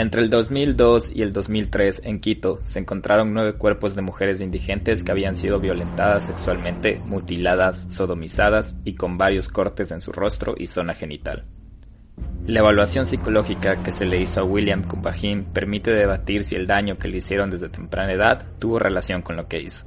Entre 0.00 0.20
el 0.20 0.30
2002 0.30 1.10
y 1.12 1.22
el 1.22 1.32
2003 1.32 2.02
en 2.04 2.20
Quito 2.20 2.60
se 2.62 2.78
encontraron 2.78 3.34
nueve 3.34 3.54
cuerpos 3.54 3.96
de 3.96 4.02
mujeres 4.02 4.40
indigentes 4.40 5.02
que 5.02 5.10
habían 5.10 5.34
sido 5.34 5.58
violentadas 5.58 6.26
sexualmente, 6.26 7.02
mutiladas, 7.04 7.88
sodomizadas 7.90 8.76
y 8.84 8.94
con 8.94 9.18
varios 9.18 9.48
cortes 9.48 9.90
en 9.90 10.00
su 10.00 10.12
rostro 10.12 10.54
y 10.56 10.68
zona 10.68 10.94
genital. 10.94 11.46
La 12.46 12.60
evaluación 12.60 13.06
psicológica 13.06 13.82
que 13.82 13.90
se 13.90 14.06
le 14.06 14.22
hizo 14.22 14.38
a 14.38 14.44
William 14.44 14.84
Kumpahin 14.84 15.46
permite 15.46 15.90
debatir 15.90 16.44
si 16.44 16.54
el 16.54 16.68
daño 16.68 16.96
que 16.96 17.08
le 17.08 17.16
hicieron 17.16 17.50
desde 17.50 17.68
temprana 17.68 18.12
edad 18.12 18.46
tuvo 18.60 18.78
relación 18.78 19.22
con 19.22 19.34
lo 19.34 19.48
que 19.48 19.60
hizo. 19.62 19.84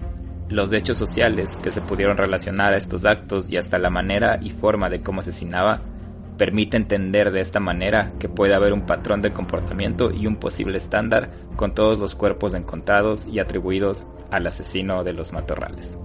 Los 0.49 0.73
hechos 0.73 0.97
sociales 0.97 1.55
que 1.63 1.71
se 1.71 1.79
pudieron 1.79 2.17
relacionar 2.17 2.73
a 2.73 2.77
estos 2.77 3.05
actos 3.05 3.49
y 3.49 3.55
hasta 3.55 3.79
la 3.79 3.89
manera 3.89 4.39
y 4.41 4.49
forma 4.49 4.89
de 4.89 5.01
cómo 5.01 5.21
asesinaba 5.21 5.81
permite 6.41 6.75
entender 6.75 7.31
de 7.31 7.39
esta 7.39 7.59
manera 7.59 8.13
que 8.17 8.27
puede 8.27 8.55
haber 8.55 8.73
un 8.73 8.87
patrón 8.87 9.21
de 9.21 9.31
comportamiento 9.31 10.09
y 10.09 10.25
un 10.25 10.37
posible 10.37 10.79
estándar 10.79 11.29
con 11.55 11.75
todos 11.75 11.99
los 11.99 12.15
cuerpos 12.15 12.55
encontrados 12.55 13.27
y 13.27 13.37
atribuidos 13.37 14.07
al 14.31 14.47
asesino 14.47 15.03
de 15.03 15.13
los 15.13 15.33
matorrales. 15.33 15.99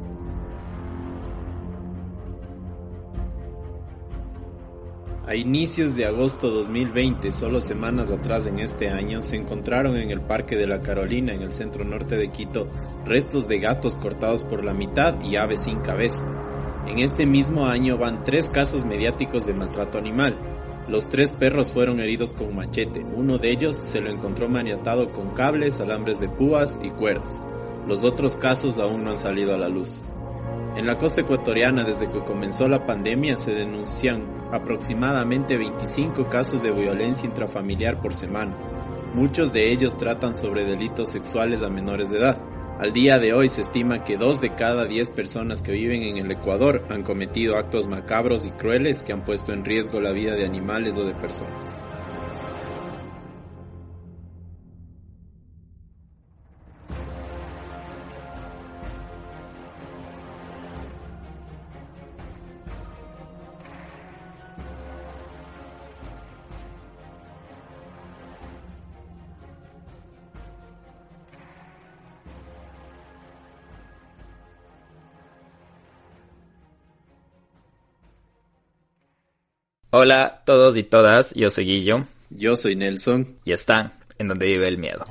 A 5.27 5.35
inicios 5.35 5.97
de 5.97 6.05
agosto 6.05 6.51
2020, 6.51 7.33
solo 7.33 7.63
semanas 7.63 8.11
atrás 8.11 8.45
en 8.45 8.59
este 8.59 8.91
año, 8.91 9.23
se 9.23 9.37
encontraron 9.37 9.97
en 9.97 10.11
el 10.11 10.21
Parque 10.21 10.55
de 10.55 10.67
la 10.67 10.83
Carolina, 10.83 11.33
en 11.33 11.41
el 11.41 11.55
centro 11.55 11.83
norte 11.83 12.19
de 12.19 12.29
Quito, 12.29 12.69
restos 13.07 13.49
de 13.49 13.59
gatos 13.59 13.97
cortados 13.97 14.45
por 14.45 14.63
la 14.63 14.75
mitad 14.75 15.19
y 15.23 15.37
aves 15.37 15.63
sin 15.63 15.81
cabeza. 15.81 16.46
En 16.87 17.01
este 17.01 17.27
mismo 17.27 17.67
año 17.67 17.99
van 17.99 18.23
tres 18.23 18.49
casos 18.49 18.85
mediáticos 18.85 19.45
de 19.45 19.53
maltrato 19.53 19.99
animal. 19.99 20.39
Los 20.89 21.09
tres 21.09 21.33
perros 21.33 21.73
fueron 21.73 21.99
heridos 21.99 22.33
con 22.33 22.55
machete. 22.55 23.05
Uno 23.05 23.39
de 23.39 23.51
ellos 23.51 23.75
se 23.75 24.01
lo 24.01 24.09
encontró 24.09 24.49
maniatado 24.49 25.11
con 25.13 25.31
cables, 25.31 25.81
alambres 25.81 26.21
de 26.21 26.29
púas 26.29 26.79
y 26.81 26.91
cuerdas. 26.91 27.41
Los 27.89 28.05
otros 28.05 28.37
casos 28.37 28.79
aún 28.79 29.03
no 29.03 29.11
han 29.11 29.19
salido 29.19 29.53
a 29.53 29.59
la 29.59 29.69
luz. 29.69 30.01
En 30.77 30.87
la 30.87 30.97
costa 30.97 31.23
ecuatoriana, 31.23 31.83
desde 31.83 32.09
que 32.09 32.23
comenzó 32.23 32.69
la 32.69 32.87
pandemia, 32.87 33.37
se 33.37 33.51
denuncian 33.51 34.23
aproximadamente 34.53 35.57
25 35.57 36.29
casos 36.29 36.63
de 36.63 36.71
violencia 36.71 37.27
intrafamiliar 37.27 38.01
por 38.01 38.15
semana. 38.15 38.55
Muchos 39.13 39.53
de 39.53 39.73
ellos 39.73 39.97
tratan 39.97 40.35
sobre 40.35 40.65
delitos 40.65 41.09
sexuales 41.09 41.63
a 41.63 41.69
menores 41.69 42.11
de 42.11 42.19
edad. 42.19 42.41
Al 42.79 42.93
día 42.93 43.19
de 43.19 43.33
hoy 43.33 43.49
se 43.49 43.63
estima 43.63 44.05
que 44.05 44.19
dos 44.19 44.43
de 44.43 44.55
cada 44.55 44.85
diez 44.85 45.09
personas 45.09 45.63
que 45.63 45.73
viven 45.73 46.03
en 46.03 46.19
el 46.19 46.31
Ecuador 46.31 46.85
han 46.91 47.05
cometido 47.05 47.57
actos 47.57 47.87
macabros 47.87 48.45
y 48.45 48.51
crueles 48.51 49.03
que 49.03 49.15
han 49.15 49.25
puesto 49.25 49.55
en 49.55 49.65
riesgo 49.65 49.99
la 49.99 50.13
vida 50.13 50.35
de 50.35 50.45
animales 50.45 50.99
o 50.99 51.05
de 51.07 51.15
personas. 51.15 51.86
Hola 79.99 80.25
a 80.27 80.45
todos 80.45 80.77
y 80.77 80.83
todas, 80.83 81.33
yo 81.33 81.51
soy 81.51 81.65
Guillo. 81.65 82.05
Yo 82.29 82.55
soy 82.55 82.77
Nelson. 82.77 83.39
Y 83.47 83.53
están 83.53 83.95
en 84.19 84.29
donde 84.29 84.45
vive 84.45 84.69
el 84.69 84.77
miedo. 84.77 85.07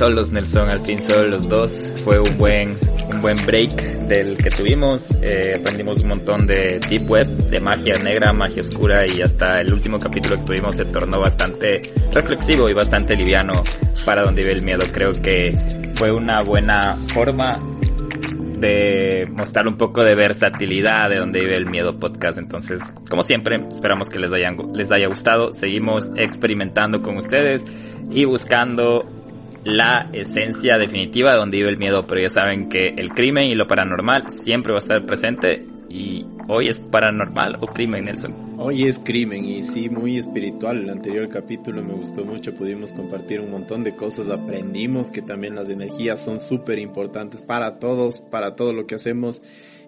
Solos, 0.00 0.30
Nelson, 0.30 0.70
al 0.70 0.80
fin 0.80 0.98
solo 1.02 1.28
los 1.28 1.46
dos. 1.46 1.92
Fue 2.06 2.18
un 2.18 2.38
buen, 2.38 2.74
un 3.12 3.20
buen 3.20 3.36
break 3.44 3.70
del 4.08 4.34
que 4.34 4.48
tuvimos. 4.48 5.10
Eh, 5.20 5.56
aprendimos 5.60 6.02
un 6.02 6.08
montón 6.08 6.46
de 6.46 6.80
deep 6.88 7.06
web, 7.06 7.26
de 7.26 7.60
magia 7.60 7.98
negra, 7.98 8.32
magia 8.32 8.62
oscura 8.62 9.04
y 9.06 9.20
hasta 9.20 9.60
el 9.60 9.74
último 9.74 9.98
capítulo 9.98 10.38
que 10.38 10.44
tuvimos 10.44 10.76
se 10.76 10.86
tornó 10.86 11.20
bastante 11.20 11.80
reflexivo 12.14 12.70
y 12.70 12.72
bastante 12.72 13.14
liviano 13.14 13.62
para 14.06 14.22
donde 14.22 14.40
vive 14.40 14.54
el 14.54 14.62
miedo. 14.62 14.86
Creo 14.90 15.12
que 15.12 15.54
fue 15.96 16.10
una 16.10 16.40
buena 16.40 16.96
forma 17.08 17.60
de 18.56 19.28
mostrar 19.30 19.68
un 19.68 19.76
poco 19.76 20.02
de 20.02 20.14
versatilidad 20.14 21.10
de 21.10 21.18
donde 21.18 21.40
vive 21.40 21.58
el 21.58 21.66
miedo 21.66 21.98
podcast. 22.00 22.38
Entonces, 22.38 22.80
como 23.10 23.20
siempre, 23.20 23.66
esperamos 23.68 24.08
que 24.08 24.18
les, 24.18 24.32
hayan, 24.32 24.56
les 24.72 24.90
haya 24.92 25.08
gustado. 25.08 25.52
Seguimos 25.52 26.10
experimentando 26.16 27.02
con 27.02 27.18
ustedes 27.18 27.66
y 28.10 28.24
buscando 28.24 29.19
la 29.64 30.08
esencia 30.12 30.78
definitiva 30.78 31.32
de 31.32 31.38
donde 31.38 31.58
vive 31.58 31.70
el 31.70 31.78
miedo, 31.78 32.06
pero 32.06 32.20
ya 32.20 32.28
saben 32.28 32.68
que 32.68 32.94
el 32.96 33.10
crimen 33.10 33.50
y 33.50 33.54
lo 33.54 33.66
paranormal 33.66 34.30
siempre 34.30 34.72
va 34.72 34.78
a 34.78 34.82
estar 34.82 35.04
presente 35.04 35.66
y 35.88 36.24
hoy 36.48 36.68
es 36.68 36.78
paranormal 36.78 37.56
o 37.60 37.66
crimen, 37.66 38.04
Nelson. 38.04 38.54
Hoy 38.58 38.84
es 38.84 38.98
crimen 38.98 39.44
y 39.44 39.62
sí, 39.62 39.88
muy 39.88 40.18
espiritual. 40.18 40.78
El 40.78 40.90
anterior 40.90 41.28
capítulo 41.28 41.82
me 41.82 41.94
gustó 41.94 42.24
mucho, 42.24 42.54
pudimos 42.54 42.92
compartir 42.92 43.40
un 43.40 43.50
montón 43.50 43.84
de 43.84 43.96
cosas, 43.96 44.28
aprendimos 44.28 45.10
que 45.10 45.22
también 45.22 45.56
las 45.56 45.68
energías 45.68 46.22
son 46.22 46.40
súper 46.40 46.78
importantes 46.78 47.42
para 47.42 47.78
todos, 47.78 48.20
para 48.20 48.54
todo 48.56 48.72
lo 48.72 48.86
que 48.86 48.94
hacemos 48.94 49.42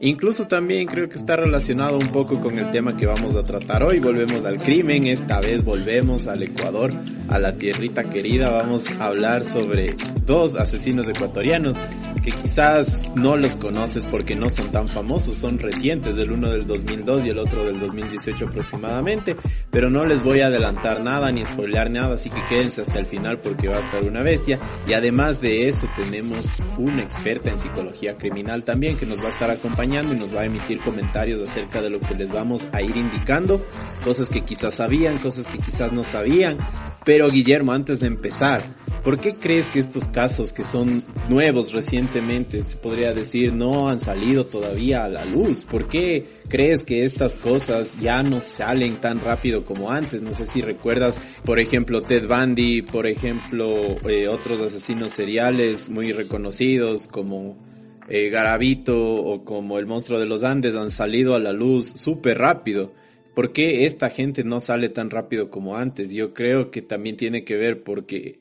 Incluso 0.05 0.49
también 0.49 0.89
creo 0.89 1.09
que 1.09 1.15
está 1.15 1.37
relacionado 1.37 1.97
un 1.97 2.11
poco 2.11 2.41
con 2.41 2.59
el 2.59 2.73
tema 2.73 2.97
que 2.97 3.07
vamos 3.07 3.37
a 3.37 3.45
tratar 3.45 3.85
hoy. 3.85 4.01
Volvemos 4.01 4.45
al 4.45 4.61
crimen, 4.61 5.07
esta 5.07 5.39
vez 5.39 5.63
volvemos 5.63 6.27
al 6.27 6.43
Ecuador, 6.43 6.91
a 7.29 7.39
la 7.39 7.53
tierrita 7.53 8.03
querida. 8.03 8.51
Vamos 8.51 8.91
a 8.99 9.05
hablar 9.05 9.45
sobre 9.45 9.95
dos 10.27 10.57
asesinos 10.57 11.09
ecuatorianos 11.09 11.77
que 12.21 12.33
quizás 12.33 13.13
no 13.15 13.37
los 13.37 13.55
conoces 13.57 14.05
porque 14.07 14.35
no 14.35 14.49
son 14.49 14.73
tan 14.73 14.89
famosos, 14.89 15.37
son 15.37 15.61
recientes, 15.61 16.17
el 16.17 16.33
uno 16.33 16.51
del 16.51 16.67
2002 16.67 17.27
y 17.27 17.29
el 17.29 17.39
otro 17.39 17.65
del 17.65 17.79
2018 17.79 18.47
aproximadamente, 18.47 19.37
pero 19.71 19.89
no 19.89 20.01
les 20.01 20.25
voy 20.25 20.41
a 20.41 20.47
adelantar 20.47 21.03
nada 21.05 21.31
ni 21.31 21.47
spoilear 21.47 21.91
nada, 21.91 22.15
así 22.15 22.29
que 22.29 22.37
quédense 22.49 22.83
hasta 22.83 22.99
el 22.99 23.07
final 23.07 23.39
porque 23.39 23.69
va 23.69 23.77
a 23.77 23.81
estar 23.81 24.05
una 24.05 24.23
bestia. 24.23 24.59
Y 24.89 24.95
además 24.95 25.41
de 25.41 25.69
eso 25.69 25.87
tenemos 25.97 26.45
una 26.77 27.03
experta 27.03 27.51
en 27.51 27.59
psicología 27.61 28.17
criminal 28.17 28.65
también 28.65 28.97
que 28.97 29.07
nos 29.07 29.21
va 29.23 29.29
a 29.29 29.33
estar 29.33 29.51
acompañando 29.51 29.92
y 29.93 30.17
nos 30.17 30.35
va 30.35 30.41
a 30.41 30.47
emitir 30.47 30.81
comentarios 30.81 31.47
acerca 31.47 31.83
de 31.83 31.91
lo 31.91 32.01
que 32.01 32.15
les 32.15 32.33
vamos 32.33 32.67
a 32.73 32.81
ir 32.81 32.97
indicando, 32.97 33.63
cosas 34.03 34.27
que 34.27 34.43
quizás 34.43 34.75
sabían, 34.75 35.19
cosas 35.19 35.47
que 35.47 35.59
quizás 35.59 35.93
no 35.93 36.03
sabían. 36.03 36.57
Pero 37.05 37.29
Guillermo, 37.29 37.73
antes 37.73 38.01
de 38.01 38.07
empezar, 38.07 38.63
¿por 39.05 39.21
qué 39.21 39.33
crees 39.33 39.67
que 39.67 39.81
estos 39.81 40.09
casos 40.09 40.55
que 40.55 40.63
son 40.63 41.05
nuevos 41.29 41.75
recientemente, 41.75 42.63
se 42.63 42.79
podría 42.79 43.13
decir, 43.13 43.53
no 43.53 43.91
han 43.91 44.01
salido 44.01 44.47
todavía 44.47 45.05
a 45.05 45.09
la 45.11 45.25
luz? 45.27 45.67
¿Por 45.67 45.89
qué 45.89 46.41
crees 46.49 46.83
que 46.83 47.01
estas 47.01 47.37
cosas 47.37 48.01
ya 48.01 48.23
no 48.23 48.41
salen 48.41 48.97
tan 48.97 49.21
rápido 49.21 49.67
como 49.67 49.91
antes? 49.91 50.23
No 50.23 50.35
sé 50.35 50.47
si 50.47 50.63
recuerdas, 50.63 51.19
por 51.45 51.61
ejemplo, 51.61 52.01
Ted 52.01 52.27
Bundy, 52.27 52.81
por 52.81 53.07
ejemplo, 53.07 53.71
eh, 54.09 54.29
otros 54.29 54.63
asesinos 54.63 55.11
seriales 55.11 55.91
muy 55.91 56.13
reconocidos 56.13 57.09
como 57.09 57.72
eh, 58.09 58.29
Garabito 58.31 58.99
o 58.99 59.45
como 59.45 59.79
el 59.79 59.87
monstruo 59.87 60.19
de 60.19 60.27
los 60.27 60.45
Andes 60.45 60.77
han 60.77 60.91
salido 60.91 61.35
a 61.35 61.39
la 61.39 61.53
luz 61.53 61.89
súper 61.89 62.39
rápido. 62.39 62.93
¿Por 63.35 63.53
qué 63.53 63.85
esta 63.87 64.11
gente 64.11 64.45
no 64.45 64.61
sale 64.61 64.89
tan 64.89 65.11
rápido 65.11 65.51
como 65.51 65.77
antes? 65.77 66.11
Yo 66.13 66.35
creo 66.35 66.71
que 66.71 66.83
también 66.83 67.17
tiene 67.17 67.45
que 67.45 67.57
ver 67.57 67.83
porque 67.83 68.41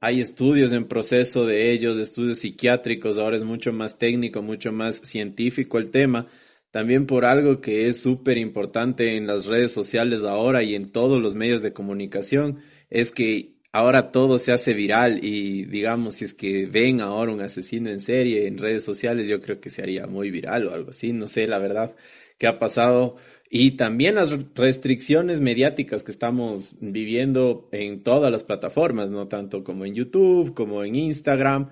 hay 0.00 0.20
estudios 0.20 0.72
en 0.72 0.86
proceso 0.86 1.44
de 1.44 1.72
ellos, 1.72 1.98
estudios 1.98 2.38
psiquiátricos, 2.38 3.18
ahora 3.18 3.36
es 3.36 3.42
mucho 3.42 3.72
más 3.72 3.98
técnico, 3.98 4.42
mucho 4.42 4.70
más 4.70 4.96
científico 4.96 5.78
el 5.78 5.90
tema. 5.90 6.28
También 6.70 7.06
por 7.06 7.24
algo 7.24 7.60
que 7.60 7.88
es 7.88 8.00
súper 8.00 8.38
importante 8.38 9.16
en 9.16 9.26
las 9.26 9.46
redes 9.46 9.72
sociales 9.72 10.24
ahora 10.24 10.62
y 10.62 10.74
en 10.74 10.92
todos 10.92 11.20
los 11.20 11.34
medios 11.34 11.62
de 11.62 11.72
comunicación, 11.72 12.60
es 12.90 13.10
que 13.10 13.57
ahora 13.72 14.10
todo 14.12 14.38
se 14.38 14.52
hace 14.52 14.74
viral 14.74 15.24
y 15.24 15.64
digamos, 15.64 16.16
si 16.16 16.24
es 16.24 16.34
que 16.34 16.66
ven 16.66 17.00
ahora 17.00 17.32
un 17.32 17.40
asesino 17.40 17.90
en 17.90 18.00
serie 18.00 18.46
en 18.46 18.58
redes 18.58 18.84
sociales, 18.84 19.28
yo 19.28 19.40
creo 19.40 19.60
que 19.60 19.70
se 19.70 19.82
haría 19.82 20.06
muy 20.06 20.30
viral 20.30 20.66
o 20.68 20.74
algo 20.74 20.90
así, 20.90 21.12
no 21.12 21.28
sé 21.28 21.46
la 21.46 21.58
verdad 21.58 21.94
qué 22.38 22.46
ha 22.46 22.58
pasado. 22.58 23.16
Y 23.50 23.72
también 23.72 24.16
las 24.16 24.30
restricciones 24.54 25.40
mediáticas 25.40 26.04
que 26.04 26.10
estamos 26.10 26.76
viviendo 26.80 27.68
en 27.72 28.02
todas 28.02 28.30
las 28.30 28.44
plataformas, 28.44 29.10
no 29.10 29.26
tanto 29.28 29.64
como 29.64 29.86
en 29.86 29.94
YouTube, 29.94 30.54
como 30.54 30.84
en 30.84 30.94
Instagram. 30.94 31.70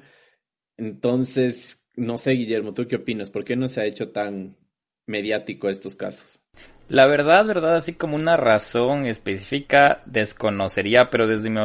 Entonces, 0.78 1.86
no 1.94 2.16
sé, 2.18 2.32
Guillermo, 2.32 2.72
¿tú 2.72 2.86
qué 2.86 2.96
opinas? 2.96 3.30
¿Por 3.30 3.44
qué 3.44 3.56
no 3.56 3.68
se 3.68 3.80
ha 3.82 3.86
hecho 3.86 4.10
tan 4.10 4.56
mediático 5.06 5.68
estos 5.68 5.94
casos? 5.96 6.42
La 6.88 7.06
verdad, 7.06 7.44
verdad, 7.46 7.76
así 7.76 7.94
como 7.94 8.14
una 8.16 8.36
razón 8.36 9.06
específica 9.06 10.02
desconocería, 10.06 11.10
pero 11.10 11.26
desde 11.26 11.50
mi, 11.50 11.60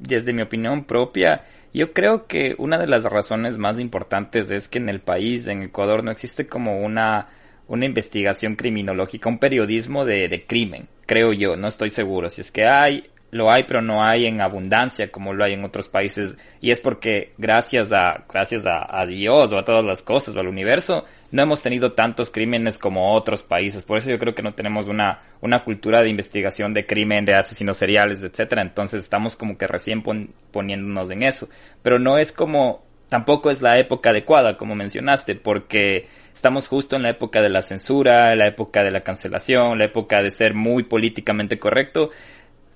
desde 0.00 0.32
mi 0.32 0.42
opinión 0.42 0.84
propia, 0.84 1.44
yo 1.72 1.92
creo 1.92 2.26
que 2.26 2.56
una 2.58 2.76
de 2.78 2.88
las 2.88 3.04
razones 3.04 3.56
más 3.56 3.78
importantes 3.78 4.50
es 4.50 4.66
que 4.66 4.78
en 4.78 4.88
el 4.88 5.00
país, 5.00 5.46
en 5.46 5.62
Ecuador, 5.62 6.02
no 6.02 6.10
existe 6.10 6.48
como 6.48 6.80
una, 6.80 7.28
una 7.68 7.86
investigación 7.86 8.56
criminológica, 8.56 9.28
un 9.28 9.38
periodismo 9.38 10.04
de, 10.04 10.28
de 10.28 10.44
crimen, 10.44 10.88
creo 11.06 11.32
yo, 11.32 11.56
no 11.56 11.68
estoy 11.68 11.90
seguro. 11.90 12.28
Si 12.28 12.40
es 12.40 12.50
que 12.50 12.66
hay, 12.66 13.10
lo 13.34 13.50
hay, 13.50 13.64
pero 13.64 13.82
no 13.82 14.04
hay 14.04 14.26
en 14.26 14.40
abundancia 14.40 15.10
como 15.10 15.34
lo 15.34 15.42
hay 15.42 15.54
en 15.54 15.64
otros 15.64 15.88
países. 15.88 16.36
Y 16.60 16.70
es 16.70 16.80
porque 16.80 17.32
gracias 17.36 17.92
a, 17.92 18.24
gracias 18.32 18.62
a, 18.64 19.04
Dios 19.06 19.52
o 19.52 19.58
a 19.58 19.64
todas 19.64 19.84
las 19.84 20.02
cosas 20.02 20.36
o 20.36 20.40
al 20.40 20.46
universo, 20.46 21.04
no 21.32 21.42
hemos 21.42 21.60
tenido 21.60 21.94
tantos 21.94 22.30
crímenes 22.30 22.78
como 22.78 23.12
otros 23.12 23.42
países. 23.42 23.84
Por 23.84 23.98
eso 23.98 24.08
yo 24.08 24.20
creo 24.20 24.36
que 24.36 24.42
no 24.42 24.54
tenemos 24.54 24.86
una, 24.86 25.20
una 25.40 25.64
cultura 25.64 26.00
de 26.00 26.10
investigación 26.10 26.72
de 26.74 26.86
crimen, 26.86 27.24
de 27.24 27.34
asesinos 27.34 27.76
seriales, 27.76 28.22
etcétera. 28.22 28.62
Entonces 28.62 29.02
estamos 29.02 29.34
como 29.34 29.58
que 29.58 29.66
recién 29.66 30.04
poniéndonos 30.52 31.10
en 31.10 31.24
eso. 31.24 31.48
Pero 31.82 31.98
no 31.98 32.18
es 32.18 32.30
como, 32.30 32.84
tampoco 33.08 33.50
es 33.50 33.60
la 33.60 33.80
época 33.80 34.10
adecuada, 34.10 34.56
como 34.56 34.76
mencionaste, 34.76 35.34
porque 35.34 36.06
estamos 36.32 36.68
justo 36.68 36.94
en 36.94 37.02
la 37.02 37.10
época 37.10 37.42
de 37.42 37.48
la 37.48 37.62
censura, 37.62 38.32
la 38.36 38.46
época 38.46 38.84
de 38.84 38.92
la 38.92 39.00
cancelación, 39.00 39.78
la 39.78 39.86
época 39.86 40.22
de 40.22 40.30
ser 40.30 40.54
muy 40.54 40.84
políticamente 40.84 41.58
correcto 41.58 42.10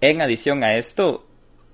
en 0.00 0.20
adición 0.20 0.64
a 0.64 0.74
esto, 0.74 1.28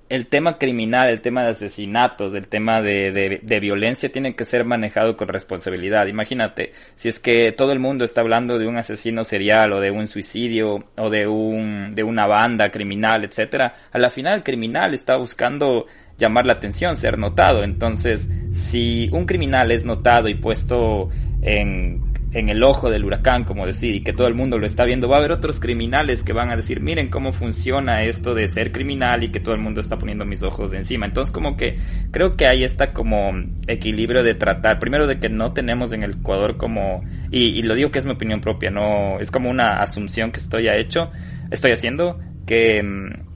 el 0.08 0.26
tema 0.26 0.58
criminal, 0.58 1.08
el 1.08 1.20
tema 1.20 1.42
de 1.42 1.50
asesinatos, 1.50 2.34
el 2.34 2.46
tema 2.46 2.82
de, 2.82 3.40
de, 3.42 3.60
violencia 3.60 4.12
tiene 4.12 4.36
que 4.36 4.44
ser 4.44 4.64
manejado 4.64 5.16
con 5.16 5.28
responsabilidad. 5.28 6.06
Imagínate, 6.06 6.72
si 6.94 7.08
es 7.08 7.18
que 7.18 7.52
todo 7.52 7.72
el 7.72 7.80
mundo 7.80 8.04
está 8.04 8.20
hablando 8.20 8.58
de 8.58 8.66
un 8.66 8.76
asesino 8.76 9.24
serial 9.24 9.72
o 9.72 9.80
de 9.80 9.90
un 9.90 10.06
suicidio 10.06 10.84
o 10.96 11.10
de 11.10 11.26
un 11.26 11.94
de 11.94 12.02
una 12.02 12.26
banda 12.26 12.70
criminal, 12.70 13.24
etcétera, 13.24 13.74
a 13.90 13.98
la 13.98 14.10
final 14.10 14.36
el 14.36 14.42
criminal 14.42 14.94
está 14.94 15.16
buscando 15.16 15.86
llamar 16.18 16.46
la 16.46 16.54
atención, 16.54 16.96
ser 16.96 17.18
notado. 17.18 17.64
Entonces, 17.64 18.30
si 18.52 19.08
un 19.10 19.26
criminal 19.26 19.72
es 19.72 19.84
notado 19.84 20.28
y 20.28 20.34
puesto 20.34 21.08
en 21.42 22.13
en 22.34 22.48
el 22.48 22.64
ojo 22.64 22.90
del 22.90 23.04
huracán, 23.04 23.44
como 23.44 23.64
decir, 23.64 23.94
y 23.94 24.02
que 24.02 24.12
todo 24.12 24.26
el 24.26 24.34
mundo 24.34 24.58
lo 24.58 24.66
está 24.66 24.84
viendo, 24.84 25.08
va 25.08 25.16
a 25.16 25.18
haber 25.20 25.30
otros 25.30 25.60
criminales 25.60 26.24
que 26.24 26.32
van 26.32 26.50
a 26.50 26.56
decir, 26.56 26.80
miren 26.80 27.08
cómo 27.08 27.32
funciona 27.32 28.02
esto 28.02 28.34
de 28.34 28.48
ser 28.48 28.72
criminal 28.72 29.22
y 29.22 29.30
que 29.30 29.38
todo 29.38 29.54
el 29.54 29.60
mundo 29.60 29.80
está 29.80 29.98
poniendo 29.98 30.24
mis 30.24 30.42
ojos 30.42 30.72
encima. 30.72 31.06
Entonces, 31.06 31.32
como 31.32 31.56
que 31.56 31.78
creo 32.10 32.36
que 32.36 32.46
hay 32.46 32.64
está 32.64 32.92
como 32.92 33.32
equilibrio 33.68 34.24
de 34.24 34.34
tratar, 34.34 34.80
primero 34.80 35.06
de 35.06 35.20
que 35.20 35.28
no 35.28 35.52
tenemos 35.52 35.92
en 35.92 36.02
el 36.02 36.14
Ecuador 36.14 36.56
como, 36.56 37.04
y, 37.30 37.62
lo 37.62 37.76
digo 37.76 37.92
que 37.92 38.00
es 38.00 38.04
mi 38.04 38.12
opinión 38.12 38.40
propia, 38.40 38.70
no, 38.70 39.20
es 39.20 39.30
como 39.30 39.48
una 39.48 39.80
asunción 39.80 40.32
que 40.32 40.40
estoy 40.40 40.68
hecho, 40.68 41.12
estoy 41.52 41.70
haciendo, 41.70 42.18
que, 42.46 42.82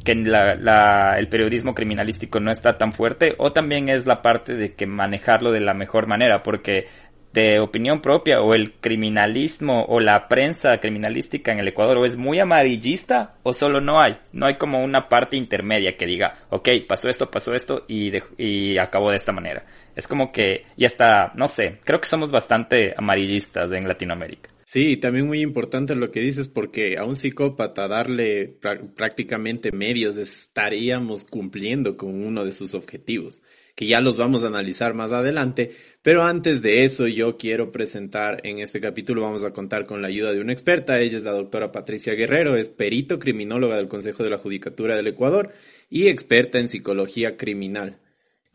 que 0.04 0.14
la, 0.16 1.14
el 1.18 1.28
periodismo 1.28 1.74
criminalístico 1.74 2.40
no 2.40 2.50
está 2.50 2.76
tan 2.76 2.92
fuerte, 2.92 3.34
o 3.38 3.52
también 3.52 3.88
es 3.88 4.06
la 4.06 4.22
parte 4.22 4.54
de 4.54 4.74
que 4.74 4.86
manejarlo 4.86 5.52
de 5.52 5.60
la 5.60 5.72
mejor 5.72 6.08
manera, 6.08 6.42
porque 6.42 6.86
de 7.32 7.60
opinión 7.60 8.00
propia 8.00 8.40
o 8.40 8.54
el 8.54 8.74
criminalismo 8.74 9.84
o 9.84 10.00
la 10.00 10.28
prensa 10.28 10.78
criminalística 10.78 11.52
en 11.52 11.58
el 11.58 11.68
Ecuador 11.68 11.98
o 11.98 12.04
es 12.04 12.16
muy 12.16 12.38
amarillista 12.38 13.36
o 13.42 13.52
solo 13.52 13.80
no 13.80 14.00
hay. 14.00 14.18
No 14.32 14.46
hay 14.46 14.56
como 14.56 14.82
una 14.82 15.08
parte 15.08 15.36
intermedia 15.36 15.96
que 15.96 16.06
diga, 16.06 16.34
ok, 16.50 16.68
pasó 16.88 17.08
esto, 17.08 17.30
pasó 17.30 17.54
esto 17.54 17.84
y, 17.88 18.12
y 18.36 18.78
acabó 18.78 19.10
de 19.10 19.16
esta 19.16 19.32
manera. 19.32 19.64
Es 19.94 20.06
como 20.06 20.32
que 20.32 20.64
ya 20.76 20.86
está, 20.86 21.32
no 21.34 21.48
sé, 21.48 21.78
creo 21.84 22.00
que 22.00 22.08
somos 22.08 22.30
bastante 22.30 22.94
amarillistas 22.96 23.72
en 23.72 23.86
Latinoamérica. 23.86 24.50
Sí, 24.64 24.98
también 24.98 25.26
muy 25.26 25.40
importante 25.40 25.94
lo 25.94 26.10
que 26.10 26.20
dices 26.20 26.46
porque 26.46 26.98
a 26.98 27.04
un 27.04 27.16
psicópata 27.16 27.88
darle 27.88 28.58
prácticamente 28.96 29.72
medios 29.72 30.18
estaríamos 30.18 31.24
cumpliendo 31.24 31.96
con 31.96 32.22
uno 32.22 32.44
de 32.44 32.52
sus 32.52 32.74
objetivos 32.74 33.40
que 33.78 33.86
ya 33.86 34.00
los 34.00 34.16
vamos 34.16 34.42
a 34.42 34.48
analizar 34.48 34.92
más 34.92 35.12
adelante. 35.12 35.70
Pero 36.02 36.24
antes 36.24 36.62
de 36.62 36.82
eso, 36.82 37.06
yo 37.06 37.36
quiero 37.36 37.70
presentar 37.70 38.40
en 38.42 38.58
este 38.58 38.80
capítulo, 38.80 39.22
vamos 39.22 39.44
a 39.44 39.52
contar 39.52 39.86
con 39.86 40.02
la 40.02 40.08
ayuda 40.08 40.32
de 40.32 40.40
una 40.40 40.52
experta. 40.52 40.98
Ella 40.98 41.16
es 41.16 41.22
la 41.22 41.30
doctora 41.30 41.70
Patricia 41.70 42.14
Guerrero, 42.14 42.56
es 42.56 42.68
perito 42.68 43.20
criminóloga 43.20 43.76
del 43.76 43.86
Consejo 43.86 44.24
de 44.24 44.30
la 44.30 44.38
Judicatura 44.38 44.96
del 44.96 45.06
Ecuador 45.06 45.52
y 45.88 46.08
experta 46.08 46.58
en 46.58 46.68
psicología 46.68 47.36
criminal. 47.36 47.98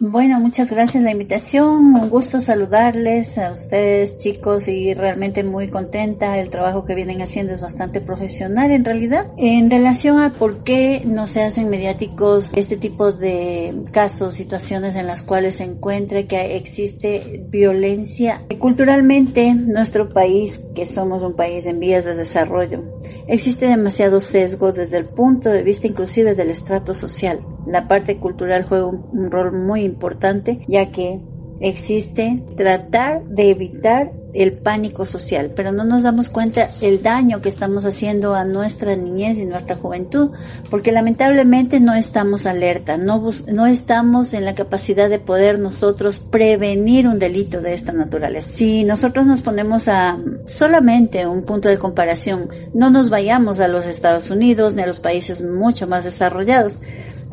Bueno, 0.05 0.37
muchas 0.41 0.69
gracias 0.69 1.01
la 1.01 1.11
invitación. 1.11 1.95
Un 1.95 2.09
gusto 2.09 2.41
saludarles 2.41 3.37
a 3.37 3.53
ustedes, 3.53 4.17
chicos, 4.17 4.67
y 4.67 4.93
realmente 4.93 5.45
muy 5.45 5.69
contenta. 5.69 6.37
El 6.39 6.49
trabajo 6.49 6.83
que 6.83 6.93
vienen 6.93 7.21
haciendo 7.21 7.53
es 7.53 7.61
bastante 7.61 8.01
profesional 8.01 8.71
en 8.71 8.83
realidad. 8.83 9.27
En 9.37 9.71
relación 9.71 10.19
a 10.19 10.33
por 10.33 10.65
qué 10.65 11.03
no 11.05 11.25
se 11.27 11.43
hacen 11.43 11.69
mediáticos 11.69 12.51
este 12.53 12.75
tipo 12.75 13.13
de 13.13 13.73
casos, 13.91 14.35
situaciones 14.35 14.97
en 14.97 15.07
las 15.07 15.21
cuales 15.21 15.55
se 15.55 15.63
encuentre 15.63 16.27
que 16.27 16.57
existe 16.57 17.41
violencia. 17.47 18.41
Culturalmente, 18.59 19.53
nuestro 19.55 20.09
país, 20.11 20.59
que 20.75 20.85
somos 20.85 21.23
un 21.23 21.37
país 21.37 21.65
en 21.65 21.79
vías 21.79 22.03
de 22.03 22.15
desarrollo, 22.15 22.83
existe 23.29 23.67
demasiado 23.67 24.19
sesgo 24.19 24.73
desde 24.73 24.97
el 24.97 25.05
punto 25.05 25.49
de 25.49 25.63
vista 25.63 25.87
inclusive 25.87 26.35
del 26.35 26.49
estrato 26.49 26.93
social. 26.93 27.39
La 27.65 27.87
parte 27.87 28.17
cultural 28.17 28.65
juega 28.67 28.87
un, 28.87 29.31
rol 29.31 29.53
muy 29.53 29.83
importante 29.83 30.59
ya 30.67 30.91
que 30.91 31.19
existe 31.59 32.43
tratar 32.57 33.23
de 33.25 33.49
evitar 33.49 34.11
el 34.33 34.53
pánico 34.53 35.05
social, 35.05 35.51
pero 35.55 35.71
no 35.71 35.83
nos 35.83 36.03
damos 36.03 36.29
cuenta 36.29 36.69
el 36.81 37.03
daño 37.03 37.41
que 37.41 37.49
estamos 37.49 37.85
haciendo 37.85 38.33
a 38.33 38.43
nuestra 38.45 38.95
niñez 38.95 39.37
y 39.37 39.45
nuestra 39.45 39.75
juventud, 39.75 40.31
porque 40.69 40.91
lamentablemente 40.91 41.79
no 41.79 41.93
estamos 41.93 42.45
alerta, 42.45 42.97
no, 42.97 43.31
no 43.47 43.67
estamos 43.67 44.33
en 44.33 44.45
la 44.45 44.55
capacidad 44.55 45.09
de 45.09 45.19
poder 45.19 45.59
nosotros 45.59 46.19
prevenir 46.19 47.07
un 47.07 47.19
delito 47.19 47.61
de 47.61 47.73
esta 47.73 47.91
naturaleza. 47.91 48.51
Si 48.51 48.83
nosotros 48.83 49.25
nos 49.25 49.41
ponemos 49.41 49.87
a 49.87 50.17
solamente 50.47 51.27
un 51.27 51.43
punto 51.43 51.69
de 51.69 51.77
comparación, 51.77 52.49
no 52.73 52.89
nos 52.89 53.09
vayamos 53.09 53.59
a 53.59 53.67
los 53.67 53.85
Estados 53.85 54.31
Unidos 54.31 54.73
ni 54.73 54.81
a 54.81 54.87
los 54.87 54.99
países 54.99 55.41
mucho 55.41 55.87
más 55.87 56.05
desarrollados. 56.05 56.81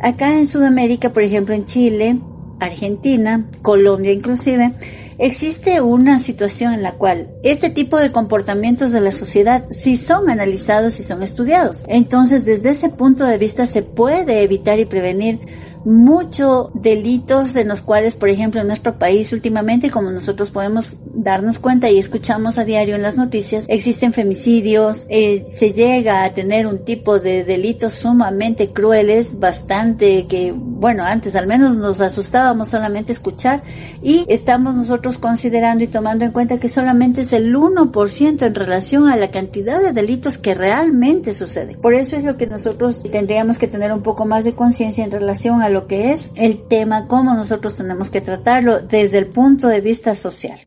Acá 0.02 0.30
en 0.30 0.46
Sudamérica, 0.46 1.12
por 1.12 1.22
ejemplo 1.22 1.54
en 1.54 1.66
Chile, 1.66 2.20
Argentina, 2.58 3.46
Colombia 3.62 4.12
inclusive, 4.12 4.72
existe 5.18 5.80
una 5.80 6.18
situación 6.20 6.72
en 6.72 6.82
la 6.82 6.92
cual 6.92 7.30
este 7.42 7.68
tipo 7.68 7.98
de 7.98 8.10
comportamientos 8.10 8.92
de 8.92 9.00
la 9.00 9.12
sociedad 9.12 9.66
sí 9.70 9.96
son 9.96 10.30
analizados 10.30 10.98
y 10.98 11.02
son 11.02 11.22
estudiados. 11.22 11.84
Entonces, 11.88 12.44
desde 12.44 12.70
ese 12.70 12.88
punto 12.88 13.24
de 13.24 13.38
vista 13.38 13.66
se 13.66 13.82
puede 13.82 14.42
evitar 14.42 14.78
y 14.78 14.86
prevenir 14.86 15.40
muchos 15.84 16.70
delitos 16.74 17.54
en 17.56 17.68
los 17.68 17.82
cuales, 17.82 18.16
por 18.16 18.28
ejemplo, 18.28 18.60
en 18.60 18.66
nuestro 18.66 18.98
país 18.98 19.32
últimamente, 19.32 19.90
como 19.90 20.10
nosotros 20.10 20.50
podemos 20.50 20.96
darnos 21.14 21.58
cuenta 21.58 21.90
y 21.90 21.98
escuchamos 21.98 22.58
a 22.58 22.64
diario 22.64 22.96
en 22.96 23.02
las 23.02 23.16
noticias, 23.16 23.64
existen 23.68 24.12
femicidios, 24.12 25.06
eh, 25.08 25.44
se 25.58 25.72
llega 25.72 26.24
a 26.24 26.30
tener 26.30 26.66
un 26.66 26.84
tipo 26.84 27.18
de 27.18 27.44
delitos 27.44 27.94
sumamente 27.94 28.72
crueles, 28.72 29.38
bastante 29.40 30.26
que, 30.26 30.52
bueno, 30.54 31.04
antes 31.04 31.34
al 31.36 31.46
menos 31.46 31.76
nos 31.76 32.00
asustábamos 32.00 32.68
solamente 32.68 33.12
escuchar 33.12 33.62
y 34.02 34.24
estamos 34.28 34.74
nosotros 34.74 35.18
considerando 35.18 35.84
y 35.84 35.88
tomando 35.88 36.24
en 36.24 36.32
cuenta 36.32 36.58
que 36.58 36.68
solamente 36.68 37.22
es 37.22 37.32
el 37.32 37.54
1% 37.54 38.46
en 38.46 38.54
relación 38.54 39.08
a 39.08 39.16
la 39.16 39.30
cantidad 39.30 39.80
de 39.80 39.92
delitos 39.92 40.38
que 40.38 40.54
realmente 40.54 41.34
suceden. 41.34 41.80
Por 41.80 41.94
eso 41.94 42.16
es 42.16 42.24
lo 42.24 42.36
que 42.36 42.46
nosotros 42.46 43.02
tendríamos 43.10 43.58
que 43.58 43.66
tener 43.66 43.92
un 43.92 44.02
poco 44.02 44.26
más 44.26 44.44
de 44.44 44.54
conciencia 44.54 45.04
en 45.04 45.10
relación 45.10 45.62
a 45.62 45.69
lo 45.70 45.86
que 45.86 46.12
es 46.12 46.30
el 46.36 46.66
tema, 46.68 47.06
cómo 47.06 47.34
nosotros 47.34 47.76
tenemos 47.76 48.10
que 48.10 48.20
tratarlo 48.20 48.80
desde 48.80 49.18
el 49.18 49.26
punto 49.26 49.68
de 49.68 49.80
vista 49.80 50.14
social. 50.14 50.60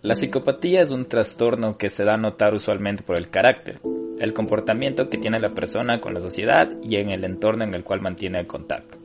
La 0.00 0.16
psicopatía 0.16 0.82
es 0.82 0.90
un 0.90 1.06
trastorno 1.06 1.78
que 1.78 1.88
se 1.88 2.04
da 2.04 2.14
a 2.14 2.16
notar 2.16 2.54
usualmente 2.54 3.04
por 3.04 3.16
el 3.16 3.30
carácter, 3.30 3.80
el 4.18 4.32
comportamiento 4.32 5.08
que 5.08 5.18
tiene 5.18 5.38
la 5.38 5.54
persona 5.54 6.00
con 6.00 6.12
la 6.12 6.20
sociedad 6.20 6.68
y 6.82 6.96
en 6.96 7.10
el 7.10 7.22
entorno 7.22 7.62
en 7.62 7.72
el 7.74 7.84
cual 7.84 8.00
mantiene 8.00 8.40
el 8.40 8.48
contacto. 8.48 8.98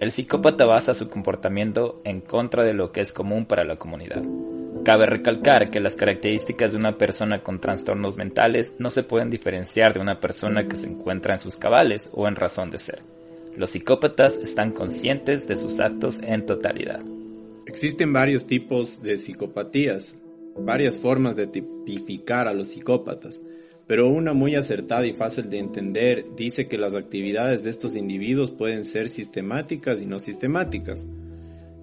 El 0.00 0.10
psicópata 0.10 0.64
basa 0.64 0.94
su 0.94 1.08
comportamiento 1.08 2.00
en 2.04 2.20
contra 2.20 2.64
de 2.64 2.72
lo 2.72 2.90
que 2.90 3.00
es 3.00 3.12
común 3.12 3.46
para 3.46 3.64
la 3.64 3.76
comunidad. 3.76 4.22
Cabe 4.88 5.04
recalcar 5.04 5.70
que 5.70 5.80
las 5.80 5.96
características 5.96 6.72
de 6.72 6.78
una 6.78 6.96
persona 6.96 7.42
con 7.42 7.60
trastornos 7.60 8.16
mentales 8.16 8.72
no 8.78 8.88
se 8.88 9.02
pueden 9.02 9.28
diferenciar 9.28 9.92
de 9.92 10.00
una 10.00 10.18
persona 10.18 10.66
que 10.66 10.76
se 10.76 10.86
encuentra 10.86 11.34
en 11.34 11.40
sus 11.40 11.58
cabales 11.58 12.08
o 12.14 12.26
en 12.26 12.36
razón 12.36 12.70
de 12.70 12.78
ser. 12.78 13.02
Los 13.54 13.68
psicópatas 13.68 14.38
están 14.38 14.72
conscientes 14.72 15.46
de 15.46 15.56
sus 15.56 15.78
actos 15.78 16.18
en 16.22 16.46
totalidad. 16.46 17.00
Existen 17.66 18.14
varios 18.14 18.46
tipos 18.46 19.02
de 19.02 19.18
psicopatías, 19.18 20.16
varias 20.56 20.98
formas 20.98 21.36
de 21.36 21.48
tipificar 21.48 22.48
a 22.48 22.54
los 22.54 22.68
psicópatas, 22.68 23.38
pero 23.86 24.08
una 24.08 24.32
muy 24.32 24.54
acertada 24.54 25.06
y 25.06 25.12
fácil 25.12 25.50
de 25.50 25.58
entender 25.58 26.24
dice 26.34 26.66
que 26.66 26.78
las 26.78 26.94
actividades 26.94 27.62
de 27.62 27.68
estos 27.68 27.94
individuos 27.94 28.50
pueden 28.50 28.86
ser 28.86 29.10
sistemáticas 29.10 30.00
y 30.00 30.06
no 30.06 30.18
sistemáticas. 30.18 31.04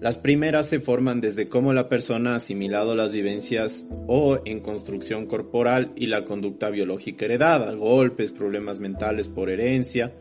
Las 0.00 0.18
primeras 0.18 0.68
se 0.68 0.78
forman 0.80 1.22
desde 1.22 1.48
cómo 1.48 1.72
la 1.72 1.88
persona 1.88 2.34
ha 2.34 2.36
asimilado 2.36 2.94
las 2.94 3.12
vivencias 3.12 3.86
o 4.06 4.38
en 4.44 4.60
construcción 4.60 5.26
corporal 5.26 5.92
y 5.96 6.06
la 6.06 6.26
conducta 6.26 6.68
biológica 6.68 7.24
heredada, 7.24 7.72
golpes, 7.72 8.30
problemas 8.30 8.78
mentales 8.78 9.28
por 9.28 9.48
herencia, 9.48 10.12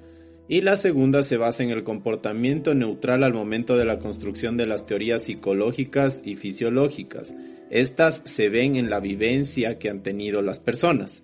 y 0.48 0.62
la 0.62 0.78
segunda 0.78 1.24
se 1.24 1.38
basa 1.38 1.64
en 1.64 1.72
el 1.72 1.84
comportamiento 1.84 2.74
neutral 2.74 3.24
al 3.24 3.34
momento 3.34 3.76
de 3.76 3.84
la 3.84 4.00
construcción 4.00 4.56
de 4.56 4.68
las 4.68 4.86
teorías 4.86 5.24
psicológicas 5.24 6.22
y 6.24 6.36
fisiológicas. 6.36 7.34
Estas 7.70 8.22
se 8.26 8.48
ven 8.48 8.78
en 8.78 8.90
la 8.90 9.02
vivencia 9.02 9.78
que 9.78 9.90
han 9.90 10.04
tenido 10.04 10.42
las 10.42 10.60
personas. 10.60 11.24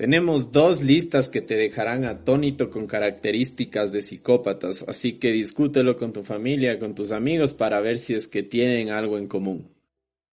Tenemos 0.00 0.50
dos 0.50 0.80
listas 0.80 1.28
que 1.28 1.42
te 1.42 1.56
dejarán 1.56 2.06
atónito 2.06 2.70
con 2.70 2.86
características 2.86 3.92
de 3.92 4.00
psicópatas, 4.00 4.82
así 4.88 5.18
que 5.18 5.30
discútelo 5.30 5.98
con 5.98 6.14
tu 6.14 6.22
familia, 6.22 6.78
con 6.78 6.94
tus 6.94 7.12
amigos 7.12 7.52
para 7.52 7.82
ver 7.82 7.98
si 7.98 8.14
es 8.14 8.26
que 8.26 8.42
tienen 8.42 8.88
algo 8.88 9.18
en 9.18 9.28
común. 9.28 9.68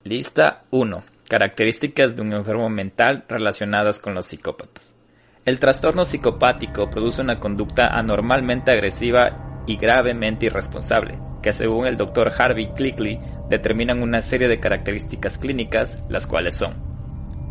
Lista 0.03 0.65
1. 0.73 1.05
Características 1.29 2.17
de 2.17 2.23
un 2.23 2.33
enfermo 2.33 2.69
mental 2.71 3.25
relacionadas 3.29 4.01
con 4.01 4.15
los 4.15 4.27
psicópatas. 4.27 4.97
El 5.45 5.61
trastorno 5.61 6.05
psicopático 6.05 6.91
produce 6.91 7.23
una 7.23 7.39
conducta 7.39 7.87
anormalmente 7.87 8.73
agresiva 8.73 9.63
y 9.69 9.77
gravemente 9.77 10.47
irresponsable, 10.47 11.21
que 11.41 11.53
según 11.53 11.87
el 11.87 11.97
Dr. 11.97 12.33
Harvey 12.37 12.73
Clickley 12.75 13.21
determinan 13.49 14.03
una 14.03 14.23
serie 14.23 14.49
de 14.49 14.59
características 14.59 15.39
clínicas, 15.39 16.03
las 16.09 16.27
cuales 16.27 16.57
son 16.57 16.92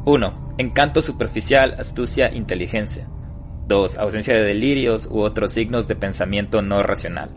1. 0.04 0.56
Encanto 0.58 1.02
superficial, 1.02 1.76
astucia, 1.78 2.34
inteligencia. 2.34 3.08
2. 3.68 4.00
Ausencia 4.00 4.34
de 4.34 4.44
delirios 4.44 5.08
u 5.10 5.20
otros 5.20 5.54
signos 5.54 5.88
de 5.88 5.96
pensamiento 5.96 6.64
no 6.64 6.82
racional. 6.82 7.30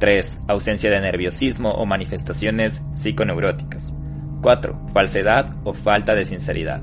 3. 0.00 0.40
Ausencia 0.48 0.90
de 0.90 1.00
nerviosismo 1.00 1.70
o 1.70 1.86
manifestaciones 1.86 2.82
psiconeuróticas. 2.92 3.94
4. 4.42 4.88
Falsedad 4.92 5.54
o 5.64 5.72
falta 5.72 6.14
de 6.14 6.24
sinceridad. 6.24 6.82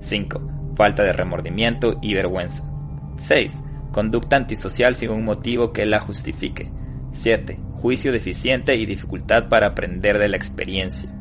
5. 0.00 0.74
Falta 0.76 1.02
de 1.04 1.12
remordimiento 1.14 1.98
y 2.02 2.12
vergüenza. 2.12 2.70
6. 3.16 3.64
Conducta 3.92 4.36
antisocial 4.36 4.94
sin 4.94 5.10
un 5.10 5.24
motivo 5.24 5.72
que 5.72 5.86
la 5.86 6.00
justifique. 6.00 6.70
7. 7.12 7.58
Juicio 7.72 8.12
deficiente 8.12 8.76
y 8.76 8.84
dificultad 8.84 9.48
para 9.48 9.68
aprender 9.68 10.18
de 10.18 10.28
la 10.28 10.36
experiencia. 10.36 11.15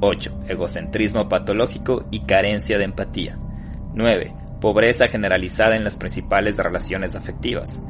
8. 0.00 0.44
Egocentrismo 0.48 1.28
patológico 1.28 2.06
y 2.10 2.20
carencia 2.20 2.78
de 2.78 2.84
empatía. 2.84 3.38
9. 3.94 4.34
Pobreza 4.60 5.08
generalizada 5.08 5.76
en 5.76 5.84
las 5.84 5.96
principales 5.96 6.56
relaciones 6.56 7.14
afectivas. 7.14 7.80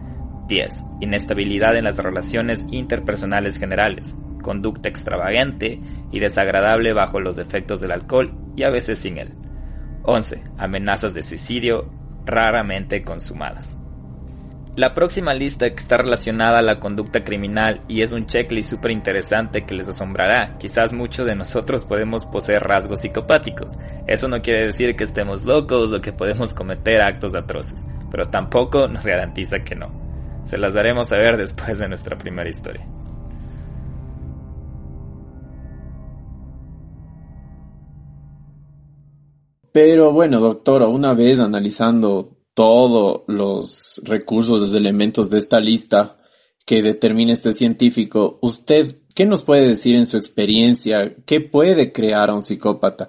10. 0.48 0.84
Inestabilidad 1.00 1.76
en 1.76 1.84
las 1.84 1.98
relaciones 1.98 2.66
interpersonales 2.70 3.58
generales, 3.58 4.16
conducta 4.42 4.88
extravagante 4.88 5.80
y 6.10 6.18
desagradable 6.18 6.92
bajo 6.92 7.20
los 7.20 7.38
efectos 7.38 7.80
del 7.80 7.92
alcohol 7.92 8.34
y 8.56 8.64
a 8.64 8.70
veces 8.70 8.98
sin 8.98 9.18
él. 9.18 9.34
11. 10.02 10.42
Amenazas 10.58 11.14
de 11.14 11.22
suicidio 11.22 11.88
raramente 12.24 13.02
consumadas. 13.02 13.79
La 14.80 14.94
próxima 14.94 15.34
lista 15.34 15.68
que 15.68 15.76
está 15.76 15.98
relacionada 15.98 16.60
a 16.60 16.62
la 16.62 16.80
conducta 16.80 17.22
criminal 17.22 17.82
y 17.86 18.00
es 18.00 18.12
un 18.12 18.24
checklist 18.24 18.70
súper 18.70 18.92
interesante 18.92 19.66
que 19.66 19.74
les 19.74 19.86
asombrará. 19.86 20.56
Quizás 20.56 20.94
muchos 20.94 21.26
de 21.26 21.34
nosotros 21.34 21.84
podemos 21.84 22.24
poseer 22.24 22.62
rasgos 22.62 23.02
psicopáticos. 23.02 23.74
Eso 24.06 24.26
no 24.26 24.40
quiere 24.40 24.64
decir 24.64 24.96
que 24.96 25.04
estemos 25.04 25.44
locos 25.44 25.92
o 25.92 26.00
que 26.00 26.14
podemos 26.14 26.54
cometer 26.54 27.02
actos 27.02 27.34
atroces, 27.34 27.84
pero 28.10 28.30
tampoco 28.30 28.88
nos 28.88 29.04
garantiza 29.04 29.58
que 29.58 29.74
no. 29.74 29.88
Se 30.44 30.56
las 30.56 30.72
daremos 30.72 31.12
a 31.12 31.18
ver 31.18 31.36
después 31.36 31.78
de 31.78 31.86
nuestra 31.86 32.16
primera 32.16 32.48
historia. 32.48 32.88
Pero 39.72 40.10
bueno, 40.10 40.40
doctora, 40.40 40.86
una 40.86 41.12
vez 41.12 41.38
analizando 41.38 42.39
todos 42.60 43.22
los 43.26 44.02
recursos, 44.04 44.60
los 44.60 44.74
elementos 44.74 45.30
de 45.30 45.38
esta 45.38 45.60
lista 45.60 46.18
que 46.66 46.82
determina 46.82 47.32
este 47.32 47.54
científico, 47.54 48.38
¿usted 48.42 48.98
qué 49.14 49.24
nos 49.24 49.42
puede 49.42 49.66
decir 49.66 49.96
en 49.96 50.04
su 50.04 50.18
experiencia? 50.18 51.16
¿Qué 51.24 51.40
puede 51.40 51.90
crear 51.90 52.28
a 52.28 52.34
un 52.34 52.42
psicópata? 52.42 53.08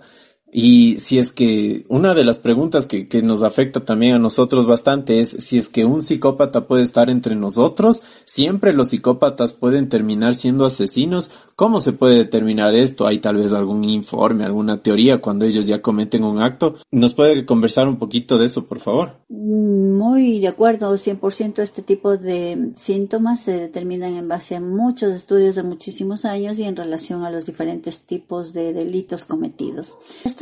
Y 0.52 1.00
si 1.00 1.18
es 1.18 1.32
que 1.32 1.86
una 1.88 2.14
de 2.14 2.26
las 2.26 2.40
preguntas 2.40 2.86
que, 2.86 3.08
que, 3.08 3.22
nos 3.22 3.42
afecta 3.42 3.86
también 3.86 4.16
a 4.16 4.20
nosotros 4.20 4.66
bastante 4.66 5.22
es 5.22 5.30
si 5.30 5.58
es 5.58 5.70
que 5.70 5.86
un 5.86 6.02
psicópata 6.02 6.68
puede 6.68 6.84
estar 6.84 7.10
entre 7.10 7.36
nosotros, 7.36 8.02
siempre 8.26 8.74
los 8.74 8.90
psicópatas 8.90 9.54
pueden 9.54 9.88
terminar 9.88 10.34
siendo 10.34 10.66
asesinos. 10.66 11.32
¿Cómo 11.56 11.80
se 11.80 11.94
puede 11.94 12.18
determinar 12.18 12.74
esto? 12.74 13.08
¿Hay 13.08 13.20
tal 13.20 13.38
vez 13.38 13.54
algún 13.54 13.84
informe, 13.84 14.44
alguna 14.44 14.82
teoría 14.82 15.22
cuando 15.22 15.46
ellos 15.46 15.68
ya 15.68 15.82
cometen 15.82 16.24
un 16.24 16.40
acto? 16.40 16.76
¿Nos 16.92 17.14
puede 17.14 17.46
conversar 17.46 17.88
un 17.88 17.98
poquito 17.98 18.38
de 18.38 18.48
eso, 18.48 18.66
por 18.66 18.80
favor? 18.80 19.20
Muy 19.30 20.40
de 20.40 20.48
acuerdo, 20.48 20.94
100% 20.94 21.60
este 21.60 21.82
tipo 21.82 22.18
de 22.18 22.72
síntomas 22.76 23.42
se 23.42 23.58
determinan 23.58 24.16
en 24.16 24.28
base 24.28 24.56
a 24.56 24.60
muchos 24.60 25.14
estudios 25.14 25.56
de 25.56 25.64
muchísimos 25.64 26.26
años 26.26 26.58
y 26.60 26.64
en 26.64 26.76
relación 26.76 27.24
a 27.24 27.30
los 27.30 27.46
diferentes 27.46 28.02
tipos 28.02 28.54
de 28.54 28.74
delitos 28.74 29.24
cometidos 29.24 29.98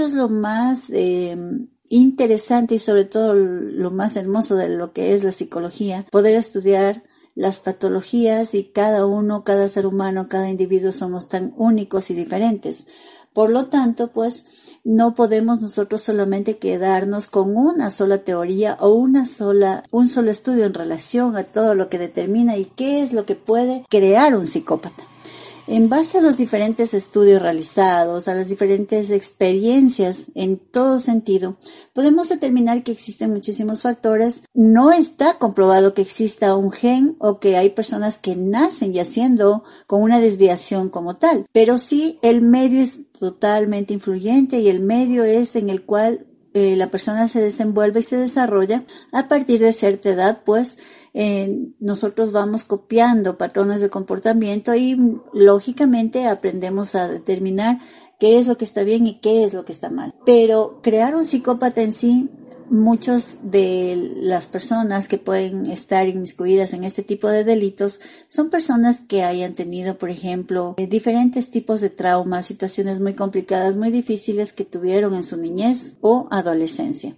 es 0.06 0.14
lo 0.14 0.30
más 0.30 0.90
eh, 0.90 1.38
interesante 1.90 2.76
y 2.76 2.80
sobre 2.80 3.06
todo 3.06 3.34
lo 3.34 3.92
más 3.92 4.16
hermoso 4.16 4.56
de 4.56 4.70
lo 4.70 4.94
que 4.94 5.14
es 5.14 5.24
la 5.24 5.32
psicología, 5.32 6.06
poder 6.12 6.36
estudiar 6.36 7.04
las 7.36 7.60
patologías 7.60 8.54
y 8.54 8.66
cada 8.66 9.06
uno, 9.06 9.44
cada 9.44 9.70
ser 9.70 9.86
humano, 9.86 10.28
cada 10.28 10.50
individuo 10.50 10.92
somos 10.92 11.30
tan 11.30 11.54
únicos 11.58 12.10
y 12.10 12.14
diferentes. 12.14 12.86
Por 13.34 13.52
lo 13.52 13.68
tanto, 13.68 14.12
pues 14.12 14.46
no 14.84 15.14
podemos 15.14 15.62
nosotros 15.62 16.02
solamente 16.02 16.58
quedarnos 16.58 17.28
con 17.28 17.56
una 17.56 17.92
sola 17.92 18.20
teoría 18.20 18.78
o 18.80 18.92
una 18.94 19.26
sola, 19.26 19.84
un 19.92 20.08
solo 20.08 20.32
estudio 20.32 20.66
en 20.66 20.74
relación 20.74 21.38
a 21.38 21.44
todo 21.44 21.76
lo 21.76 21.90
que 21.90 22.00
determina 22.00 22.58
y 22.58 22.66
qué 22.66 23.02
es 23.02 23.14
lo 23.14 23.26
que 23.26 23.36
puede 23.36 23.86
crear 23.90 24.36
un 24.36 24.48
psicópata. 24.48 25.04
En 25.72 25.88
base 25.88 26.18
a 26.18 26.22
los 26.22 26.36
diferentes 26.36 26.96
estudios 26.96 27.44
realizados, 27.44 28.28
a 28.28 28.34
las 28.34 28.50
diferentes 28.50 29.12
experiencias 29.12 30.26
en 30.34 30.58
todo 30.58 31.00
sentido, 31.00 31.58
podemos 31.94 32.28
determinar 32.28 32.82
que 32.82 32.92
existen 32.92 33.30
muchísimos 33.30 33.84
factores. 33.84 34.42
No 34.56 34.92
está 34.92 35.38
comprobado 35.38 35.94
que 35.94 36.02
exista 36.02 36.56
un 36.56 36.72
gen 36.72 37.18
o 37.20 37.40
que 37.40 37.56
hay 37.56 37.70
personas 37.70 38.18
que 38.18 38.36
nacen 38.36 38.94
yaciendo 38.94 39.64
con 39.86 40.02
una 40.02 40.20
desviación 40.20 40.90
como 40.90 41.18
tal, 41.18 41.46
pero 41.52 41.78
sí 41.78 42.18
el 42.24 42.42
medio 42.42 42.82
es 42.82 43.12
totalmente 43.12 43.94
influyente 43.94 44.62
y 44.62 44.70
el 44.70 44.80
medio 44.80 45.24
es 45.24 45.56
en 45.56 45.70
el 45.70 45.86
cual 45.86 46.26
eh, 46.54 46.76
la 46.76 46.88
persona 46.88 47.28
se 47.28 47.42
desenvuelve 47.42 48.00
y 48.00 48.04
se 48.04 48.18
desarrolla 48.18 48.84
a 49.12 49.28
partir 49.28 49.60
de 49.60 49.74
cierta 49.74 50.10
edad, 50.10 50.42
pues 50.46 50.78
nosotros 51.80 52.32
vamos 52.32 52.64
copiando 52.64 53.38
patrones 53.38 53.82
de 53.82 53.90
comportamiento 53.90 54.76
y 54.76 54.96
lógicamente 55.34 56.28
aprendemos 56.28 56.94
a 56.94 57.08
determinar 57.08 57.80
qué 58.20 58.38
es 58.38 58.48
lo 58.48 58.58
que 58.58 58.66
está 58.66 58.84
bien 58.84 59.08
y 59.08 59.20
qué 59.20 59.44
es 59.44 59.54
lo 59.54 59.66
que 59.66 59.72
está 59.72 59.90
mal. 59.90 60.14
Pero 60.26 60.82
crear 60.84 61.16
un 61.16 61.26
psicópata 61.26 61.82
en 61.82 61.94
sí, 61.94 62.30
muchos 62.70 63.38
de 63.44 64.14
las 64.18 64.48
personas 64.48 65.08
que 65.08 65.18
pueden 65.18 65.66
estar 65.68 66.08
inmiscuidas 66.08 66.74
en 66.74 66.84
este 66.84 67.04
tipo 67.04 67.28
de 67.28 67.44
delitos 67.44 68.00
son 68.28 68.50
personas 68.50 69.02
que 69.02 69.24
hayan 69.24 69.54
tenido, 69.54 69.98
por 69.98 70.10
ejemplo, 70.10 70.76
diferentes 70.78 71.52
tipos 71.52 71.82
de 71.82 71.90
traumas, 71.90 72.46
situaciones 72.46 73.00
muy 73.00 73.14
complicadas, 73.14 73.76
muy 73.76 73.92
difíciles 73.92 74.54
que 74.54 74.66
tuvieron 74.66 75.14
en 75.14 75.24
su 75.24 75.38
niñez 75.38 75.98
o 76.02 76.28
adolescencia. 76.32 77.16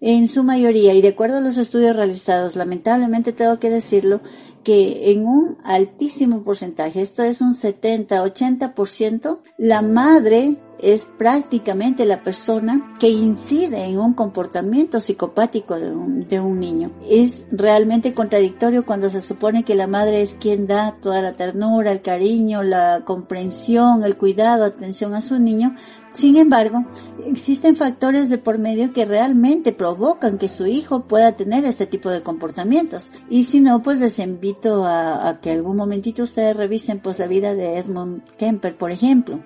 En 0.00 0.28
su 0.28 0.44
mayoría, 0.44 0.92
y 0.92 1.00
de 1.00 1.08
acuerdo 1.08 1.38
a 1.38 1.40
los 1.40 1.56
estudios 1.56 1.96
realizados, 1.96 2.54
lamentablemente 2.54 3.32
tengo 3.32 3.58
que 3.58 3.70
decirlo, 3.70 4.20
que 4.66 5.12
en 5.12 5.24
un 5.28 5.58
altísimo 5.62 6.42
porcentaje, 6.42 7.00
esto 7.00 7.22
es 7.22 7.40
un 7.40 7.54
70-80%, 7.54 9.38
la 9.58 9.80
madre 9.80 10.56
es 10.80 11.08
prácticamente 11.16 12.04
la 12.04 12.24
persona 12.24 12.96
que 12.98 13.08
incide 13.08 13.84
en 13.84 14.00
un 14.00 14.12
comportamiento 14.12 15.00
psicopático 15.00 15.78
de 15.78 15.92
un, 15.92 16.26
de 16.28 16.40
un 16.40 16.58
niño. 16.58 16.90
Es 17.08 17.46
realmente 17.52 18.12
contradictorio 18.12 18.84
cuando 18.84 19.08
se 19.08 19.22
supone 19.22 19.62
que 19.62 19.76
la 19.76 19.86
madre 19.86 20.20
es 20.20 20.34
quien 20.34 20.66
da 20.66 20.96
toda 21.00 21.22
la 21.22 21.34
ternura, 21.34 21.92
el 21.92 22.02
cariño, 22.02 22.64
la 22.64 23.02
comprensión, 23.04 24.02
el 24.02 24.16
cuidado, 24.16 24.64
atención 24.64 25.14
a 25.14 25.22
su 25.22 25.38
niño, 25.38 25.76
sin 26.16 26.38
embargo, 26.38 26.86
existen 27.26 27.76
factores 27.76 28.30
de 28.30 28.38
por 28.38 28.56
medio 28.56 28.94
que 28.94 29.04
realmente 29.04 29.72
provocan 29.72 30.38
que 30.38 30.48
su 30.48 30.66
hijo 30.66 31.02
pueda 31.02 31.32
tener 31.32 31.66
este 31.66 31.84
tipo 31.84 32.08
de 32.08 32.22
comportamientos. 32.22 33.12
Y 33.28 33.44
si 33.44 33.60
no, 33.60 33.82
pues 33.82 33.98
les 33.98 34.18
a, 34.64 35.38
que 35.42 35.50
algún 35.50 35.76
momentito 35.76 36.22
ustedes 36.22 36.56
revisen 36.56 37.00
pues 37.00 37.18
la 37.18 37.26
vida 37.26 37.54
de 37.54 37.78
Edmund 37.78 38.24
Kemper, 38.36 38.76
por 38.76 38.90
ejemplo 38.90 39.40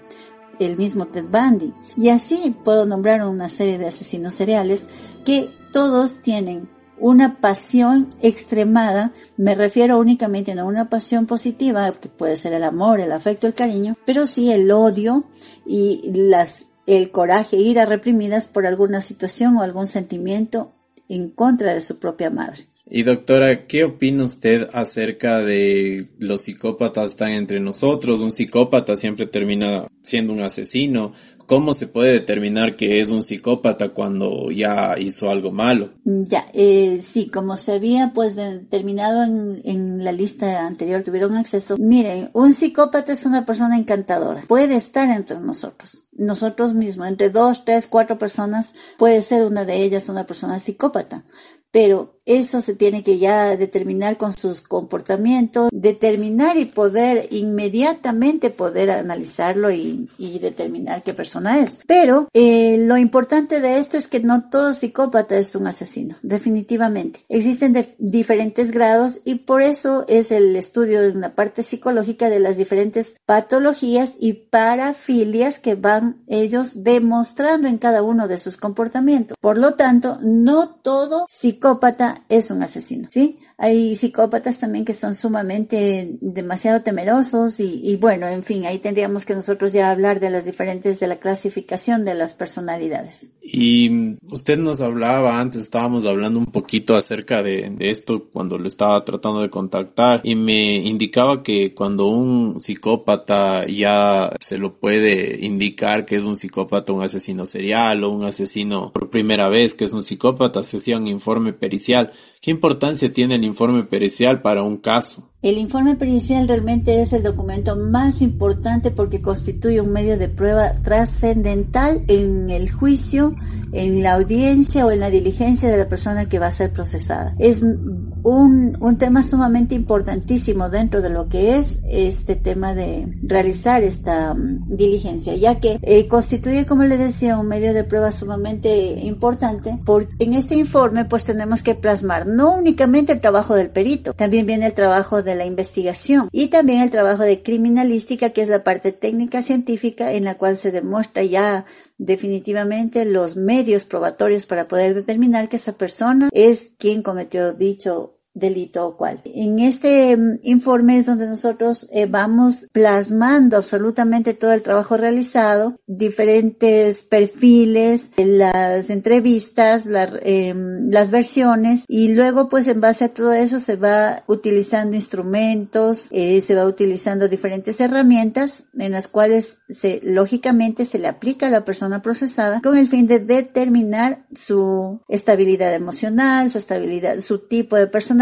el 0.58 0.76
mismo 0.76 1.06
Ted 1.06 1.24
Bundy. 1.24 1.72
Y 1.96 2.10
así 2.10 2.54
puedo 2.64 2.86
nombrar 2.86 3.26
una 3.26 3.48
serie 3.48 3.78
de 3.78 3.86
asesinos 3.86 4.34
seriales 4.34 4.88
que 5.24 5.50
todos 5.72 6.20
tienen 6.22 6.68
una 6.98 7.40
pasión 7.40 8.10
extremada, 8.20 9.12
me 9.38 9.54
refiero 9.54 9.98
únicamente 9.98 10.52
a 10.52 10.64
una 10.64 10.90
pasión 10.90 11.26
positiva, 11.26 11.90
que 11.92 12.10
puede 12.10 12.36
ser 12.36 12.52
el 12.52 12.62
amor, 12.62 13.00
el 13.00 13.10
afecto, 13.10 13.46
el 13.46 13.54
cariño, 13.54 13.96
pero 14.04 14.26
sí 14.26 14.52
el 14.52 14.70
odio 14.70 15.24
y 15.66 16.10
las, 16.12 16.66
el 16.86 17.10
coraje, 17.10 17.56
ira 17.56 17.86
reprimidas 17.86 18.46
por 18.46 18.66
alguna 18.66 19.00
situación 19.00 19.56
o 19.56 19.62
algún 19.62 19.86
sentimiento 19.86 20.74
en 21.08 21.30
contra 21.30 21.72
de 21.72 21.80
su 21.80 21.98
propia 21.98 22.28
madre. 22.28 22.68
Y 22.92 23.04
doctora, 23.04 23.68
¿qué 23.68 23.84
opina 23.84 24.24
usted 24.24 24.68
acerca 24.72 25.38
de 25.38 26.10
los 26.18 26.40
psicópatas 26.40 27.10
están 27.10 27.30
entre 27.30 27.60
nosotros? 27.60 28.20
Un 28.20 28.32
psicópata 28.32 28.96
siempre 28.96 29.26
termina 29.26 29.86
siendo 30.02 30.32
un 30.32 30.40
asesino. 30.40 31.12
¿Cómo 31.46 31.72
se 31.72 31.86
puede 31.86 32.12
determinar 32.12 32.76
que 32.76 33.00
es 33.00 33.10
un 33.10 33.22
psicópata 33.22 33.90
cuando 33.90 34.50
ya 34.50 34.98
hizo 34.98 35.30
algo 35.30 35.52
malo? 35.52 35.92
Ya, 36.04 36.46
eh, 36.52 36.98
sí, 37.00 37.28
como 37.28 37.56
se 37.58 37.72
había 37.72 38.12
pues 38.12 38.34
determinado 38.34 39.22
en, 39.22 39.62
en 39.64 40.04
la 40.04 40.10
lista 40.10 40.66
anterior, 40.66 41.04
tuvieron 41.04 41.36
acceso. 41.36 41.76
Miren, 41.78 42.30
un 42.32 42.54
psicópata 42.54 43.12
es 43.12 43.24
una 43.24 43.44
persona 43.44 43.78
encantadora. 43.78 44.42
Puede 44.48 44.74
estar 44.76 45.08
entre 45.10 45.38
nosotros 45.38 46.02
nosotros 46.12 46.74
mismos, 46.74 47.08
entre 47.08 47.30
dos, 47.30 47.64
tres, 47.64 47.86
cuatro 47.86 48.18
personas, 48.18 48.74
puede 48.98 49.22
ser 49.22 49.42
una 49.42 49.64
de 49.64 49.82
ellas 49.82 50.10
una 50.10 50.26
persona 50.26 50.58
psicópata 50.58 51.24
pero 51.70 52.18
eso 52.38 52.60
se 52.60 52.74
tiene 52.74 53.02
que 53.02 53.18
ya 53.18 53.56
determinar 53.56 54.16
con 54.16 54.36
sus 54.36 54.60
comportamientos, 54.60 55.68
determinar 55.72 56.56
y 56.56 56.64
poder 56.64 57.28
inmediatamente 57.30 58.50
poder 58.50 58.90
analizarlo 58.90 59.70
y, 59.70 60.08
determinar 60.40 61.02
qué 61.02 61.12
persona 61.12 61.60
es. 61.60 61.76
Pero 61.86 62.28
eh, 62.32 62.76
lo 62.78 62.96
importante 62.96 63.60
de 63.60 63.78
esto 63.78 63.98
es 63.98 64.06
que 64.08 64.20
no 64.20 64.48
todo 64.48 64.72
psicópata 64.72 65.36
es 65.36 65.54
un 65.54 65.66
asesino, 65.66 66.16
definitivamente. 66.22 67.24
Existen 67.28 67.86
diferentes 67.98 68.70
grados 68.70 69.20
y 69.24 69.36
por 69.36 69.60
eso 69.60 70.04
es 70.08 70.30
el 70.30 70.56
estudio 70.56 71.02
en 71.02 71.20
la 71.20 71.32
parte 71.32 71.62
psicológica 71.62 72.30
de 72.30 72.40
las 72.40 72.56
diferentes 72.56 73.14
patologías 73.26 74.14
y 74.18 74.32
parafilias 74.34 75.58
que 75.58 75.74
van 75.74 76.22
ellos 76.26 76.84
demostrando 76.84 77.68
en 77.68 77.78
cada 77.78 78.02
uno 78.02 78.28
de 78.28 78.38
sus 78.38 78.56
comportamientos. 78.56 79.36
Por 79.40 79.58
lo 79.58 79.74
tanto, 79.74 80.18
no 80.22 80.70
todo 80.70 81.26
psicópata 81.28 81.60
psicópata 81.60 82.19
es 82.28 82.50
un 82.50 82.62
asesino, 82.62 83.08
¿sí? 83.10 83.38
Hay 83.62 83.94
psicópatas 83.94 84.58
también 84.58 84.86
que 84.86 84.94
son 84.94 85.14
sumamente 85.14 86.16
demasiado 86.22 86.80
temerosos 86.80 87.60
y, 87.60 87.94
bueno, 88.00 88.26
en 88.26 88.42
fin, 88.42 88.64
ahí 88.64 88.78
tendríamos 88.78 89.26
que 89.26 89.34
nosotros 89.34 89.74
ya 89.74 89.90
hablar 89.90 90.18
de 90.18 90.30
las 90.30 90.46
diferentes, 90.46 90.98
de 90.98 91.06
la 91.06 91.16
clasificación 91.16 92.06
de 92.06 92.14
las 92.14 92.32
personalidades. 92.32 93.32
Y 93.42 94.16
usted 94.30 94.58
nos 94.58 94.80
hablaba 94.80 95.38
antes, 95.38 95.62
estábamos 95.62 96.06
hablando 96.06 96.38
un 96.38 96.46
poquito 96.46 96.96
acerca 96.96 97.42
de, 97.42 97.70
esto 97.80 98.30
cuando 98.32 98.56
lo 98.56 98.66
estaba 98.66 99.04
tratando 99.04 99.42
de 99.42 99.50
contactar 99.50 100.22
y 100.24 100.36
me 100.36 100.76
indicaba 100.76 101.42
que 101.42 101.74
cuando 101.74 102.06
un 102.06 102.62
psicópata 102.62 103.66
ya 103.66 104.32
se 104.40 104.56
lo 104.56 104.78
puede 104.78 105.44
indicar 105.44 106.06
que 106.06 106.16
es 106.16 106.24
un 106.24 106.36
psicópata, 106.36 106.94
un 106.94 107.02
asesino 107.02 107.44
serial 107.44 108.04
o 108.04 108.10
un 108.10 108.24
asesino 108.24 108.90
por 108.92 109.10
primera 109.10 109.50
vez 109.50 109.74
que 109.74 109.84
es 109.84 109.92
un 109.92 110.02
psicópata, 110.02 110.62
se 110.62 110.78
hacía 110.78 110.96
un 110.96 111.08
informe 111.08 111.52
pericial. 111.52 112.12
¿Qué 112.40 112.50
importancia 112.50 113.12
tiene 113.12 113.34
el 113.34 113.49
informe 113.50 113.84
pericial 113.84 114.40
para 114.40 114.62
un 114.62 114.78
caso? 114.78 115.30
El 115.42 115.56
informe 115.56 115.96
pericial 115.96 116.46
realmente 116.46 117.00
es 117.00 117.14
el 117.14 117.22
documento 117.22 117.74
más 117.74 118.20
importante 118.20 118.90
porque 118.90 119.22
constituye 119.22 119.80
un 119.80 119.90
medio 119.90 120.18
de 120.18 120.28
prueba 120.28 120.72
trascendental 120.82 122.04
en 122.08 122.50
el 122.50 122.70
juicio, 122.70 123.34
en 123.72 124.02
la 124.02 124.14
audiencia 124.14 124.84
o 124.84 124.90
en 124.90 125.00
la 125.00 125.08
diligencia 125.08 125.70
de 125.70 125.78
la 125.78 125.88
persona 125.88 126.28
que 126.28 126.38
va 126.38 126.48
a 126.48 126.52
ser 126.52 126.74
procesada. 126.74 127.34
Es 127.38 127.62
un, 127.62 128.76
un 128.80 128.98
tema 128.98 129.22
sumamente 129.22 129.74
importantísimo 129.74 130.68
dentro 130.68 131.00
de 131.00 131.08
lo 131.08 131.30
que 131.30 131.56
es 131.56 131.80
este 131.88 132.36
tema 132.36 132.74
de 132.74 133.08
realizar 133.22 133.82
esta 133.82 134.34
mm, 134.34 134.76
diligencia, 134.76 135.34
ya 135.36 135.58
que 135.58 135.78
eh, 135.80 136.06
constituye, 136.06 136.66
como 136.66 136.84
le 136.84 136.98
decía, 136.98 137.38
un 137.38 137.48
medio 137.48 137.72
de 137.72 137.84
prueba 137.84 138.12
sumamente 138.12 139.00
importante, 139.06 139.78
porque 139.86 140.12
en 140.18 140.34
este 140.34 140.56
informe 140.56 141.06
pues 141.06 141.24
tenemos 141.24 141.62
que 141.62 141.74
plasmar 141.74 142.26
no 142.26 142.54
únicamente 142.54 143.12
el 143.12 143.22
trabajo 143.22 143.39
del 143.48 143.70
perito, 143.70 144.12
también 144.14 144.46
viene 144.46 144.66
el 144.66 144.74
trabajo 144.74 145.22
de 145.22 145.34
la 145.34 145.46
investigación 145.46 146.28
y 146.32 146.48
también 146.48 146.80
el 146.80 146.90
trabajo 146.90 147.22
de 147.22 147.42
criminalística, 147.42 148.30
que 148.30 148.42
es 148.42 148.48
la 148.48 148.62
parte 148.62 148.92
técnica 148.92 149.42
científica 149.42 150.12
en 150.12 150.24
la 150.24 150.36
cual 150.36 150.56
se 150.56 150.70
demuestra 150.70 151.22
ya 151.24 151.64
definitivamente 151.98 153.04
los 153.04 153.36
medios 153.36 153.84
probatorios 153.84 154.46
para 154.46 154.68
poder 154.68 154.94
determinar 154.94 155.48
que 155.48 155.56
esa 155.56 155.72
persona 155.72 156.28
es 156.32 156.72
quien 156.78 157.02
cometió 157.02 157.52
dicho 157.52 158.19
delito 158.34 158.86
o 158.86 158.96
cual. 158.96 159.20
En 159.24 159.58
este 159.58 160.16
mm, 160.16 160.38
informe 160.42 160.98
es 160.98 161.06
donde 161.06 161.26
nosotros 161.26 161.88
eh, 161.92 162.06
vamos 162.06 162.68
plasmando 162.72 163.56
absolutamente 163.56 164.34
todo 164.34 164.52
el 164.52 164.62
trabajo 164.62 164.96
realizado, 164.96 165.76
diferentes 165.86 167.02
perfiles, 167.02 168.10
las 168.16 168.90
entrevistas, 168.90 169.86
em, 170.22 170.90
las 170.90 171.10
versiones 171.10 171.84
y 171.88 172.08
luego 172.08 172.48
pues 172.48 172.66
en 172.68 172.80
base 172.80 173.04
a 173.04 173.08
todo 173.14 173.32
eso 173.32 173.60
se 173.60 173.76
va 173.76 174.22
utilizando 174.26 174.96
instrumentos, 174.96 176.06
eh, 176.10 176.40
se 176.42 176.54
va 176.54 176.66
utilizando 176.66 177.28
diferentes 177.28 177.80
herramientas 177.80 178.64
en 178.78 178.92
las 178.92 179.08
cuales 179.08 179.58
se 179.68 180.00
lógicamente 180.02 180.84
se 180.84 180.98
le 180.98 181.08
aplica 181.08 181.48
a 181.48 181.50
la 181.50 181.64
persona 181.64 182.02
procesada 182.02 182.60
con 182.62 182.76
el 182.76 182.88
fin 182.88 183.06
de 183.06 183.18
determinar 183.18 184.24
su 184.34 185.00
estabilidad 185.08 185.74
emocional, 185.74 186.50
su 186.50 186.58
estabilidad, 186.58 187.20
su 187.20 187.38
tipo 187.38 187.76
de 187.76 187.86
personalidad 187.86 188.19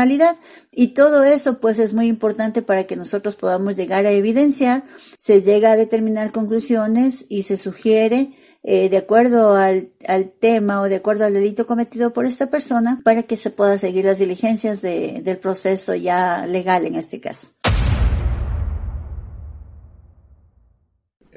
y 0.73 0.89
todo 0.89 1.25
eso 1.25 1.59
pues 1.61 1.79
es 1.79 1.95
muy 1.95 2.07
importante 2.07 2.63
para 2.63 2.85
que 2.85 2.97
nosotros 2.97 3.37
podamos 3.37 3.77
llegar 3.77 4.07
a 4.07 4.11
evidenciar, 4.11 4.85
se 5.17 5.43
llega 5.43 5.73
a 5.73 5.77
determinar 5.77 6.33
conclusiones 6.33 7.25
y 7.29 7.45
se 7.45 7.57
sugiere 7.57 8.35
eh, 8.63 8.89
de 8.89 8.97
acuerdo 8.97 9.55
al, 9.55 9.91
al, 10.07 10.31
tema 10.31 10.81
o 10.81 10.89
de 10.89 10.97
acuerdo 10.97 11.25
al 11.25 11.33
delito 11.33 11.67
cometido 11.67 12.13
por 12.13 12.27
esta 12.27 12.51
persona 12.51 13.01
para 13.05 13.23
que 13.23 13.37
se 13.37 13.51
pueda 13.51 13.79
seguir 13.79 14.05
las 14.05 14.19
diligencias 14.19 14.83
de, 14.83 15.23
del 15.23 15.39
proceso 15.39 15.95
ya 15.95 16.47
legal 16.47 16.85
en 16.87 16.97
este 16.97 17.21
caso. 17.21 17.49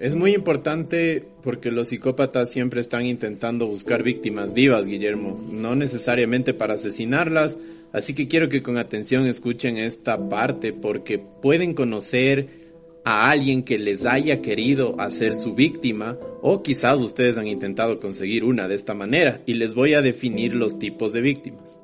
Es 0.02 0.16
muy 0.16 0.34
importante 0.34 1.24
porque 1.44 1.70
los 1.70 1.90
psicópatas 1.90 2.50
siempre 2.50 2.82
están 2.82 3.06
intentando 3.06 3.68
buscar 3.68 4.02
víctimas 4.02 4.52
vivas, 4.52 4.88
Guillermo, 4.88 5.40
no 5.52 5.76
necesariamente 5.76 6.56
para 6.56 6.74
asesinarlas, 6.74 7.56
así 7.94 8.14
que 8.14 8.28
quiero 8.28 8.50
que 8.50 8.62
con 8.62 8.78
atención 8.78 9.28
escuchen 9.28 9.78
esta 9.78 10.30
parte 10.30 10.74
porque 10.74 11.20
pueden 11.20 11.74
conocer 11.74 12.62
a 13.04 13.30
alguien 13.30 13.64
que 13.64 13.78
les 13.78 14.06
haya 14.06 14.42
querido 14.42 15.00
hacer 15.00 15.36
su 15.36 15.56
víctima 15.56 16.18
o 16.42 16.62
quizás 16.62 17.02
ustedes 17.02 17.38
han 17.38 17.48
intentado 17.48 18.00
conseguir 18.00 18.44
una 18.44 18.68
de 18.68 18.76
esta 18.76 18.94
manera 18.94 19.42
y 19.46 19.56
les 19.56 19.74
voy 19.74 19.94
a 19.94 20.02
definir 20.02 20.56
los 20.56 20.78
tipos 20.78 21.12
de 21.12 21.22
víctimas. 21.22 21.80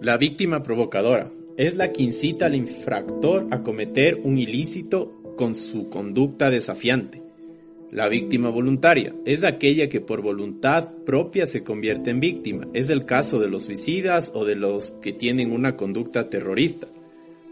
La 0.00 0.16
víctima 0.16 0.62
provocadora 0.62 1.30
es 1.56 1.74
la 1.74 1.92
que 1.92 2.02
incita 2.02 2.46
al 2.46 2.54
infractor 2.54 3.48
a 3.50 3.62
cometer 3.62 4.20
un 4.22 4.38
ilícito 4.38 5.34
con 5.36 5.54
su 5.54 5.90
conducta 5.90 6.50
desafiante. 6.50 7.29
La 7.92 8.08
víctima 8.08 8.50
voluntaria 8.50 9.16
es 9.24 9.42
aquella 9.42 9.88
que 9.88 10.00
por 10.00 10.22
voluntad 10.22 10.92
propia 11.04 11.44
se 11.44 11.64
convierte 11.64 12.10
en 12.10 12.20
víctima. 12.20 12.68
Es 12.72 12.88
el 12.88 13.04
caso 13.04 13.40
de 13.40 13.48
los 13.48 13.64
suicidas 13.64 14.30
o 14.32 14.44
de 14.44 14.54
los 14.54 14.92
que 15.02 15.12
tienen 15.12 15.50
una 15.50 15.76
conducta 15.76 16.30
terrorista. 16.30 16.86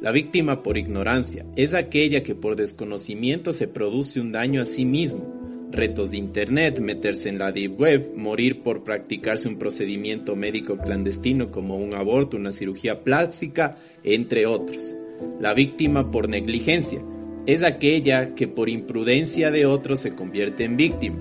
La 0.00 0.12
víctima 0.12 0.62
por 0.62 0.78
ignorancia 0.78 1.44
es 1.56 1.74
aquella 1.74 2.22
que 2.22 2.36
por 2.36 2.54
desconocimiento 2.54 3.52
se 3.52 3.66
produce 3.66 4.20
un 4.20 4.30
daño 4.30 4.62
a 4.62 4.66
sí 4.66 4.84
mismo. 4.84 5.26
Retos 5.72 6.12
de 6.12 6.18
Internet, 6.18 6.78
meterse 6.78 7.28
en 7.28 7.40
la 7.40 7.50
deep 7.50 7.80
web, 7.80 8.12
morir 8.14 8.62
por 8.62 8.84
practicarse 8.84 9.48
un 9.48 9.58
procedimiento 9.58 10.36
médico 10.36 10.78
clandestino 10.78 11.50
como 11.50 11.76
un 11.76 11.94
aborto, 11.94 12.36
una 12.36 12.52
cirugía 12.52 13.02
plástica, 13.02 13.76
entre 14.04 14.46
otros. 14.46 14.94
La 15.40 15.52
víctima 15.52 16.12
por 16.12 16.28
negligencia 16.28 17.02
es 17.46 17.62
aquella 17.62 18.34
que 18.34 18.48
por 18.48 18.68
imprudencia 18.68 19.50
de 19.50 19.66
otros 19.66 20.00
se 20.00 20.14
convierte 20.14 20.64
en 20.64 20.76
víctima. 20.76 21.18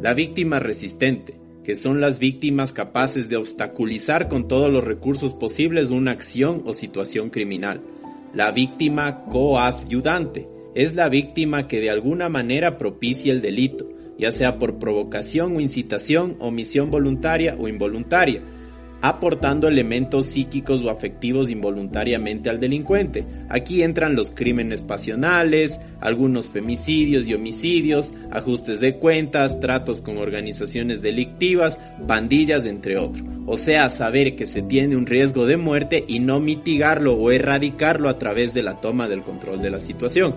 La 0.00 0.14
víctima 0.14 0.58
resistente, 0.58 1.38
que 1.64 1.74
son 1.74 2.00
las 2.00 2.18
víctimas 2.18 2.72
capaces 2.72 3.28
de 3.28 3.36
obstaculizar 3.36 4.28
con 4.28 4.46
todos 4.48 4.72
los 4.72 4.84
recursos 4.84 5.34
posibles 5.34 5.90
una 5.90 6.12
acción 6.12 6.62
o 6.64 6.72
situación 6.72 7.30
criminal. 7.30 7.80
La 8.32 8.52
víctima 8.52 9.24
coadyudante 9.24 10.48
es 10.74 10.94
la 10.94 11.08
víctima 11.08 11.68
que 11.68 11.80
de 11.80 11.90
alguna 11.90 12.28
manera 12.28 12.78
propicia 12.78 13.32
el 13.32 13.40
delito, 13.40 13.88
ya 14.18 14.30
sea 14.30 14.58
por 14.58 14.78
provocación 14.78 15.56
o 15.56 15.60
incitación, 15.60 16.36
omisión 16.38 16.90
voluntaria 16.90 17.56
o 17.58 17.66
involuntaria, 17.66 18.42
aportando 19.02 19.68
elementos 19.68 20.26
psíquicos 20.26 20.82
o 20.82 20.90
afectivos 20.90 21.50
involuntariamente 21.50 22.50
al 22.50 22.58
delincuente. 22.58 23.24
Aquí 23.48 23.82
entran 23.82 24.16
los 24.16 24.30
crímenes 24.30 24.82
pasionales, 24.82 25.78
algunos 26.00 26.48
femicidios 26.48 27.28
y 27.28 27.34
homicidios, 27.34 28.12
ajustes 28.30 28.80
de 28.80 28.96
cuentas, 28.96 29.60
tratos 29.60 30.00
con 30.00 30.18
organizaciones 30.18 31.02
delictivas, 31.02 31.78
pandillas, 32.06 32.66
entre 32.66 32.98
otros. 32.98 33.24
O 33.46 33.56
sea, 33.56 33.90
saber 33.90 34.34
que 34.34 34.46
se 34.46 34.62
tiene 34.62 34.96
un 34.96 35.06
riesgo 35.06 35.46
de 35.46 35.56
muerte 35.56 36.04
y 36.08 36.18
no 36.18 36.40
mitigarlo 36.40 37.14
o 37.14 37.30
erradicarlo 37.30 38.08
a 38.08 38.18
través 38.18 38.54
de 38.54 38.62
la 38.62 38.80
toma 38.80 39.08
del 39.08 39.22
control 39.22 39.62
de 39.62 39.70
la 39.70 39.78
situación. 39.78 40.34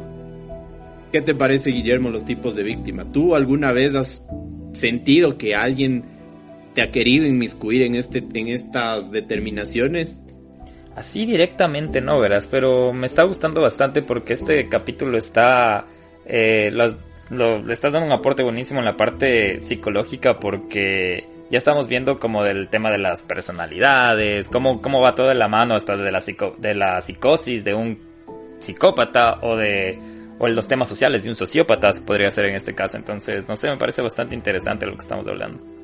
¿Qué 1.11 1.21
te 1.21 1.33
parece, 1.33 1.71
Guillermo, 1.71 2.11
los 2.11 2.23
tipos 2.23 2.55
de 2.55 2.61
víctima? 2.61 3.11
¿Tú 3.11 3.33
alguna 3.33 3.71
vez 3.71 3.95
has 3.95 4.23
sentido 4.73 5.39
que 5.39 5.55
alguien 5.55 6.18
te 6.73 6.81
ha 6.81 6.91
querido 6.91 7.25
inmiscuir 7.25 7.81
en, 7.83 7.95
este, 7.95 8.23
en 8.33 8.47
estas 8.47 9.11
determinaciones? 9.11 10.17
Así 10.95 11.25
directamente 11.25 12.01
no, 12.01 12.19
verás, 12.19 12.47
pero 12.47 12.91
me 12.93 13.07
está 13.07 13.23
gustando 13.23 13.61
bastante 13.61 14.01
porque 14.01 14.33
este 14.33 14.67
capítulo 14.67 15.17
está... 15.17 15.85
Eh, 16.25 16.71
le 16.71 17.73
estás 17.73 17.93
dando 17.93 18.07
un 18.07 18.13
aporte 18.13 18.43
buenísimo 18.43 18.79
en 18.79 18.85
la 18.85 18.97
parte 18.97 19.59
psicológica 19.61 20.39
porque 20.39 21.27
ya 21.49 21.57
estamos 21.57 21.87
viendo 21.87 22.19
como 22.19 22.43
del 22.43 22.69
tema 22.69 22.91
de 22.91 22.97
las 22.97 23.21
personalidades, 23.21 24.49
cómo, 24.49 24.81
cómo 24.81 25.01
va 25.01 25.15
todo 25.15 25.27
de 25.27 25.35
la 25.35 25.47
mano 25.47 25.75
hasta 25.75 25.95
de 25.95 26.11
la, 26.11 26.23
de 26.57 26.75
la 26.75 27.01
psicosis 27.01 27.63
de 27.63 27.73
un 27.73 27.99
psicópata 28.59 29.39
o 29.41 29.55
de 29.55 29.97
o 30.39 30.47
los 30.47 30.67
temas 30.67 30.87
sociales 30.87 31.23
de 31.23 31.29
un 31.29 31.35
sociópata 31.35 31.91
podría 32.05 32.31
ser 32.31 32.45
en 32.45 32.55
este 32.55 32.73
caso. 32.73 32.97
Entonces, 32.97 33.47
no 33.47 33.55
sé, 33.55 33.69
me 33.69 33.77
parece 33.77 34.01
bastante 34.01 34.35
interesante 34.35 34.85
lo 34.85 34.93
que 34.93 34.99
estamos 34.99 35.27
hablando. 35.27 35.78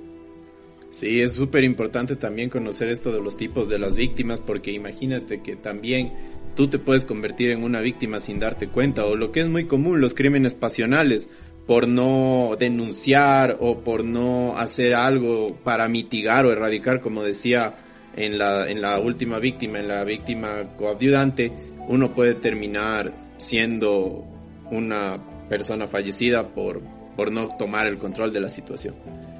Sí, 0.95 1.19
es 1.19 1.33
súper 1.33 1.65
importante 1.65 2.15
también 2.15 2.49
conocer 2.49 2.89
esto 2.89 3.11
de 3.11 3.19
los 3.19 3.35
tipos 3.35 3.67
de 3.67 3.77
las 3.77 3.97
víctimas 3.97 4.39
porque 4.39 4.71
imagínate 4.71 5.41
que 5.41 5.57
también 5.57 6.13
tú 6.55 6.69
te 6.69 6.79
puedes 6.79 7.03
convertir 7.03 7.51
en 7.51 7.65
una 7.65 7.81
víctima 7.81 8.21
sin 8.21 8.39
darte 8.39 8.69
cuenta 8.69 9.03
o 9.03 9.17
lo 9.17 9.33
que 9.33 9.41
es 9.41 9.49
muy 9.49 9.65
común, 9.65 9.99
los 9.99 10.13
crímenes 10.13 10.55
pasionales 10.55 11.27
por 11.67 11.89
no 11.89 12.55
denunciar 12.57 13.57
o 13.59 13.79
por 13.79 14.05
no 14.05 14.57
hacer 14.57 14.93
algo 14.93 15.57
para 15.65 15.89
mitigar 15.89 16.45
o 16.45 16.53
erradicar, 16.53 17.01
como 17.01 17.23
decía 17.23 17.75
en 18.15 18.37
la, 18.37 18.65
en 18.69 18.81
la 18.81 18.97
última 18.97 19.39
víctima, 19.39 19.79
en 19.79 19.89
la 19.89 20.05
víctima 20.05 20.77
coadyudante, 20.77 21.51
uno 21.89 22.13
puede 22.13 22.35
terminar 22.35 23.11
siendo 23.35 24.23
una 24.71 25.21
persona 25.49 25.89
fallecida 25.89 26.53
por, 26.53 26.81
por 27.17 27.33
no 27.33 27.49
tomar 27.49 27.85
el 27.85 27.97
control 27.97 28.31
de 28.31 28.39
la 28.39 28.47
situación. 28.47 29.34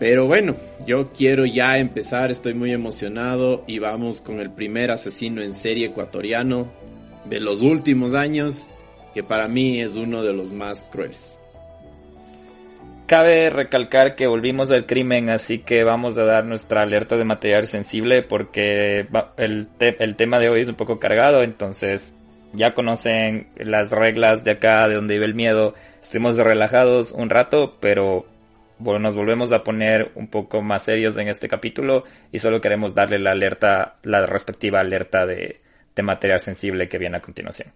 Pero 0.00 0.26
bueno, 0.26 0.56
yo 0.86 1.12
quiero 1.12 1.44
ya 1.44 1.76
empezar, 1.76 2.30
estoy 2.30 2.54
muy 2.54 2.72
emocionado 2.72 3.64
y 3.66 3.80
vamos 3.80 4.22
con 4.22 4.40
el 4.40 4.50
primer 4.50 4.90
asesino 4.90 5.42
en 5.42 5.52
serie 5.52 5.88
ecuatoriano 5.88 6.72
de 7.26 7.38
los 7.38 7.60
últimos 7.60 8.14
años, 8.14 8.66
que 9.12 9.22
para 9.22 9.46
mí 9.46 9.78
es 9.78 9.96
uno 9.96 10.22
de 10.22 10.32
los 10.32 10.54
más 10.54 10.84
crueles. 10.84 11.38
Cabe 13.06 13.50
recalcar 13.50 14.14
que 14.14 14.26
volvimos 14.26 14.70
al 14.70 14.86
crimen, 14.86 15.28
así 15.28 15.58
que 15.58 15.84
vamos 15.84 16.16
a 16.16 16.24
dar 16.24 16.46
nuestra 16.46 16.80
alerta 16.80 17.18
de 17.18 17.24
material 17.24 17.66
sensible 17.66 18.22
porque 18.22 19.06
el, 19.36 19.66
tema 20.16 20.38
de 20.38 20.48
hoy 20.48 20.62
es 20.62 20.68
un 20.68 20.76
poco 20.76 20.98
cargado, 20.98 21.42
entonces 21.42 22.16
ya 22.54 22.72
conocen 22.72 23.48
las 23.56 23.90
reglas 23.90 24.44
de 24.44 24.52
acá, 24.52 24.88
de 24.88 24.94
donde 24.94 25.14
vive 25.14 25.26
el 25.26 25.34
miedo. 25.34 25.74
Estuvimos 26.00 26.38
relajados 26.38 27.12
un 27.12 27.28
rato, 27.28 27.76
pero 27.80 28.29
bueno, 28.80 28.98
nos 28.98 29.14
volvemos 29.14 29.52
a 29.52 29.62
poner 29.62 30.12
un 30.14 30.28
poco 30.28 30.62
más 30.62 30.84
serios 30.84 31.16
en 31.18 31.28
este 31.28 31.48
capítulo 31.48 32.04
y 32.32 32.38
solo 32.38 32.60
queremos 32.60 32.94
darle 32.94 33.18
la 33.18 33.32
alerta, 33.32 33.98
la 34.02 34.26
respectiva 34.26 34.80
alerta 34.80 35.26
de, 35.26 35.60
de 35.94 36.02
material 36.02 36.40
sensible 36.40 36.88
que 36.88 36.98
viene 36.98 37.18
a 37.18 37.22
continuación. 37.22 37.72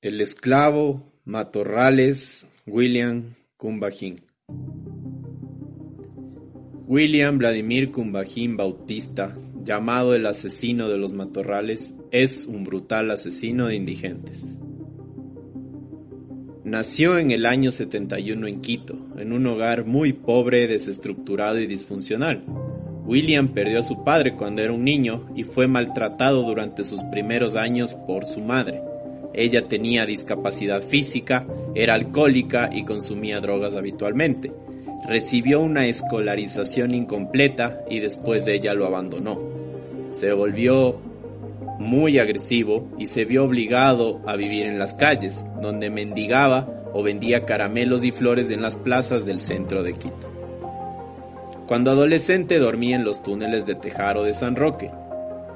El 0.00 0.20
esclavo 0.20 1.12
Matorrales 1.24 2.46
William 2.66 3.34
Cumbajín. 3.56 4.20
William 6.86 7.38
Vladimir 7.38 7.90
Cumbajín 7.90 8.56
Bautista 8.56 9.34
llamado 9.64 10.14
el 10.14 10.26
asesino 10.26 10.88
de 10.88 10.98
los 10.98 11.12
matorrales, 11.12 11.94
es 12.10 12.46
un 12.46 12.64
brutal 12.64 13.10
asesino 13.10 13.66
de 13.66 13.76
indigentes. 13.76 14.56
Nació 16.64 17.18
en 17.18 17.30
el 17.30 17.46
año 17.46 17.70
71 17.72 18.46
en 18.46 18.60
Quito, 18.60 18.96
en 19.18 19.32
un 19.32 19.46
hogar 19.46 19.84
muy 19.84 20.12
pobre, 20.12 20.66
desestructurado 20.66 21.58
y 21.60 21.66
disfuncional. 21.66 22.44
William 23.06 23.48
perdió 23.48 23.80
a 23.80 23.82
su 23.82 24.02
padre 24.02 24.34
cuando 24.34 24.62
era 24.62 24.72
un 24.72 24.84
niño 24.84 25.28
y 25.36 25.44
fue 25.44 25.66
maltratado 25.66 26.42
durante 26.42 26.84
sus 26.84 27.02
primeros 27.04 27.54
años 27.54 27.94
por 27.94 28.24
su 28.24 28.40
madre. 28.40 28.80
Ella 29.34 29.68
tenía 29.68 30.06
discapacidad 30.06 30.82
física, 30.82 31.46
era 31.74 31.94
alcohólica 31.94 32.70
y 32.72 32.84
consumía 32.84 33.40
drogas 33.40 33.74
habitualmente. 33.74 34.52
Recibió 35.06 35.60
una 35.60 35.86
escolarización 35.86 36.94
incompleta 36.94 37.84
y 37.90 38.00
después 38.00 38.46
de 38.46 38.54
ella 38.54 38.72
lo 38.72 38.86
abandonó 38.86 39.53
se 40.14 40.32
volvió 40.32 41.00
muy 41.80 42.20
agresivo 42.20 42.88
y 42.96 43.08
se 43.08 43.24
vio 43.24 43.44
obligado 43.44 44.20
a 44.26 44.36
vivir 44.36 44.64
en 44.66 44.78
las 44.78 44.94
calles, 44.94 45.44
donde 45.60 45.90
mendigaba 45.90 46.68
o 46.92 47.02
vendía 47.02 47.44
caramelos 47.44 48.04
y 48.04 48.12
flores 48.12 48.52
en 48.52 48.62
las 48.62 48.78
plazas 48.78 49.26
del 49.26 49.40
centro 49.40 49.82
de 49.82 49.94
Quito. 49.94 50.30
Cuando 51.66 51.90
adolescente 51.90 52.58
dormía 52.58 52.94
en 52.94 53.04
los 53.04 53.22
túneles 53.24 53.66
de 53.66 53.74
Tejaro 53.74 54.22
de 54.22 54.34
San 54.34 54.54
Roque. 54.54 54.90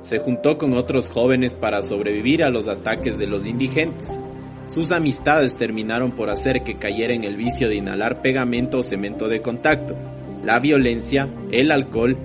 Se 0.00 0.18
juntó 0.18 0.58
con 0.58 0.74
otros 0.74 1.10
jóvenes 1.10 1.54
para 1.54 1.82
sobrevivir 1.82 2.42
a 2.42 2.50
los 2.50 2.68
ataques 2.68 3.18
de 3.18 3.26
los 3.26 3.46
indigentes. 3.46 4.18
Sus 4.66 4.90
amistades 4.90 5.54
terminaron 5.54 6.12
por 6.12 6.30
hacer 6.30 6.62
que 6.62 6.78
cayera 6.78 7.14
en 7.14 7.24
el 7.24 7.36
vicio 7.36 7.68
de 7.68 7.76
inhalar 7.76 8.22
pegamento 8.22 8.78
o 8.78 8.82
cemento 8.82 9.28
de 9.28 9.42
contacto, 9.42 9.96
la 10.44 10.58
violencia, 10.58 11.28
el 11.52 11.70
alcohol, 11.70 12.16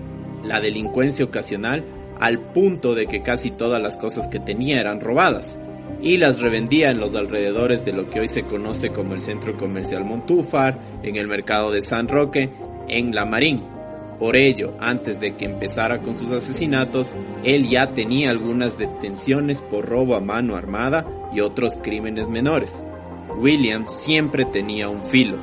la 0.43 0.59
delincuencia 0.59 1.25
ocasional 1.25 1.83
al 2.23 2.39
punto 2.39 2.95
de 2.95 3.05
que 3.05 3.21
casi 3.21 3.51
todas 3.51 3.81
las 3.81 3.97
cosas 3.97 4.29
que 4.29 4.39
tenía 4.39 4.79
eran 4.79 5.01
robadas, 5.01 5.59
y 6.01 6.15
las 6.15 6.39
revendía 6.39 6.89
en 6.89 7.01
los 7.01 7.17
alrededores 7.17 7.83
de 7.83 7.91
lo 7.91 8.09
que 8.09 8.21
hoy 8.21 8.29
se 8.29 8.43
conoce 8.43 8.91
como 8.91 9.13
el 9.13 9.19
Centro 9.19 9.57
Comercial 9.57 10.05
Montúfar, 10.05 10.79
en 11.03 11.17
el 11.17 11.27
mercado 11.27 11.69
de 11.69 11.81
San 11.81 12.07
Roque, 12.07 12.49
en 12.87 13.13
La 13.13 13.25
Marín. 13.25 13.63
Por 14.19 14.37
ello, 14.37 14.73
antes 14.79 15.19
de 15.19 15.35
que 15.35 15.43
empezara 15.43 15.99
con 15.99 16.15
sus 16.15 16.31
asesinatos, 16.31 17.13
él 17.43 17.67
ya 17.67 17.91
tenía 17.91 18.29
algunas 18.29 18.77
detenciones 18.77 19.59
por 19.59 19.85
robo 19.85 20.15
a 20.15 20.21
mano 20.21 20.55
armada 20.55 21.05
y 21.33 21.41
otros 21.41 21.75
crímenes 21.83 22.29
menores. 22.29 22.85
William 23.37 23.89
siempre 23.89 24.45
tenía 24.45 24.87
un 24.87 25.03
filo, 25.03 25.35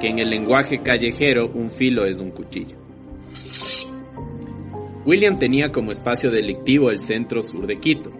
que 0.00 0.06
en 0.06 0.20
el 0.20 0.30
lenguaje 0.30 0.82
callejero 0.82 1.50
un 1.52 1.72
filo 1.72 2.06
es 2.06 2.20
un 2.20 2.30
cuchillo. 2.30 2.87
William 5.08 5.38
tenía 5.38 5.72
como 5.72 5.90
espacio 5.90 6.30
delictivo 6.30 6.90
el 6.90 6.98
centro 7.00 7.40
sur 7.40 7.66
de 7.66 7.78
Quito. 7.78 8.12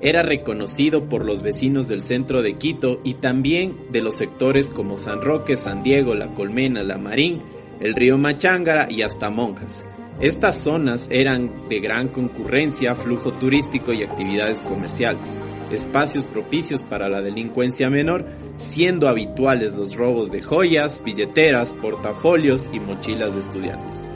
Era 0.00 0.24
reconocido 0.24 1.08
por 1.08 1.24
los 1.24 1.40
vecinos 1.40 1.86
del 1.86 2.02
centro 2.02 2.42
de 2.42 2.54
Quito 2.54 3.00
y 3.04 3.14
también 3.14 3.76
de 3.92 4.02
los 4.02 4.16
sectores 4.16 4.66
como 4.66 4.96
San 4.96 5.22
Roque, 5.22 5.54
San 5.54 5.84
Diego, 5.84 6.16
La 6.16 6.34
Colmena, 6.34 6.82
La 6.82 6.98
Marín, 6.98 7.40
el 7.78 7.94
río 7.94 8.18
Machángara 8.18 8.90
y 8.90 9.02
hasta 9.02 9.30
Monjas. 9.30 9.84
Estas 10.18 10.56
zonas 10.56 11.06
eran 11.12 11.68
de 11.68 11.78
gran 11.78 12.08
concurrencia, 12.08 12.96
flujo 12.96 13.32
turístico 13.34 13.92
y 13.92 14.02
actividades 14.02 14.60
comerciales, 14.62 15.38
espacios 15.70 16.24
propicios 16.24 16.82
para 16.82 17.08
la 17.08 17.22
delincuencia 17.22 17.88
menor, 17.88 18.26
siendo 18.56 19.06
habituales 19.06 19.76
los 19.76 19.94
robos 19.94 20.32
de 20.32 20.42
joyas, 20.42 21.04
billeteras, 21.04 21.72
portafolios 21.72 22.68
y 22.72 22.80
mochilas 22.80 23.34
de 23.34 23.40
estudiantes. 23.42 24.11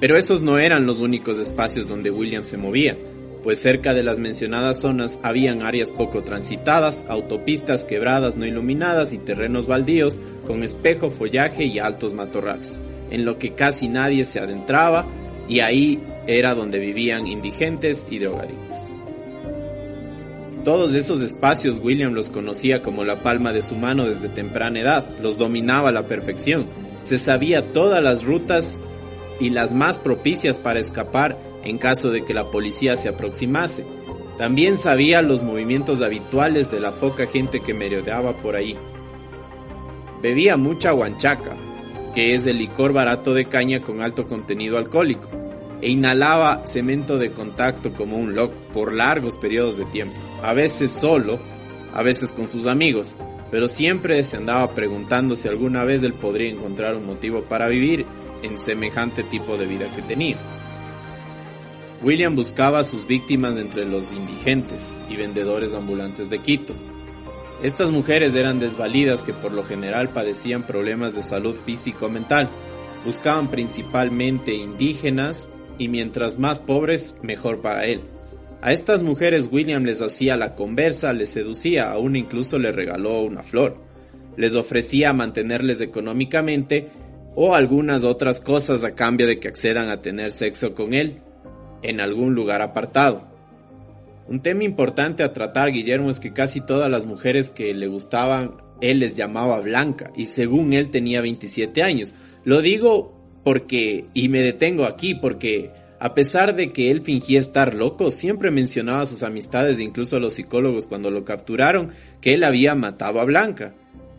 Pero 0.00 0.16
esos 0.16 0.40
no 0.40 0.58
eran 0.58 0.86
los 0.86 1.00
únicos 1.00 1.38
espacios 1.38 1.86
donde 1.86 2.10
William 2.10 2.44
se 2.44 2.56
movía, 2.56 2.96
pues 3.42 3.60
cerca 3.60 3.92
de 3.92 4.02
las 4.02 4.18
mencionadas 4.18 4.80
zonas 4.80 5.20
habían 5.22 5.62
áreas 5.62 5.90
poco 5.90 6.22
transitadas, 6.22 7.04
autopistas 7.08 7.84
quebradas 7.84 8.36
no 8.36 8.46
iluminadas 8.46 9.12
y 9.12 9.18
terrenos 9.18 9.66
baldíos 9.66 10.18
con 10.46 10.62
espejo, 10.62 11.10
follaje 11.10 11.64
y 11.64 11.78
altos 11.78 12.14
matorrales, 12.14 12.78
en 13.10 13.24
lo 13.26 13.38
que 13.38 13.54
casi 13.54 13.88
nadie 13.88 14.24
se 14.24 14.40
adentraba 14.40 15.06
y 15.48 15.60
ahí 15.60 16.02
era 16.26 16.54
donde 16.54 16.78
vivían 16.78 17.26
indigentes 17.26 18.06
y 18.10 18.18
drogadictos. 18.18 18.90
Todos 20.64 20.94
esos 20.94 21.22
espacios 21.22 21.80
William 21.82 22.12
los 22.12 22.28
conocía 22.28 22.82
como 22.82 23.04
la 23.04 23.22
palma 23.22 23.52
de 23.52 23.62
su 23.62 23.74
mano 23.74 24.06
desde 24.06 24.28
temprana 24.28 24.80
edad, 24.80 25.18
los 25.20 25.38
dominaba 25.38 25.88
a 25.88 25.92
la 25.92 26.06
perfección, 26.06 26.66
se 27.00 27.16
sabía 27.16 27.72
todas 27.72 28.02
las 28.02 28.24
rutas 28.24 28.80
y 29.40 29.50
las 29.50 29.74
más 29.74 29.98
propicias 29.98 30.58
para 30.58 30.78
escapar 30.78 31.38
en 31.64 31.78
caso 31.78 32.10
de 32.10 32.24
que 32.24 32.34
la 32.34 32.50
policía 32.50 32.94
se 32.96 33.08
aproximase. 33.08 33.84
También 34.38 34.76
sabía 34.76 35.22
los 35.22 35.42
movimientos 35.42 36.02
habituales 36.02 36.70
de 36.70 36.80
la 36.80 36.92
poca 36.92 37.26
gente 37.26 37.60
que 37.60 37.74
merodeaba 37.74 38.36
por 38.36 38.56
ahí. 38.56 38.76
Bebía 40.22 40.56
mucha 40.56 40.92
guanchaca, 40.92 41.56
que 42.14 42.34
es 42.34 42.46
el 42.46 42.58
licor 42.58 42.92
barato 42.92 43.34
de 43.34 43.46
caña 43.46 43.80
con 43.80 44.02
alto 44.02 44.26
contenido 44.26 44.78
alcohólico, 44.78 45.28
e 45.82 45.90
inhalaba 45.90 46.66
cemento 46.66 47.18
de 47.18 47.32
contacto 47.32 47.92
como 47.94 48.16
un 48.16 48.34
loco 48.34 48.60
por 48.72 48.92
largos 48.92 49.36
periodos 49.36 49.78
de 49.78 49.86
tiempo, 49.86 50.16
a 50.42 50.52
veces 50.52 50.92
solo, 50.92 51.38
a 51.94 52.02
veces 52.02 52.32
con 52.32 52.46
sus 52.46 52.66
amigos, 52.66 53.16
pero 53.50 53.66
siempre 53.66 54.22
se 54.24 54.36
andaba 54.36 54.74
preguntando 54.74 55.36
si 55.36 55.48
alguna 55.48 55.84
vez 55.84 56.02
él 56.02 56.14
podría 56.14 56.50
encontrar 56.50 56.96
un 56.96 57.06
motivo 57.06 57.42
para 57.42 57.68
vivir 57.68 58.04
en 58.42 58.58
semejante 58.58 59.22
tipo 59.22 59.56
de 59.56 59.66
vida 59.66 59.94
que 59.94 60.02
tenía. 60.02 60.36
William 62.02 62.34
buscaba 62.34 62.80
a 62.80 62.84
sus 62.84 63.06
víctimas 63.06 63.56
entre 63.56 63.84
los 63.84 64.10
indigentes 64.12 64.94
y 65.10 65.16
vendedores 65.16 65.74
ambulantes 65.74 66.30
de 66.30 66.38
Quito. 66.38 66.74
Estas 67.62 67.90
mujeres 67.90 68.34
eran 68.34 68.58
desvalidas 68.58 69.22
que 69.22 69.34
por 69.34 69.52
lo 69.52 69.64
general 69.64 70.08
padecían 70.08 70.66
problemas 70.66 71.14
de 71.14 71.20
salud 71.20 71.54
físico-mental. 71.54 72.48
Buscaban 73.04 73.48
principalmente 73.48 74.54
indígenas 74.54 75.50
y 75.76 75.88
mientras 75.88 76.38
más 76.38 76.58
pobres, 76.58 77.14
mejor 77.22 77.60
para 77.60 77.84
él. 77.84 78.00
A 78.62 78.72
estas 78.72 79.02
mujeres 79.02 79.48
William 79.50 79.84
les 79.84 80.00
hacía 80.00 80.36
la 80.36 80.54
conversa, 80.54 81.12
les 81.12 81.30
seducía, 81.30 81.90
aún 81.90 82.16
incluso 82.16 82.58
les 82.58 82.74
regaló 82.74 83.22
una 83.22 83.42
flor. 83.42 83.76
Les 84.36 84.54
ofrecía 84.54 85.12
mantenerles 85.12 85.82
económicamente 85.82 86.88
o 87.34 87.54
algunas 87.54 88.04
otras 88.04 88.40
cosas 88.40 88.84
a 88.84 88.94
cambio 88.94 89.26
de 89.26 89.38
que 89.38 89.48
accedan 89.48 89.88
a 89.88 90.02
tener 90.02 90.30
sexo 90.30 90.74
con 90.74 90.94
él 90.94 91.20
en 91.82 92.00
algún 92.00 92.34
lugar 92.34 92.62
apartado. 92.62 93.28
Un 94.28 94.40
tema 94.40 94.64
importante 94.64 95.22
a 95.22 95.32
tratar, 95.32 95.72
Guillermo, 95.72 96.10
es 96.10 96.20
que 96.20 96.32
casi 96.32 96.60
todas 96.60 96.90
las 96.90 97.04
mujeres 97.06 97.50
que 97.50 97.74
le 97.74 97.88
gustaban, 97.88 98.52
él 98.80 99.00
les 99.00 99.14
llamaba 99.14 99.60
Blanca, 99.60 100.12
y 100.14 100.26
según 100.26 100.72
él 100.72 100.90
tenía 100.90 101.20
27 101.20 101.82
años. 101.82 102.14
Lo 102.44 102.62
digo 102.62 103.12
porque, 103.42 104.06
y 104.14 104.28
me 104.28 104.40
detengo 104.40 104.84
aquí, 104.84 105.14
porque 105.14 105.72
a 105.98 106.14
pesar 106.14 106.54
de 106.54 106.72
que 106.72 106.90
él 106.90 107.02
fingía 107.02 107.40
estar 107.40 107.74
loco, 107.74 108.10
siempre 108.10 108.50
mencionaba 108.50 109.02
a 109.02 109.06
sus 109.06 109.22
amistades 109.22 109.80
incluso 109.80 110.16
a 110.16 110.20
los 110.20 110.34
psicólogos 110.34 110.86
cuando 110.86 111.10
lo 111.10 111.24
capturaron 111.24 111.90
que 112.20 112.34
él 112.34 112.44
había 112.44 112.74
matado 112.74 113.20
a 113.20 113.24
Blanca. 113.24 113.74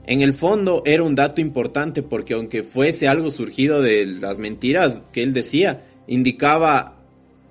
En 0.06 0.22
el 0.22 0.34
fondo 0.34 0.82
era 0.86 1.04
un 1.04 1.16
dato 1.16 1.42
importante 1.42 2.02
porque 2.02 2.34
aunque 2.34 2.64
fuese 2.64 3.08
algo 3.08 3.30
surgido 3.30 3.82
de 3.82 4.06
las 4.06 4.40
mentiras 4.40 5.00
que 5.12 5.24
él 5.24 5.34
decía, 5.34 5.84
indicaba 6.08 6.96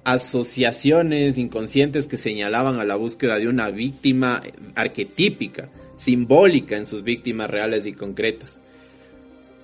asociaciones 0.05 1.39
inconscientes 1.39 2.07
que 2.07 2.17
señalaban 2.17 2.81
a 2.81 2.85
la 2.85 2.97
búsqueda 2.97 3.39
de 3.39 3.49
una 3.49 3.71
víctima 3.71 4.43
arquetípica, 4.75 5.69
simbólica 5.97 6.77
en 6.77 6.87
sus 6.87 7.03
víctimas 7.03 7.51
reales 7.51 7.87
y 7.87 7.93
concretas. 7.93 8.59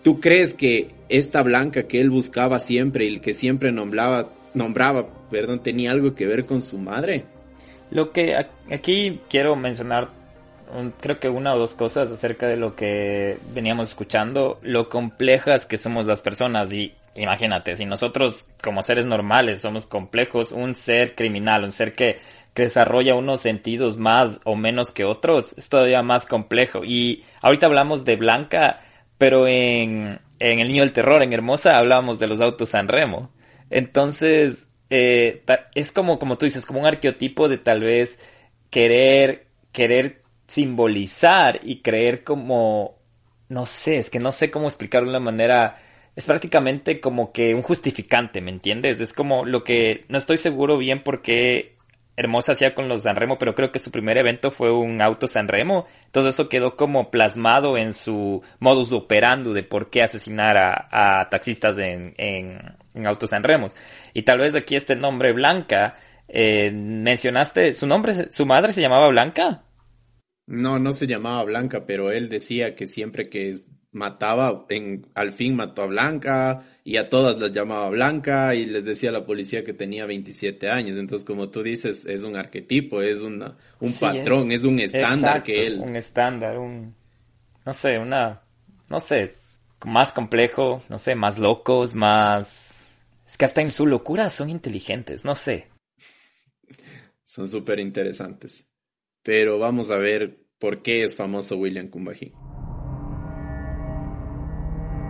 ¿Tú 0.03 0.20
crees 0.20 0.55
que 0.55 0.90
esta 1.09 1.42
blanca 1.42 1.88
que 1.88 2.01
él 2.01 2.11
buscaba 2.11 2.59
siempre 2.61 3.07
y 3.07 3.18
que 3.18 3.35
siempre 3.35 3.72
nombraba, 3.72 4.31
nombraba 4.55 5.09
perdón, 5.31 5.62
tenía 5.62 5.90
algo 5.90 6.14
que 6.14 6.27
ver 6.27 6.46
con 6.46 6.62
su 6.62 6.79
madre? 6.79 7.25
Lo 7.90 8.12
que 8.12 8.37
aquí 8.70 9.20
quiero 9.29 9.57
mencionar, 9.57 10.11
creo 11.00 11.20
que 11.20 11.29
una 11.29 11.55
o 11.55 11.59
dos 11.59 11.74
cosas 11.74 12.11
acerca 12.11 12.46
de 12.46 12.57
lo 12.57 12.74
que 12.74 13.38
veníamos 13.52 13.88
escuchando, 13.90 14.59
lo 14.62 14.88
complejas 14.88 15.66
que 15.66 15.76
somos 15.76 16.07
las 16.07 16.20
personas 16.20 16.72
y 16.72 16.94
imagínate, 17.16 17.76
si 17.76 17.87
nosotros 17.87 18.46
como 18.62 18.83
seres 18.83 19.07
normales 19.07 19.61
somos 19.61 19.87
complejos, 19.87 20.52
un 20.52 20.74
ser 20.74 21.14
criminal, 21.14 21.64
un 21.64 21.72
ser 21.72 21.94
que, 21.94 22.18
desarrolla 22.55 23.14
unos 23.14 23.42
sentidos 23.42 23.98
más 23.98 24.40
o 24.44 24.57
menos 24.57 24.90
que 24.90 25.05
otros, 25.05 25.52
es 25.59 25.68
todavía 25.68 26.00
más 26.02 26.24
complejo. 26.24 26.85
Y 26.85 27.22
ahorita 27.42 27.66
hablamos 27.66 28.07
de 28.07 28.16
Blanca, 28.16 28.81
pero 29.18 29.46
en, 29.46 30.20
en 30.38 30.59
El 30.61 30.68
Niño 30.68 30.81
del 30.81 30.94
Terror, 30.94 31.22
en 31.22 31.35
Hermosa, 31.35 31.76
hablábamos 31.76 32.18
de 32.18 32.29
los 32.29 32.40
autos 32.40 32.70
San 32.70 32.88
Remo. 32.88 33.29
Entonces, 33.68 34.72
eh, 34.88 35.42
es 35.74 35.92
como, 35.92 36.18
como 36.18 36.38
tú 36.38 36.46
dices, 36.46 36.64
como 36.64 36.81
un 36.81 36.87
arqueotipo 36.87 37.46
de 37.50 37.59
tal 37.59 37.81
vez 37.81 38.18
querer, 38.70 39.48
querer 39.72 40.22
simbolizar 40.46 41.61
y 41.62 41.82
creer 41.82 42.24
como, 42.24 42.98
no 43.48 43.66
sé, 43.66 43.98
es 43.98 44.11
que 44.11 44.20
no 44.20 44.32
sé 44.32 44.50
cómo 44.50 44.66
explicarlo 44.66 45.11
de 45.11 45.16
una 45.16 45.24
manera 45.24 45.78
es 46.16 46.24
prácticamente 46.24 46.98
como 46.98 47.30
que 47.30 47.54
un 47.54 47.62
justificante, 47.62 48.40
¿me 48.40 48.50
entiendes? 48.50 49.00
Es 49.00 49.12
como 49.12 49.44
lo 49.44 49.64
que 49.64 50.06
no 50.09 50.16
estoy 50.16 50.38
seguro 50.38 50.78
bien 50.78 51.02
por 51.02 51.20
qué 51.20 51.76
Hermosa 52.16 52.52
hacía 52.52 52.74
con 52.74 52.88
los 52.88 53.02
Sanremo, 53.02 53.37
pero 53.37 53.54
creo 53.54 53.70
que 53.70 53.78
su 53.78 53.90
primer 53.90 54.16
evento 54.16 54.50
fue 54.50 54.72
un 54.72 55.02
auto 55.02 55.26
Sanremo. 55.26 55.87
Entonces 56.06 56.35
eso 56.35 56.48
quedó 56.48 56.74
como 56.74 57.11
plasmado 57.11 57.76
en 57.76 57.92
su 57.92 58.42
modus 58.59 58.92
operandi 58.92 59.52
de 59.52 59.62
por 59.62 59.90
qué 59.90 60.02
asesinar 60.02 60.56
a, 60.56 61.28
taxistas 61.28 61.76
en, 61.76 62.14
en, 62.16 63.06
autos 63.06 63.30
Sanremos. 63.30 63.72
Y 64.14 64.22
tal 64.22 64.38
vez 64.38 64.54
aquí 64.54 64.76
este 64.76 64.96
nombre 64.96 65.32
Blanca, 65.35 65.96
eh, 66.28 66.70
mencionaste, 66.72 67.74
¿su 67.74 67.87
nombre, 67.87 68.32
su 68.32 68.46
madre 68.46 68.72
se 68.72 68.80
llamaba 68.80 69.09
Blanca? 69.09 69.64
No, 70.46 70.78
no 70.78 70.92
se 70.92 71.06
llamaba 71.06 71.42
Blanca, 71.44 71.87
pero 71.87 72.12
él 72.12 72.28
decía 72.28 72.74
que 72.74 72.87
siempre 72.87 73.28
que 73.28 73.62
mataba, 73.96 74.66
en, 74.68 75.06
al 75.14 75.32
fin 75.32 75.56
mató 75.56 75.82
a 75.82 75.87
Blanca 75.87 76.62
y 76.85 76.98
a 76.98 77.09
todas 77.09 77.40
las 77.40 77.50
llamaba 77.50 77.88
Blanca 77.88 78.54
y 78.54 78.66
les 78.66 78.85
decía 78.85 79.09
a 79.09 79.12
la 79.12 79.26
policía 79.26 79.64
que 79.64 79.72
tenía 79.72 80.06
27 80.06 80.70
años. 80.70 80.96
Entonces, 80.96 81.24
como 81.24 81.48
tú 81.48 81.62
dices, 81.62 82.06
es 82.06 82.22
un 82.22 82.37
arquetipo, 82.37 83.02
es 83.02 83.22
una, 83.22 83.56
un 83.80 83.92
patrón, 83.92 84.52
es, 84.52 84.64
un 84.64 84.78
estándar 84.78 85.42
que 85.42 85.66
él... 85.66 85.80
Un 85.80 85.96
estándar, 85.96 86.59
un... 86.59 86.94
No 87.64 87.72
sé, 87.72 87.98
una... 87.98 88.42
No 88.88 89.00
sé, 89.00 89.35
más 89.85 90.12
complejo, 90.12 90.85
no 90.88 90.98
sé, 90.98 91.16
más 91.16 91.38
locos, 91.38 91.94
más... 91.94 92.92
Es 93.26 93.37
que 93.37 93.44
hasta 93.44 93.62
en 93.62 93.72
su 93.72 93.87
locura 93.87 94.30
son 94.30 94.48
inteligentes, 94.48 95.24
no 95.24 95.35
sé. 95.35 95.68
Son 97.24 97.48
súper 97.48 97.80
interesantes. 97.80 98.64
Pero 99.26 99.58
vamos 99.58 99.90
a 99.90 99.98
ver 99.98 100.38
por 100.60 100.82
qué 100.82 101.02
es 101.02 101.16
famoso 101.16 101.56
William 101.56 101.88
Kumbaji. 101.88 102.32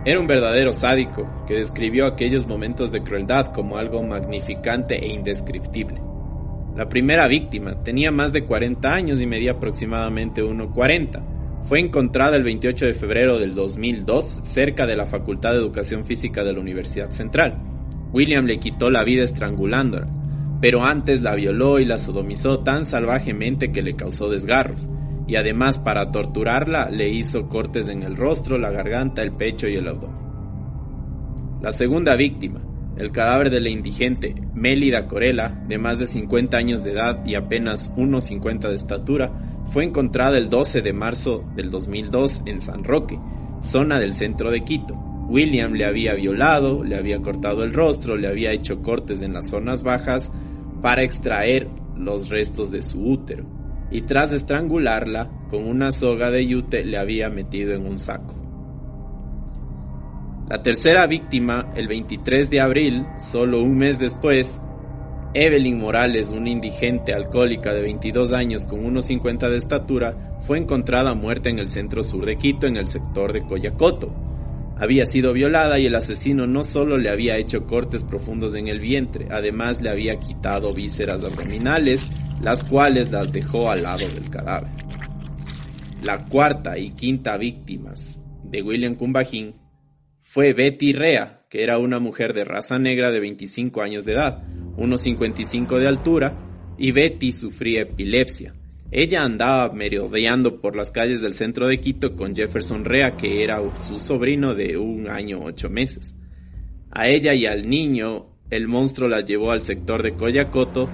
Era 0.05 0.19
un 0.19 0.25
verdadero 0.25 0.73
sádico 0.73 1.45
que 1.45 1.53
describió 1.53 2.07
aquellos 2.07 2.47
momentos 2.47 2.91
de 2.91 3.03
crueldad 3.03 3.53
como 3.53 3.77
algo 3.77 4.01
magnificante 4.01 4.95
e 4.95 5.13
indescriptible. 5.13 6.01
La 6.75 6.89
primera 6.89 7.27
víctima 7.27 7.83
tenía 7.83 8.09
más 8.09 8.33
de 8.33 8.43
40 8.43 8.91
años 8.91 9.21
y 9.21 9.27
medía 9.27 9.51
aproximadamente 9.51 10.43
1,40. 10.43 11.65
Fue 11.65 11.79
encontrada 11.79 12.37
el 12.37 12.43
28 12.43 12.87
de 12.87 12.93
febrero 12.95 13.37
del 13.37 13.53
2002 13.53 14.39
cerca 14.45 14.87
de 14.87 14.95
la 14.95 15.05
Facultad 15.05 15.51
de 15.51 15.57
Educación 15.57 16.05
Física 16.05 16.43
de 16.43 16.53
la 16.53 16.59
Universidad 16.59 17.11
Central. 17.11 17.61
William 18.11 18.47
le 18.47 18.57
quitó 18.57 18.89
la 18.89 19.03
vida 19.03 19.23
estrangulándola, 19.23 20.07
pero 20.61 20.83
antes 20.83 21.21
la 21.21 21.35
violó 21.35 21.79
y 21.79 21.85
la 21.85 21.99
sodomizó 21.99 22.59
tan 22.59 22.85
salvajemente 22.85 23.71
que 23.71 23.81
le 23.81 23.95
causó 23.95 24.29
desgarros 24.29 24.89
y 25.27 25.35
además 25.35 25.77
para 25.77 26.11
torturarla 26.11 26.89
le 26.89 27.09
hizo 27.09 27.49
cortes 27.49 27.89
en 27.89 28.01
el 28.01 28.15
rostro, 28.15 28.57
la 28.57 28.71
garganta, 28.71 29.21
el 29.21 29.33
pecho 29.33 29.67
y 29.67 29.75
el 29.75 29.87
abdomen. 29.87 30.17
La 31.61 31.71
segunda 31.71 32.15
víctima, 32.15 32.61
el 32.97 33.11
cadáver 33.11 33.49
de 33.49 33.59
la 33.59 33.69
indigente 33.69 34.35
Mélida 34.53 35.07
Corella, 35.07 35.49
de 35.67 35.77
más 35.77 35.99
de 35.99 36.07
50 36.07 36.57
años 36.57 36.83
de 36.83 36.91
edad 36.91 37.25
y 37.25 37.35
apenas 37.35 37.93
1,50 37.95 38.69
de 38.69 38.75
estatura, 38.75 39.31
fue 39.65 39.83
encontrada 39.83 40.37
el 40.37 40.49
12 40.49 40.81
de 40.81 40.93
marzo 40.93 41.43
del 41.55 41.69
2002 41.69 42.43
en 42.45 42.61
San 42.61 42.85
Roque, 42.85 43.19
zona 43.61 43.99
del 43.99 44.13
centro 44.13 44.49
de 44.49 44.63
Quito. 44.63 44.95
William 45.27 45.73
le 45.73 45.85
había 45.85 46.13
violado, 46.13 46.85
le 46.85 46.95
había 46.95 47.21
cortado 47.21 47.63
el 47.63 47.73
rostro, 47.73 48.15
le 48.15 48.29
había 48.29 48.53
hecho 48.53 48.81
cortes 48.81 49.21
en 49.21 49.33
las 49.33 49.49
zonas 49.49 49.83
bajas 49.83 50.31
para 50.81 51.03
extraer 51.03 51.67
los 51.95 52.29
restos 52.29 52.71
de 52.71 52.81
su 52.81 53.03
útero 53.03 53.45
y 53.89 54.01
tras 54.01 54.33
estrangularla 54.33 55.29
con 55.49 55.65
una 55.65 55.91
soga 55.91 56.29
de 56.29 56.45
yute 56.45 56.83
le 56.83 56.97
había 56.97 57.29
metido 57.29 57.73
en 57.73 57.85
un 57.85 57.99
saco. 57.99 58.35
La 60.49 60.61
tercera 60.61 61.07
víctima, 61.07 61.73
el 61.75 61.87
23 61.87 62.49
de 62.49 62.61
abril, 62.61 63.05
solo 63.17 63.61
un 63.61 63.77
mes 63.77 63.99
después, 63.99 64.59
Evelyn 65.33 65.77
Morales, 65.77 66.31
una 66.31 66.49
indigente 66.49 67.13
alcohólica 67.13 67.73
de 67.73 67.81
22 67.81 68.31
años 68.31 68.65
con 68.65 68.85
unos 68.85 69.05
50 69.05 69.49
de 69.49 69.57
estatura, 69.57 70.37
fue 70.41 70.57
encontrada 70.57 71.13
muerta 71.15 71.49
en 71.49 71.59
el 71.59 71.67
centro 71.67 72.01
sur 72.01 72.25
de 72.25 72.37
Quito, 72.37 72.65
en 72.65 72.77
el 72.77 72.87
sector 72.87 73.33
de 73.33 73.43
Coyacoto. 73.43 74.26
Había 74.79 75.05
sido 75.05 75.33
violada 75.33 75.79
y 75.79 75.87
el 75.87 75.95
asesino 75.95 76.45
no 76.45 76.63
solo 76.63 76.97
le 76.97 77.09
había 77.09 77.37
hecho 77.37 77.65
cortes 77.65 78.03
profundos 78.03 78.55
en 78.55 78.67
el 78.67 78.79
vientre, 78.79 79.27
además 79.31 79.81
le 79.81 79.89
había 79.89 80.19
quitado 80.19 80.71
vísceras 80.71 81.23
abdominales 81.23 82.07
las 82.41 82.63
cuales 82.63 83.11
las 83.11 83.31
dejó 83.31 83.71
al 83.71 83.83
lado 83.83 84.07
del 84.07 84.29
cadáver. 84.29 84.71
La 86.03 86.25
cuarta 86.25 86.77
y 86.77 86.91
quinta 86.91 87.37
víctimas 87.37 88.21
de 88.43 88.61
William 88.61 88.95
Cumbajín 88.95 89.55
fue 90.21 90.53
Betty 90.53 90.93
Rea, 90.93 91.45
que 91.49 91.63
era 91.63 91.79
una 91.79 91.99
mujer 91.99 92.33
de 92.33 92.45
raza 92.45 92.77
negra 92.77 93.11
de 93.11 93.19
25 93.19 93.81
años 93.81 94.05
de 94.05 94.13
edad, 94.13 94.43
unos 94.77 95.01
55 95.01 95.79
de 95.79 95.87
altura, 95.87 96.37
y 96.77 96.91
Betty 96.91 97.31
sufría 97.31 97.81
epilepsia. 97.81 98.53
Ella 98.91 99.23
andaba 99.23 99.73
merodeando 99.73 100.61
por 100.61 100.75
las 100.75 100.91
calles 100.91 101.21
del 101.21 101.33
centro 101.33 101.67
de 101.67 101.79
Quito 101.79 102.15
con 102.15 102.35
Jefferson 102.35 102.85
Rea, 102.85 103.17
que 103.17 103.43
era 103.43 103.59
su 103.75 103.99
sobrino 103.99 104.55
de 104.55 104.77
un 104.77 105.09
año 105.09 105.41
ocho 105.43 105.69
meses. 105.69 106.15
A 106.91 107.09
ella 107.09 107.33
y 107.33 107.45
al 107.45 107.69
niño, 107.69 108.27
el 108.49 108.69
monstruo 108.69 109.09
las 109.09 109.25
llevó 109.25 109.51
al 109.51 109.59
sector 109.59 110.03
de 110.03 110.13
Coyacoto, 110.13 110.89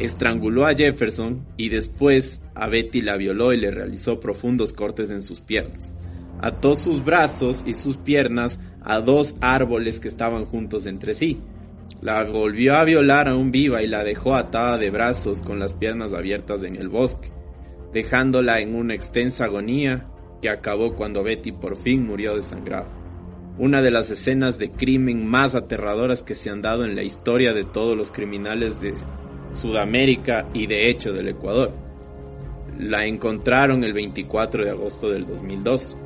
estranguló 0.00 0.66
a 0.66 0.74
Jefferson 0.74 1.46
y 1.56 1.68
después 1.68 2.42
a 2.54 2.68
Betty 2.68 3.00
la 3.00 3.16
violó 3.16 3.52
y 3.52 3.58
le 3.58 3.70
realizó 3.70 4.18
profundos 4.18 4.72
cortes 4.72 5.12
en 5.12 5.22
sus 5.22 5.40
piernas. 5.40 5.94
Ató 6.40 6.74
sus 6.74 7.04
brazos 7.04 7.62
y 7.64 7.74
sus 7.74 7.96
piernas 7.96 8.58
a 8.82 8.98
dos 8.98 9.36
árboles 9.40 10.00
que 10.00 10.08
estaban 10.08 10.46
juntos 10.46 10.86
entre 10.86 11.14
sí. 11.14 11.38
La 12.00 12.24
volvió 12.24 12.76
a 12.76 12.84
violar 12.84 13.28
aún 13.28 13.50
viva 13.50 13.82
y 13.82 13.86
la 13.86 14.04
dejó 14.04 14.34
atada 14.34 14.78
de 14.78 14.90
brazos 14.90 15.42
con 15.42 15.58
las 15.58 15.74
piernas 15.74 16.14
abiertas 16.14 16.62
en 16.62 16.76
el 16.76 16.88
bosque, 16.88 17.28
dejándola 17.92 18.60
en 18.60 18.74
una 18.74 18.94
extensa 18.94 19.44
agonía 19.44 20.06
que 20.40 20.48
acabó 20.48 20.94
cuando 20.94 21.22
Betty 21.22 21.52
por 21.52 21.76
fin 21.76 22.06
murió 22.06 22.36
desangrada. 22.36 22.88
Una 23.58 23.82
de 23.82 23.90
las 23.90 24.10
escenas 24.10 24.58
de 24.58 24.70
crimen 24.70 25.26
más 25.26 25.54
aterradoras 25.54 26.22
que 26.22 26.34
se 26.34 26.48
han 26.48 26.62
dado 26.62 26.86
en 26.86 26.96
la 26.96 27.02
historia 27.02 27.52
de 27.52 27.64
todos 27.64 27.94
los 27.96 28.10
criminales 28.10 28.80
de 28.80 28.94
Sudamérica 29.52 30.48
y 30.54 30.66
de 30.66 30.88
hecho 30.88 31.12
del 31.12 31.28
Ecuador. 31.28 31.72
La 32.78 33.04
encontraron 33.04 33.84
el 33.84 33.92
24 33.92 34.64
de 34.64 34.70
agosto 34.70 35.10
del 35.10 35.26
2002. 35.26 35.98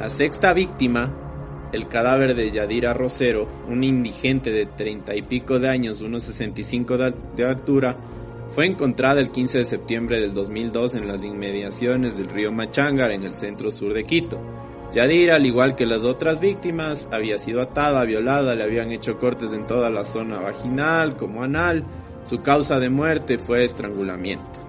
La 0.00 0.08
sexta 0.08 0.52
víctima 0.52 1.25
el 1.76 1.88
cadáver 1.88 2.34
de 2.34 2.50
Yadira 2.50 2.94
Rosero, 2.94 3.46
un 3.68 3.84
indigente 3.84 4.50
de 4.50 4.64
treinta 4.64 5.14
y 5.14 5.22
pico 5.22 5.58
de 5.58 5.68
años, 5.68 6.00
unos 6.00 6.22
65 6.24 6.96
de, 6.96 7.44
altura, 7.44 7.96
fue 8.50 8.64
encontrada 8.64 9.20
el 9.20 9.30
15 9.30 9.58
de 9.58 9.64
septiembre 9.64 10.20
del 10.20 10.32
2002 10.32 10.94
en 10.94 11.06
las 11.06 11.22
inmediaciones 11.22 12.16
del 12.16 12.30
río 12.30 12.50
Machangar 12.50 13.10
en 13.10 13.24
el 13.24 13.34
centro 13.34 13.70
sur 13.70 13.92
de 13.92 14.04
Quito. 14.04 14.40
Yadira, 14.94 15.36
al 15.36 15.44
igual 15.44 15.76
que 15.76 15.84
las 15.84 16.04
otras 16.04 16.40
víctimas, 16.40 17.08
había 17.12 17.36
sido 17.36 17.60
atada, 17.60 18.04
violada, 18.04 18.54
le 18.54 18.64
habían 18.64 18.90
hecho 18.90 19.18
cortes 19.18 19.52
en 19.52 19.66
toda 19.66 19.90
la 19.90 20.04
zona 20.04 20.40
vaginal 20.40 21.16
como 21.16 21.42
anal. 21.42 21.84
Su 22.22 22.40
causa 22.40 22.80
de 22.80 22.88
muerte 22.88 23.36
fue 23.36 23.64
estrangulamiento. 23.64 24.60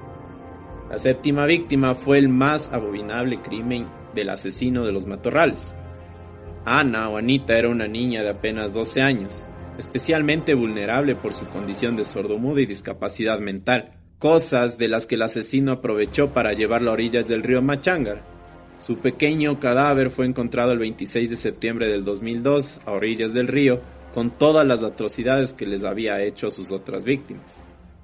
La 0.89 0.97
séptima 0.97 1.45
víctima 1.45 1.93
fue 1.93 2.17
el 2.17 2.27
más 2.27 2.71
abominable 2.73 3.41
crimen 3.41 3.87
del 4.13 4.29
asesino 4.29 4.83
de 4.83 4.91
los 4.91 5.05
matorrales. 5.05 5.73
Ana 6.69 7.07
o 7.09 7.15
Anita 7.15 7.57
era 7.57 7.69
una 7.69 7.87
niña 7.87 8.21
de 8.23 8.29
apenas 8.29 8.73
12 8.73 9.01
años, 9.01 9.45
especialmente 9.77 10.53
vulnerable 10.53 11.15
por 11.15 11.31
su 11.31 11.45
condición 11.47 11.95
de 11.95 12.03
sordomuda 12.03 12.59
y 12.59 12.65
discapacidad 12.65 13.39
mental, 13.39 13.93
cosas 14.19 14.77
de 14.77 14.89
las 14.89 15.05
que 15.05 15.15
el 15.15 15.21
asesino 15.21 15.71
aprovechó 15.71 16.33
para 16.33 16.51
llevarla 16.51 16.91
a 16.91 16.95
orillas 16.95 17.25
del 17.25 17.43
río 17.43 17.61
Machangar. 17.61 18.21
Su 18.79 18.97
pequeño 18.97 19.61
cadáver 19.61 20.09
fue 20.09 20.25
encontrado 20.25 20.73
el 20.73 20.79
26 20.79 21.29
de 21.29 21.35
septiembre 21.37 21.87
del 21.87 22.03
2002 22.03 22.79
a 22.85 22.91
orillas 22.91 23.33
del 23.33 23.47
río, 23.47 23.79
con 24.13 24.31
todas 24.31 24.67
las 24.67 24.83
atrocidades 24.83 25.53
que 25.53 25.65
les 25.65 25.85
había 25.85 26.21
hecho 26.21 26.51
sus 26.51 26.71
otras 26.71 27.05
víctimas. 27.05 27.61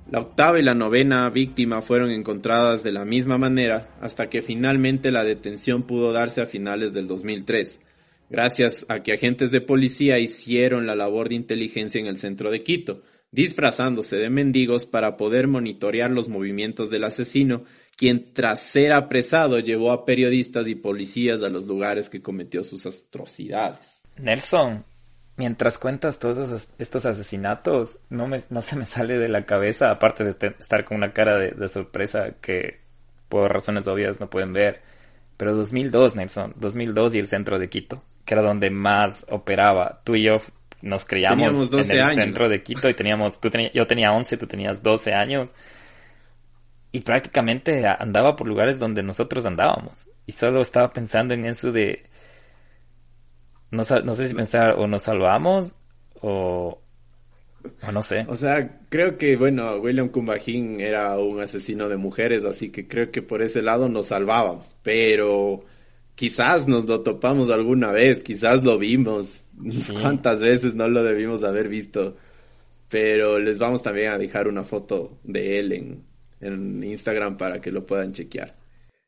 La 0.09 0.21
octava 0.21 0.57
y 0.57 0.63
la 0.63 0.73
novena 0.73 1.29
víctima 1.29 1.81
fueron 1.81 2.11
encontradas 2.11 2.81
de 2.81 2.93
la 2.93 3.03
misma 3.03 3.37
manera 3.37 3.89
hasta 3.99 4.29
que 4.29 4.41
finalmente 4.41 5.11
la 5.11 5.25
detención 5.25 5.83
pudo 5.83 6.13
darse 6.13 6.39
a 6.41 6.45
finales 6.45 6.93
del 6.93 7.07
2003 7.07 7.81
gracias 8.33 8.83
a 8.89 9.03
que 9.03 9.13
agentes 9.13 9.51
de 9.51 9.61
policía 9.61 10.17
hicieron 10.17 10.87
la 10.87 10.95
labor 10.95 11.29
de 11.29 11.35
inteligencia 11.35 12.01
en 12.01 12.07
el 12.07 12.17
centro 12.17 12.49
de 12.49 12.63
Quito, 12.63 13.03
disfrazándose 13.31 14.15
de 14.15 14.31
mendigos 14.31 14.87
para 14.87 15.17
poder 15.17 15.47
monitorear 15.47 16.09
los 16.09 16.29
movimientos 16.29 16.89
del 16.89 17.03
asesino, 17.03 17.63
quien 17.95 18.33
tras 18.33 18.59
ser 18.63 18.91
apresado 18.91 19.59
llevó 19.59 19.91
a 19.91 20.03
periodistas 20.03 20.67
y 20.67 20.73
policías 20.73 21.43
a 21.43 21.49
los 21.49 21.67
lugares 21.67 22.09
que 22.09 22.23
cometió 22.23 22.63
sus 22.63 22.87
atrocidades. 22.87 24.01
Nelson, 24.17 24.83
mientras 25.37 25.77
cuentas 25.77 26.17
todos 26.17 26.69
estos 26.79 27.05
asesinatos, 27.05 27.99
no, 28.09 28.27
me, 28.27 28.39
se 28.39 28.75
me 28.75 28.85
sale 28.85 29.19
de 29.19 29.29
la 29.29 29.45
cabeza, 29.45 29.91
aparte 29.91 30.23
de 30.23 30.55
estar 30.57 30.85
con 30.85 30.97
una 30.97 31.13
cara 31.13 31.37
de, 31.37 31.51
de 31.51 31.69
sorpresa 31.69 32.33
que 32.41 32.79
por 33.29 33.53
razones 33.53 33.85
obvias 33.85 34.19
no 34.19 34.27
pueden 34.27 34.53
ver, 34.53 34.81
pero 35.43 35.55
2002, 35.55 36.15
Nelson, 36.15 36.53
2002 36.55 37.15
y 37.15 37.19
el 37.19 37.27
centro 37.27 37.59
de 37.59 37.67
Quito 37.67 38.01
que 38.23 38.33
era 38.33 38.43
donde 38.43 38.69
más 38.69 39.25
operaba. 39.29 39.99
Tú 40.05 40.15
y 40.15 40.23
yo 40.23 40.37
nos 40.81 41.03
criamos 41.03 41.69
en 41.73 41.99
el 41.99 42.15
centro 42.15 42.47
de 42.47 42.63
Quito 42.63 42.89
y 42.89 42.93
teníamos, 42.93 43.41
tú 43.41 43.49
yo 43.73 43.85
tenía 43.85 44.13
11, 44.13 44.37
tú 44.37 44.47
tenías 44.47 44.81
12 44.81 45.13
años. 45.13 45.49
Y 46.93 47.01
prácticamente 47.01 47.85
andaba 47.85 48.37
por 48.37 48.47
lugares 48.47 48.79
donde 48.79 49.03
nosotros 49.03 49.45
andábamos. 49.45 50.07
Y 50.25 50.31
solo 50.31 50.61
estaba 50.61 50.93
pensando 50.93 51.33
en 51.33 51.45
eso 51.45 51.73
de... 51.73 52.03
No, 53.71 53.83
no 54.05 54.15
sé 54.15 54.29
si 54.29 54.33
pensar 54.33 54.75
o 54.77 54.87
nos 54.87 55.01
salvamos 55.01 55.73
o, 56.21 56.79
o 57.87 57.91
no 57.91 58.03
sé. 58.03 58.25
O 58.27 58.35
sea, 58.35 58.81
creo 58.89 59.17
que, 59.17 59.35
bueno, 59.35 59.77
William 59.77 60.09
Kumbajín 60.09 60.79
era 60.79 61.17
un 61.17 61.41
asesino 61.41 61.89
de 61.89 61.97
mujeres, 61.97 62.45
así 62.45 62.69
que 62.69 62.87
creo 62.87 63.11
que 63.11 63.21
por 63.21 63.41
ese 63.41 63.61
lado 63.61 63.89
nos 63.89 64.07
salvábamos. 64.07 64.75
Pero 64.83 65.63
quizás 66.15 66.67
nos 66.67 66.85
lo 66.85 67.01
topamos 67.01 67.49
alguna 67.49 67.91
vez, 67.91 68.21
quizás 68.21 68.63
lo 68.63 68.77
vimos. 68.77 69.43
¿Cuántas 70.01 70.41
veces 70.41 70.75
no 70.75 70.87
lo 70.87 71.03
debimos 71.03 71.43
haber 71.43 71.69
visto? 71.69 72.17
Pero 72.89 73.39
les 73.39 73.59
vamos 73.59 73.81
también 73.81 74.11
a 74.11 74.17
dejar 74.17 74.47
una 74.47 74.63
foto 74.63 75.19
de 75.23 75.59
él 75.59 75.71
en, 75.71 76.03
en 76.41 76.83
Instagram 76.83 77.37
para 77.37 77.59
que 77.59 77.71
lo 77.71 77.85
puedan 77.85 78.13
chequear. 78.13 78.55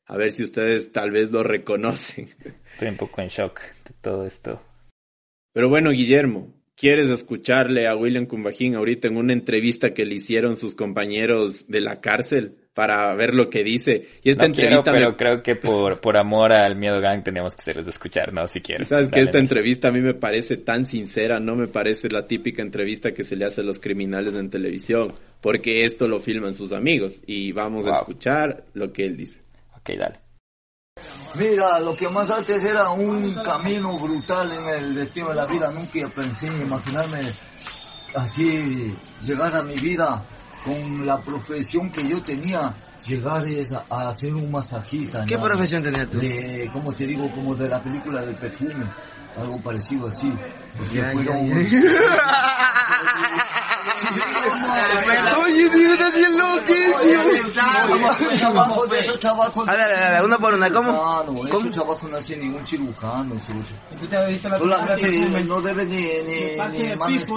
A 0.07 0.17
ver 0.17 0.31
si 0.31 0.43
ustedes 0.43 0.91
tal 0.91 1.11
vez 1.11 1.31
lo 1.31 1.43
reconocen. 1.43 2.29
Estoy 2.65 2.89
un 2.89 2.97
poco 2.97 3.21
en 3.21 3.27
shock 3.27 3.59
de 3.59 3.93
todo 4.01 4.25
esto. 4.25 4.61
Pero 5.51 5.69
bueno, 5.69 5.91
Guillermo, 5.91 6.53
¿quieres 6.75 7.09
escucharle 7.09 7.87
a 7.87 7.95
William 7.95 8.25
Cumbajín 8.25 8.75
ahorita 8.75 9.07
en 9.07 9.17
una 9.17 9.33
entrevista 9.33 9.93
que 9.93 10.05
le 10.05 10.15
hicieron 10.15 10.55
sus 10.55 10.75
compañeros 10.75 11.67
de 11.67 11.81
la 11.81 12.01
cárcel? 12.01 12.57
para 12.75 13.15
ver 13.15 13.33
lo 13.33 13.49
que 13.49 13.63
dice. 13.63 14.05
Y 14.21 14.29
esta 14.29 14.45
entrevista. 14.45 14.91
pero 14.91 15.15
creo 15.15 15.41
que 15.41 15.55
por, 15.55 16.01
por 16.01 16.17
amor 16.17 16.51
al 16.51 16.75
miedo 16.75 16.99
gang 16.99 17.23
tenemos 17.23 17.55
que 17.55 17.61
hacerles 17.61 17.87
escuchar, 17.87 18.33
¿no? 18.33 18.45
Si 18.49 18.59
quieres. 18.59 18.89
Sabes 18.89 19.07
que 19.07 19.21
esta 19.21 19.39
entrevista 19.39 19.87
a 19.87 19.91
mí 19.91 20.01
me 20.01 20.13
parece 20.13 20.57
tan 20.57 20.85
sincera, 20.85 21.39
no 21.39 21.55
me 21.55 21.67
parece 21.67 22.09
la 22.09 22.27
típica 22.27 22.61
entrevista 22.61 23.13
que 23.13 23.23
se 23.23 23.37
le 23.37 23.45
hace 23.45 23.61
a 23.61 23.63
los 23.63 23.79
criminales 23.79 24.35
en 24.35 24.49
televisión, 24.49 25.13
porque 25.39 25.85
esto 25.85 26.09
lo 26.09 26.19
filman 26.19 26.53
sus 26.53 26.73
amigos. 26.73 27.21
Y 27.25 27.53
vamos 27.53 27.87
a 27.87 27.91
escuchar 27.91 28.65
lo 28.73 28.91
que 28.91 29.05
él 29.05 29.15
dice. 29.15 29.39
Ok, 29.77 29.91
dale. 29.97 30.24
Mira, 31.37 31.79
lo 31.81 31.93
que 31.93 32.07
más 32.07 32.29
antes 32.29 32.63
era 32.63 32.89
un 32.89 33.33
camino 33.43 33.99
brutal 33.99 34.49
en 34.53 34.65
el 34.67 34.95
destino 34.95 35.29
de 35.29 35.35
la 35.35 35.45
vida. 35.45 35.69
Nunca 35.69 36.07
pensé 36.15 36.47
en 36.47 36.61
imaginarme 36.61 37.33
así 38.15 38.95
llegar 39.21 39.53
a 39.53 39.61
mi 39.61 39.75
vida 39.75 40.25
con 40.63 41.05
la 41.05 41.21
profesión 41.21 41.91
que 41.91 42.07
yo 42.07 42.23
tenía, 42.23 42.73
llegar 43.05 43.45
a, 43.89 44.09
hacer 44.09 44.33
un 44.33 44.49
masajista. 44.49 45.25
¿Qué 45.25 45.37
profesión 45.37 45.83
tenías 45.83 46.09
tú? 46.09 46.19
De, 46.19 46.69
como 46.71 46.93
te 46.93 47.05
digo, 47.05 47.29
como 47.31 47.53
de 47.53 47.67
la 47.67 47.81
película 47.81 48.21
del 48.21 48.37
perfume, 48.37 48.89
algo 49.35 49.61
parecido 49.61 50.07
así. 50.07 50.31
Porque 50.77 51.01
Oye, 55.45 55.69
tío, 55.69 55.93
estás 55.93 56.15
bien 56.15 56.37
loquísimo. 56.37 57.21
A 59.67 59.75
ver, 59.75 59.93
a 59.93 60.11
ver, 60.11 60.23
una 60.23 60.37
por 60.37 60.53
una, 60.53 60.69
¿cómo? 60.69 60.91
No, 60.91 61.23
no, 61.23 61.49
¿Cómo? 61.49 61.71
trabajo 61.71 62.07
no 62.07 62.17
hace 62.17 62.37
ningún 62.37 62.65
cirujano, 62.65 63.35
Solamente 64.57 65.43
no 65.43 65.61
debe 65.61 65.85
ni, 65.85 65.95
ni, 65.95 66.57
ni, 66.79 66.95
manes, 66.95 67.29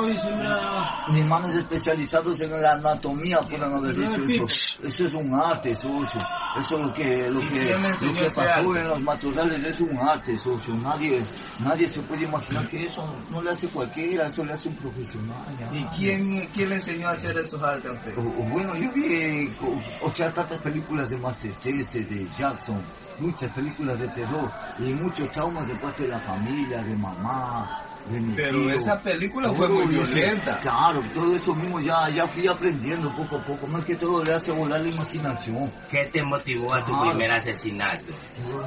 ni 1.08 1.22
manes 1.22 1.54
especializados 1.56 2.40
en 2.40 2.62
la 2.62 2.72
anatomía 2.72 3.40
puedan 3.40 3.72
haber 3.74 3.92
hecho 3.92 4.22
eso. 4.24 4.78
Eso 4.86 5.04
es 5.04 5.14
un 5.14 5.34
arte, 5.34 5.74
socio. 5.74 6.20
Eso 6.58 6.76
es 6.76 6.82
lo 6.82 6.92
que, 6.92 7.30
lo 7.30 7.40
que, 7.40 7.74
lo 8.02 8.14
que 8.14 8.30
pasó 8.34 8.76
en 8.76 8.88
los 8.88 9.00
matorrales 9.00 9.64
es 9.64 9.80
un 9.80 9.96
arte, 9.98 10.38
socio. 10.38 10.74
Nadie, 10.76 11.22
nadie 11.60 11.88
se 11.88 12.00
puede 12.02 12.24
imaginar 12.24 12.68
que 12.68 12.86
eso 12.86 13.04
no 13.30 13.42
le 13.42 13.50
hace 13.50 13.68
cualquiera, 13.68 14.28
eso 14.28 14.44
le 14.44 14.52
hace 14.54 14.68
un 14.68 14.76
profesional. 14.76 15.46
¿Y 15.72 15.84
quién, 15.96 16.37
quién 16.46 16.68
le 16.70 16.76
enseñó 16.76 17.08
a 17.08 17.12
hacer 17.12 17.36
esos 17.36 17.62
artes 17.62 17.90
a 17.90 17.94
usted? 17.94 18.14
Bueno, 18.16 18.74
yo 18.76 18.90
vi, 18.92 19.54
o 20.02 20.12
sea, 20.12 20.32
tantas 20.32 20.60
películas 20.62 21.08
de 21.10 21.16
Masterchef, 21.18 21.92
de 21.92 22.26
Jackson, 22.36 22.82
muchas 23.18 23.50
películas 23.52 23.98
de 23.98 24.08
terror 24.08 24.50
y 24.78 24.94
muchos 24.94 25.30
traumas 25.32 25.66
de 25.66 25.74
parte 25.76 26.04
de 26.04 26.08
la 26.10 26.20
familia, 26.20 26.82
de 26.82 26.94
mamá, 26.96 27.82
de 28.08 28.20
mi 28.20 28.34
Pero 28.34 28.60
tío. 28.60 28.70
esa 28.70 29.00
película 29.02 29.52
fue 29.52 29.68
muy 29.68 29.86
violenta. 29.86 30.58
Claro, 30.60 31.02
todo 31.14 31.34
eso 31.34 31.54
mismo 31.54 31.80
ya, 31.80 32.08
ya 32.10 32.26
fui 32.28 32.46
aprendiendo 32.46 33.14
poco 33.14 33.36
a 33.36 33.44
poco. 33.44 33.66
Más 33.66 33.84
que 33.84 33.96
todo 33.96 34.22
le 34.24 34.34
hace 34.34 34.52
volar 34.52 34.80
la 34.80 34.88
imaginación. 34.88 35.70
¿Qué 35.90 36.04
te 36.06 36.22
motivó 36.22 36.72
a 36.74 36.84
tu 36.84 36.98
primer 37.00 37.32
asesinato? 37.32 38.12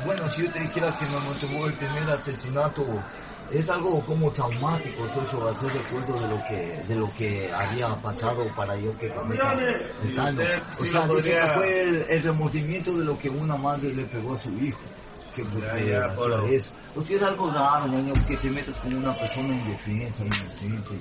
Bueno, 0.05 0.29
si 0.31 0.43
yo 0.43 0.51
te 0.51 0.59
dijera 0.59 0.95
que 0.97 1.05
me 1.05 1.19
motivó 1.21 1.67
el 1.67 1.77
primer 1.77 2.09
asesinato, 2.09 2.85
es 3.53 3.69
algo 3.69 4.01
como 4.05 4.31
traumático, 4.31 5.03
todo 5.07 5.23
eso, 5.25 5.49
hacer 5.49 5.73
recuerdo 5.73 6.19
de 6.19 6.27
lo 6.27 6.43
que, 6.47 6.83
de 6.87 6.95
lo 6.95 7.13
que 7.13 7.51
había 7.53 7.89
pasado 8.01 8.45
para 8.55 8.75
yo 8.77 8.97
que 8.97 9.09
cometa 9.09 9.53
el 10.03 10.15
daño. 10.15 10.39
O 10.79 10.83
sí 10.83 10.89
sea, 10.89 11.05
lo 11.05 11.15
dice 11.15 11.31
que 11.31 11.47
fue 11.53 11.81
el, 11.83 12.05
el 12.09 12.23
remordimiento 12.23 12.97
de 12.97 13.05
lo 13.05 13.17
que 13.19 13.29
una 13.29 13.55
madre 13.57 13.93
le 13.93 14.05
pegó 14.05 14.33
a 14.33 14.37
su 14.37 14.49
hijo. 14.57 14.79
Que 15.35 15.43
Ya, 15.61 15.79
ya, 16.09 16.15
Polo. 16.15 16.45
eso. 16.47 16.71
Porque 16.93 17.15
es 17.15 17.23
algo 17.23 17.49
raro, 17.49 17.87
ñaño, 17.87 18.13
que 18.27 18.35
te 18.35 18.49
metas 18.49 18.75
con 18.79 18.93
una 18.95 19.17
persona 19.17 19.47
indefensa, 19.55 20.25
inocente, 20.25 20.91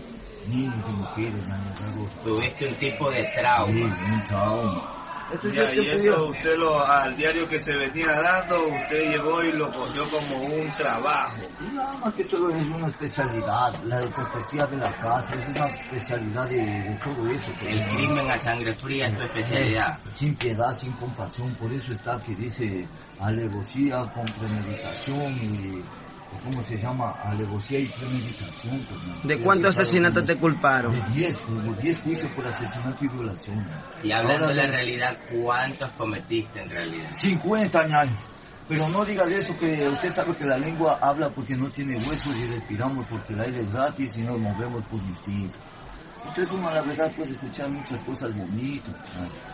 niños 0.49 0.75
y 0.89 0.93
mujeres, 0.93 1.45
es 1.45 1.81
algo... 1.83 2.09
Tuviste 2.25 2.69
un 2.69 2.75
tipo 2.77 3.11
de 3.11 3.25
Sí, 3.25 3.31
trauma. 3.41 3.99
un 4.15 4.25
trauma. 4.29 5.00
Ya, 5.53 5.74
y 5.74 5.89
eso 5.89 6.26
usted 6.26 6.57
lo, 6.57 6.85
al 6.85 7.16
diario 7.16 7.47
que 7.47 7.59
se 7.61 7.76
venía 7.76 8.20
dando, 8.20 8.66
usted 8.68 9.11
llegó 9.11 9.43
y 9.43 9.53
lo 9.53 9.72
cogió 9.72 10.05
como 10.09 10.45
un 10.45 10.70
trabajo. 10.70 11.43
Nada 11.72 11.93
más 11.99 12.14
que 12.14 12.24
todo 12.24 12.51
es 12.51 12.66
una 12.66 12.89
especialidad, 12.89 13.74
la 13.85 14.01
cortesía 14.11 14.66
de 14.66 14.76
la 14.76 14.93
casa, 14.93 15.35
es 15.35 15.49
una 15.49 15.66
especialidad 15.66 16.49
de, 16.49 16.57
de 16.57 17.01
todo 17.05 17.31
eso. 17.31 17.53
El 17.62 17.81
¿no? 17.81 17.97
crimen 17.97 18.31
a 18.31 18.39
sangre 18.39 18.74
fría 18.74 19.07
es 19.07 19.16
tu 19.16 19.22
especialidad. 19.22 19.99
Sin 20.14 20.35
piedad, 20.35 20.76
sin 20.76 20.93
compasión, 20.93 21.55
por 21.55 21.72
eso 21.72 21.93
está 21.93 22.20
que 22.20 22.35
dice 22.35 22.89
alevosía 23.20 24.11
con 24.12 24.24
premeditación 24.24 25.33
y, 25.35 25.83
¿cómo 26.45 26.62
se 26.62 26.76
llama? 26.76 27.12
Alevosía 27.24 27.81
y 27.81 27.87
premeditación. 27.87 28.87
pues, 28.89 29.03
¿no? 29.03 29.28
¿De 29.28 29.41
cuántos 29.41 29.78
asesinatos 29.78 30.24
te 30.24 30.37
culparon? 30.37 30.93
De 30.93 31.03
10, 31.14 31.39
como 31.39 31.72
10 31.74 32.01
juicios 32.01 32.33
por 32.33 32.47
asesinato 32.47 33.05
y 33.05 33.09
violación. 33.09 33.66
Y 34.03 34.12
hablando 34.12 34.47
Ahora 34.47 34.57
de 34.57 34.66
la 34.66 34.70
realidad, 34.70 35.18
¿cuántos 35.33 35.91
cometiste 35.93 36.62
en 36.62 36.70
realidad? 36.70 37.11
50 37.12 37.81
años. 37.81 38.18
Pero 38.68 38.89
no 38.89 39.05
diga 39.05 39.26
de 39.26 39.41
eso 39.41 39.59
que 39.59 39.89
usted 39.89 40.14
sabe 40.14 40.37
que 40.37 40.45
la 40.45 40.57
lengua 40.57 40.99
habla 41.03 41.28
porque 41.31 41.57
no 41.57 41.68
tiene 41.70 41.97
huesos 41.97 42.37
y 42.39 42.47
respiramos 42.47 43.05
porque 43.09 43.33
el 43.33 43.41
aire 43.41 43.62
es 43.62 43.72
gratis 43.72 44.16
y 44.16 44.20
nos 44.20 44.39
movemos 44.39 44.85
por 44.85 45.01
instinto. 45.01 45.59
Entonces 46.24 46.53
uno 46.53 46.70
la 46.72 46.83
verdad 46.83 47.11
puede 47.16 47.33
escuchar 47.33 47.68
muchas 47.68 47.99
cosas 48.05 48.33
bonitas. 48.37 48.95
¿no? 49.16 49.50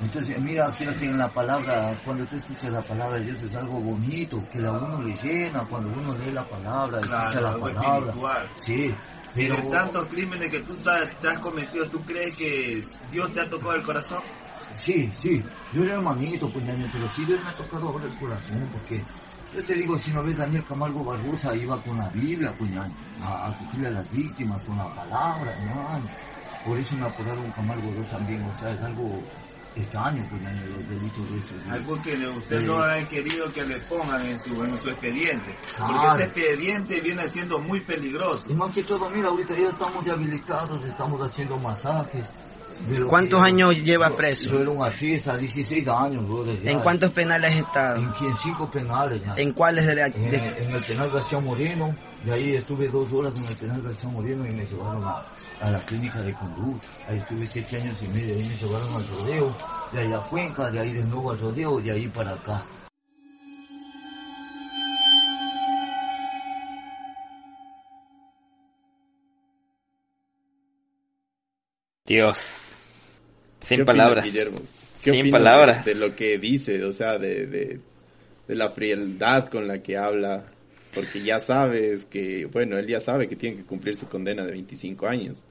Entonces 0.00 0.40
mira, 0.40 0.70
fíjate 0.72 1.06
en 1.06 1.18
la 1.18 1.28
palabra, 1.32 2.00
cuando 2.04 2.24
tú 2.26 2.36
escuchas 2.36 2.72
la 2.72 2.82
palabra 2.82 3.18
de 3.18 3.26
Dios 3.26 3.42
es 3.42 3.54
algo 3.54 3.80
bonito, 3.80 4.42
que 4.50 4.58
a 4.66 4.72
uno 4.72 5.02
le 5.02 5.14
llena 5.14 5.64
cuando 5.66 5.90
uno 5.92 6.16
lee 6.16 6.32
la 6.32 6.48
palabra, 6.48 6.98
escucha 7.00 7.40
la 7.40 7.58
palabra. 7.58 7.98
espiritual. 7.98 8.48
Sí, 8.58 8.94
Y 9.36 9.46
pero... 9.48 9.56
de 9.56 9.62
tantos 9.70 10.06
crímenes 10.06 10.48
que 10.50 10.60
tú 10.60 10.74
te 10.76 11.28
has 11.28 11.38
cometido, 11.40 11.86
¿tú 11.88 12.00
crees 12.02 12.34
que 12.36 12.82
Dios 13.12 13.32
te 13.32 13.40
ha 13.40 13.48
tocado 13.50 13.74
el 13.74 13.82
corazón? 13.82 14.22
Sí, 14.74 15.12
sí, 15.18 15.42
yo 15.72 15.82
era 15.82 15.94
hermanito, 15.94 16.50
pues, 16.50 16.64
ñaño, 16.64 16.88
pero 16.92 17.08
sí 17.12 17.24
Dios 17.24 17.42
me 17.44 17.50
ha 17.50 17.54
tocado 17.54 17.88
ahora 17.88 18.04
el 18.06 18.16
corazón, 18.18 18.68
porque 18.72 19.04
yo 19.54 19.64
te 19.64 19.74
digo, 19.74 19.98
si 19.98 20.12
no 20.12 20.22
ves 20.22 20.36
Daniel 20.38 20.64
Camargo 20.64 21.04
Barbosa, 21.04 21.54
iba 21.56 21.80
con 21.82 21.98
la 21.98 22.08
Biblia, 22.08 22.54
pues, 22.56 22.70
ñaño, 22.70 22.94
a, 23.22 23.46
a 23.46 23.48
a 23.50 23.90
las 23.90 24.10
víctimas 24.10 24.62
con 24.62 24.78
la 24.78 24.94
palabra, 24.94 25.54
ñaño. 25.58 26.08
Por 26.64 26.78
eso 26.78 26.96
me 26.96 27.06
apodaron 27.06 27.50
Camargo 27.52 27.88
II 27.88 28.04
también, 28.10 28.42
o 28.44 28.56
sea, 28.58 28.70
es 28.70 28.80
algo 28.80 29.20
extraño, 29.76 30.26
pues, 30.28 30.42
ñaño, 30.42 30.66
los 30.66 30.88
delitos 30.88 31.30
de 31.32 31.38
esos. 31.38 31.66
¿no? 31.66 31.72
Algo 31.72 32.02
que 32.02 32.28
usted 32.28 32.60
no 32.62 32.82
ha 32.82 33.08
querido 33.08 33.52
que 33.52 33.64
le 33.64 33.78
pongan 33.80 34.26
en 34.26 34.40
su, 34.40 34.64
en 34.64 34.76
su 34.76 34.90
expediente. 34.90 35.56
Claro. 35.76 35.94
Porque 35.94 36.06
ese 36.08 36.24
expediente 36.24 37.00
viene 37.00 37.28
siendo 37.30 37.58
muy 37.60 37.80
peligroso. 37.80 38.50
Y 38.50 38.54
más 38.54 38.72
que 38.72 38.82
todo, 38.84 39.08
mira, 39.10 39.28
ahorita 39.28 39.54
ya 39.54 39.68
estamos 39.68 40.04
rehabilitados, 40.04 40.84
estamos 40.84 41.20
haciendo 41.22 41.58
masajes. 41.58 42.24
De 42.88 43.04
¿Cuántos 43.04 43.40
años 43.42 43.76
lleva 43.82 44.10
preso? 44.10 44.48
Yo 44.50 44.60
era 44.60 44.70
un 44.70 44.82
artista, 44.82 45.36
16 45.36 45.86
años, 45.88 46.26
brother. 46.26 46.56
¿En 46.66 46.80
cuántos 46.80 47.10
penales 47.12 47.50
has 47.52 47.56
En, 47.58 47.64
estado? 47.64 47.96
en 47.96 48.36
cinco 48.36 48.70
penales, 48.70 49.22
ya. 49.24 49.34
¿En 49.36 49.52
cuáles 49.52 49.86
de 49.86 49.94
la... 49.94 50.06
En, 50.06 50.30
de- 50.30 50.36
en 50.60 50.74
el 50.74 50.82
penal 50.84 51.10
García 51.10 51.40
Moreno, 51.40 51.94
de 52.24 52.32
ahí 52.32 52.54
estuve 52.54 52.88
dos 52.88 53.12
horas 53.12 53.34
en 53.36 53.44
el 53.44 53.56
penal 53.56 53.82
García 53.82 54.08
Moreno 54.08 54.46
y 54.46 54.50
me 54.54 54.64
llevaron 54.66 55.04
a, 55.04 55.24
a 55.60 55.70
la 55.70 55.80
clínica 55.82 56.20
de 56.22 56.32
conducta. 56.34 56.88
Ahí 57.08 57.18
estuve 57.18 57.46
siete 57.46 57.76
años 57.80 58.00
y 58.02 58.08
medio, 58.08 58.34
de 58.34 58.42
ahí 58.42 58.48
me 58.48 58.56
llevaron 58.56 58.94
al 58.94 59.06
rodeo, 59.08 59.56
de 59.92 60.00
ahí 60.00 60.12
a 60.12 60.20
Cuenca, 60.20 60.70
de 60.70 60.80
ahí 60.80 60.92
de 60.92 61.04
nuevo 61.04 61.30
al 61.32 61.38
rodeo, 61.38 61.80
de 61.80 61.90
ahí 61.90 62.08
para 62.08 62.32
acá. 62.32 62.64
Dios. 72.06 72.69
Sin 73.60 73.78
¿Qué 73.78 73.82
opinas, 73.82 73.86
palabras. 73.86 74.24
Guillermo? 74.24 74.58
¿Qué 75.02 75.10
Sin 75.12 75.30
palabras. 75.30 75.84
De, 75.84 75.94
lo 75.94 76.14
que 76.14 76.38
dice, 76.38 76.84
o 76.84 76.92
sea, 76.92 77.18
de, 77.18 77.46
de, 77.46 77.80
de 78.48 78.54
la 78.54 78.70
frialdad 78.70 79.48
con 79.48 79.68
la 79.68 79.82
que 79.82 79.96
habla. 79.96 80.44
Porque 80.94 81.22
ya 81.22 81.38
sabes 81.38 82.04
que, 82.04 82.46
bueno, 82.46 82.76
él 82.76 82.86
ya 82.86 82.98
sabe 82.98 83.28
que 83.28 83.36
tiene 83.36 83.58
que 83.58 83.62
cumplir 83.62 83.94
su 83.94 84.08
condena 84.08 84.44
de 84.44 84.52
25 84.52 85.06
años. 85.06 85.42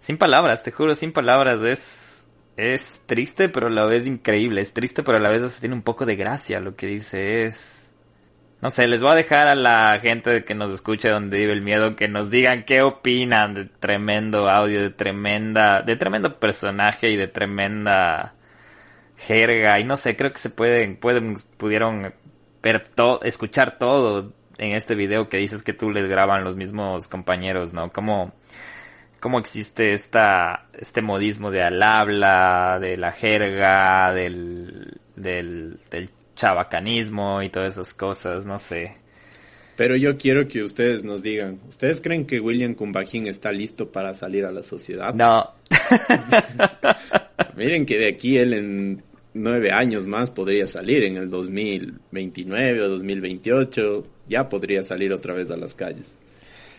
Sin 0.00 0.18
palabras, 0.18 0.62
te 0.62 0.72
juro, 0.72 0.94
sin 0.94 1.12
palabras. 1.12 1.62
Es, 1.62 2.26
es 2.56 3.00
triste, 3.06 3.48
pero 3.48 3.68
a 3.68 3.70
la 3.70 3.86
vez 3.86 4.06
increíble. 4.06 4.60
Es 4.60 4.72
triste, 4.72 5.02
pero 5.02 5.18
a 5.18 5.20
la 5.20 5.30
vez 5.30 5.60
tiene 5.60 5.74
un 5.74 5.82
poco 5.82 6.04
de 6.04 6.16
gracia 6.16 6.60
lo 6.60 6.74
que 6.74 6.88
dice. 6.88 7.44
Es. 7.44 7.83
No 8.64 8.70
sé, 8.70 8.88
les 8.88 9.02
voy 9.02 9.12
a 9.12 9.14
dejar 9.16 9.46
a 9.46 9.54
la 9.54 10.00
gente 10.00 10.42
que 10.42 10.54
nos 10.54 10.70
escuche 10.70 11.10
donde 11.10 11.36
vive 11.36 11.52
el 11.52 11.62
miedo 11.62 11.96
que 11.96 12.08
nos 12.08 12.30
digan 12.30 12.64
qué 12.64 12.80
opinan 12.80 13.52
de 13.52 13.66
tremendo 13.66 14.48
audio, 14.48 14.80
de 14.80 14.88
tremenda, 14.88 15.82
de 15.82 15.96
tremendo 15.96 16.40
personaje 16.40 17.10
y 17.10 17.16
de 17.18 17.28
tremenda 17.28 18.34
jerga. 19.18 19.78
Y 19.80 19.84
no 19.84 19.98
sé, 19.98 20.16
creo 20.16 20.32
que 20.32 20.38
se 20.38 20.48
pueden, 20.48 20.96
pueden, 20.96 21.36
pudieron 21.58 22.14
ver 22.62 22.88
todo, 22.88 23.20
escuchar 23.22 23.76
todo 23.76 24.32
en 24.56 24.72
este 24.72 24.94
video 24.94 25.28
que 25.28 25.36
dices 25.36 25.62
que 25.62 25.74
tú 25.74 25.90
les 25.90 26.08
graban 26.08 26.42
los 26.42 26.56
mismos 26.56 27.06
compañeros, 27.06 27.74
¿no? 27.74 27.92
Como 27.92 28.32
cómo 29.20 29.40
existe 29.40 29.92
esta, 29.92 30.68
este 30.72 31.02
modismo 31.02 31.50
de 31.50 31.62
al 31.62 31.82
habla, 31.82 32.78
de 32.80 32.96
la 32.96 33.12
jerga, 33.12 34.14
del, 34.14 35.00
del, 35.16 35.80
del 35.90 36.08
chabacanismo 36.34 37.42
y 37.42 37.50
todas 37.50 37.74
esas 37.74 37.94
cosas, 37.94 38.44
no 38.44 38.58
sé. 38.58 38.96
Pero 39.76 39.96
yo 39.96 40.16
quiero 40.16 40.46
que 40.46 40.62
ustedes 40.62 41.02
nos 41.02 41.22
digan, 41.22 41.60
¿ustedes 41.68 42.00
creen 42.00 42.26
que 42.26 42.38
William 42.38 42.74
Cumbajín 42.74 43.26
está 43.26 43.50
listo 43.50 43.90
para 43.90 44.14
salir 44.14 44.44
a 44.44 44.52
la 44.52 44.62
sociedad? 44.62 45.12
No, 45.14 45.50
Miren 47.56 47.86
que 47.86 47.98
de 47.98 48.08
aquí 48.08 48.36
él 48.36 48.54
en 48.54 49.02
nueve 49.32 49.72
años 49.72 50.06
más 50.06 50.30
podría 50.30 50.66
salir, 50.66 51.04
en 51.04 51.16
el 51.16 51.28
2029 51.28 52.82
o 52.82 52.88
2028, 52.88 54.06
ya 54.28 54.48
podría 54.48 54.82
salir 54.82 55.12
otra 55.12 55.34
vez 55.34 55.50
a 55.50 55.56
las 55.56 55.74
calles. 55.74 56.16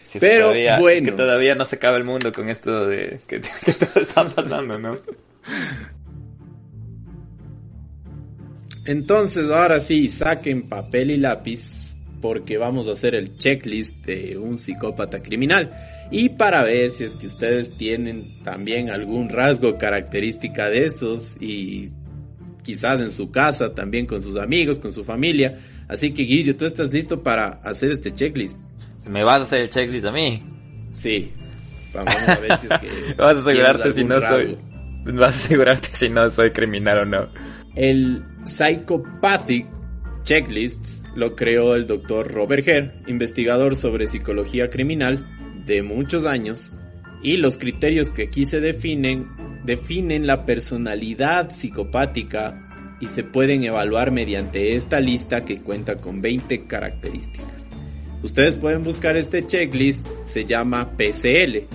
si 0.03 0.19
Pero, 0.19 0.53
si 0.53 0.65
es 0.65 0.79
bueno. 0.79 1.05
que 1.05 1.11
todavía 1.11 1.55
no 1.55 1.65
se 1.65 1.75
acaba 1.75 1.97
el 1.97 2.03
mundo 2.03 2.31
con 2.31 2.49
esto 2.49 2.87
de 2.87 3.19
que, 3.27 3.41
que 3.65 3.73
todo 3.73 4.01
está 4.01 4.29
pasando, 4.29 4.79
¿no? 4.79 4.97
Entonces, 8.85 9.49
ahora 9.49 9.79
sí, 9.79 10.09
saquen 10.09 10.69
papel 10.69 11.11
y 11.11 11.17
lápiz 11.17 11.95
porque 12.21 12.57
vamos 12.57 12.87
a 12.87 12.93
hacer 12.93 13.13
el 13.13 13.37
checklist 13.37 14.03
de 14.05 14.37
un 14.37 14.57
psicópata 14.57 15.21
criminal. 15.21 15.71
Y 16.11 16.29
para 16.29 16.63
ver 16.63 16.89
si 16.89 17.03
es 17.03 17.15
que 17.15 17.27
ustedes 17.27 17.77
tienen 17.77 18.43
también 18.43 18.89
algún 18.89 19.29
rasgo 19.29 19.77
característica 19.77 20.69
de 20.69 20.85
esos 20.85 21.37
y 21.39 21.91
quizás 22.63 22.99
en 22.99 23.11
su 23.11 23.31
casa, 23.31 23.73
también 23.73 24.05
con 24.05 24.21
sus 24.21 24.37
amigos, 24.37 24.79
con 24.79 24.91
su 24.91 25.03
familia. 25.03 25.59
Así 25.87 26.13
que 26.13 26.23
Guillo, 26.23 26.55
¿tú 26.55 26.65
estás 26.65 26.91
listo 26.91 27.21
para 27.21 27.61
hacer 27.63 27.91
este 27.91 28.11
checklist? 28.11 28.57
¿Me 29.07 29.23
vas 29.23 29.41
a 29.41 29.43
hacer 29.43 29.61
el 29.61 29.69
checklist 29.69 30.05
a 30.05 30.11
mí? 30.11 30.43
Sí. 30.93 31.31
Vamos 31.93 32.15
a 32.15 32.39
ver 32.39 32.57
si 32.57 32.67
es 32.67 32.79
que... 32.79 33.13
Vas 33.17 33.37
a 33.37 33.39
asegurarte 33.39 33.93
si 33.93 34.03
no 34.03 34.19
soy... 34.19 34.57
Vas 35.05 35.21
a 35.21 35.27
asegurarte 35.27 35.89
si 35.93 36.09
no 36.09 36.27
soy 36.29 36.49
criminal 36.51 36.99
o 36.99 37.05
no. 37.05 37.29
El 37.75 38.23
Psychopathic 38.45 39.67
Checklist 40.23 40.79
lo 41.15 41.35
creó 41.35 41.75
el 41.75 41.87
doctor 41.87 42.31
Robert 42.31 42.67
Herr, 42.67 43.01
investigador 43.07 43.75
sobre 43.75 44.07
psicología 44.07 44.69
criminal 44.69 45.25
de 45.65 45.83
muchos 45.83 46.25
años, 46.25 46.71
y 47.21 47.37
los 47.37 47.57
criterios 47.57 48.09
que 48.09 48.23
aquí 48.23 48.45
se 48.45 48.59
definen 48.59 49.27
definen 49.65 50.27
la 50.27 50.45
personalidad 50.45 51.51
psicopática 51.51 52.61
y 53.01 53.07
se 53.07 53.23
pueden 53.23 53.63
evaluar 53.63 54.11
mediante 54.11 54.75
esta 54.75 54.99
lista 54.99 55.43
que 55.43 55.61
cuenta 55.61 55.97
con 55.97 56.21
20 56.21 56.67
características. 56.67 57.67
Ustedes 58.23 58.55
pueden 58.55 58.83
buscar 58.83 59.17
este 59.17 59.45
checklist, 59.45 60.05
se 60.23 60.45
llama 60.45 60.95
PCL. 60.95 61.67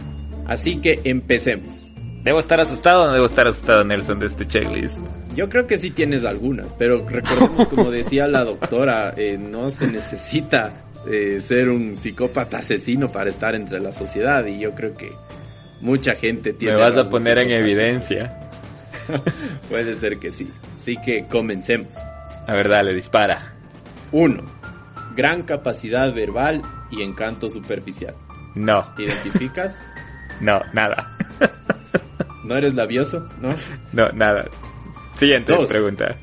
Así 0.47 0.77
que 0.77 1.01
empecemos. 1.05 1.90
¿Debo 2.23 2.39
estar 2.39 2.61
asustado 2.61 3.05
o 3.05 3.07
no 3.07 3.15
debo 3.15 3.27
estar 3.27 3.49
asustado, 3.49 3.83
Nelson, 3.83 4.19
de 4.19 4.27
este 4.27 4.47
checklist? 4.47 4.99
Yo 5.35 5.49
creo 5.49 5.67
que 5.67 5.79
sí 5.79 5.91
tienes 5.91 6.25
algunas, 6.25 6.73
pero 6.75 7.09
recordemos, 7.09 7.67
como 7.69 7.91
decía 7.91 8.27
la 8.27 8.45
doctora, 8.45 9.15
eh, 9.17 9.39
no 9.39 9.71
se 9.71 9.87
necesita 9.87 10.85
eh, 11.11 11.41
ser 11.41 11.71
un 11.71 11.97
psicópata 11.97 12.59
asesino 12.59 13.11
para 13.11 13.31
estar 13.31 13.55
entre 13.55 13.81
la 13.81 13.93
sociedad 13.93 14.45
y 14.45 14.61
yo 14.61 14.75
creo 14.75 14.95
que 14.97 15.13
mucha 15.81 16.15
gente 16.15 16.53
tiene... 16.53 16.77
Me 16.77 16.83
vas 16.83 16.97
a 16.99 17.09
poner 17.09 17.39
en 17.39 17.53
evidencia. 17.53 18.39
Puede 19.71 19.95
ser 19.95 20.19
que 20.19 20.31
sí. 20.31 20.51
Así 20.75 20.97
que 20.99 21.27
comencemos. 21.27 21.97
A 22.47 22.53
ver, 22.53 22.69
dale, 22.69 22.93
dispara. 22.93 23.55
1. 24.13 24.43
Gran 25.17 25.43
capacidad 25.45 26.13
verbal 26.13 26.61
y 26.91 27.03
encanto 27.03 27.49
superficial. 27.49 28.15
No. 28.55 28.93
¿Te 28.95 29.05
identificas? 29.05 29.75
no, 30.41 30.61
nada. 30.75 31.17
¿No 32.51 32.57
eres 32.57 32.75
labioso? 32.75 33.29
¿No? 33.41 33.51
No, 33.93 34.09
nada. 34.09 34.45
Siguiente 35.15 35.53
Dos. 35.53 35.69
pregunta. 35.69 36.17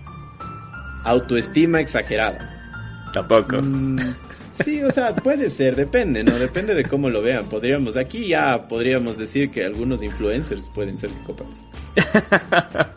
Autoestima 1.05 1.79
exagerada. 1.79 3.09
Tampoco. 3.13 3.61
Mm, 3.61 3.97
sí, 4.51 4.83
o 4.83 4.91
sea, 4.91 5.15
puede 5.15 5.49
ser, 5.49 5.77
depende, 5.77 6.25
¿no? 6.25 6.37
Depende 6.37 6.73
de 6.73 6.83
cómo 6.83 7.09
lo 7.09 7.21
vean. 7.21 7.47
Podríamos, 7.47 7.95
aquí 7.95 8.27
ya 8.27 8.67
podríamos 8.67 9.17
decir 9.17 9.49
que 9.51 9.63
algunos 9.63 10.03
influencers 10.03 10.69
pueden 10.75 10.97
ser 10.97 11.11
psicópatas. 11.11 11.55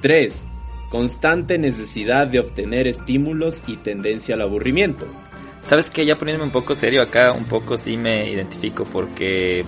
3. 0.00 0.46
Constante 0.88 1.58
necesidad 1.58 2.28
de 2.28 2.38
obtener 2.38 2.86
estímulos 2.86 3.64
y 3.66 3.78
tendencia 3.78 4.36
al 4.36 4.42
aburrimiento. 4.42 5.08
¿Sabes 5.64 5.90
qué? 5.90 6.06
Ya 6.06 6.14
poniéndome 6.14 6.46
un 6.46 6.52
poco 6.52 6.76
serio 6.76 7.02
acá, 7.02 7.32
un 7.32 7.46
poco 7.46 7.76
sí 7.76 7.96
me 7.96 8.30
identifico 8.30 8.84
porque... 8.84 9.64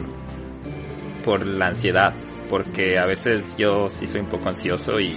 Por 1.25 1.45
la 1.45 1.66
ansiedad. 1.66 2.14
Porque 2.49 2.99
a 2.99 3.07
veces 3.07 3.57
yo 3.57 3.88
sí 3.88 4.07
soy 4.07 4.20
un 4.22 4.28
poco 4.28 4.49
ansioso 4.49 4.99
y, 5.01 5.16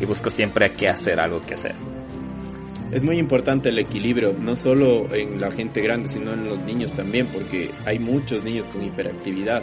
y 0.00 0.04
busco 0.04 0.30
siempre 0.30 0.72
qué 0.72 0.88
hacer, 0.88 1.18
algo 1.20 1.40
que 1.42 1.54
hacer. 1.54 1.74
Es 2.92 3.02
muy 3.02 3.16
importante 3.18 3.70
el 3.70 3.78
equilibrio, 3.78 4.34
no 4.38 4.54
solo 4.54 5.14
en 5.14 5.40
la 5.40 5.50
gente 5.50 5.80
grande, 5.80 6.10
sino 6.10 6.34
en 6.34 6.44
los 6.44 6.62
niños 6.62 6.92
también, 6.92 7.26
porque 7.28 7.70
hay 7.86 7.98
muchos 7.98 8.44
niños 8.44 8.68
con 8.68 8.84
hiperactividad. 8.84 9.62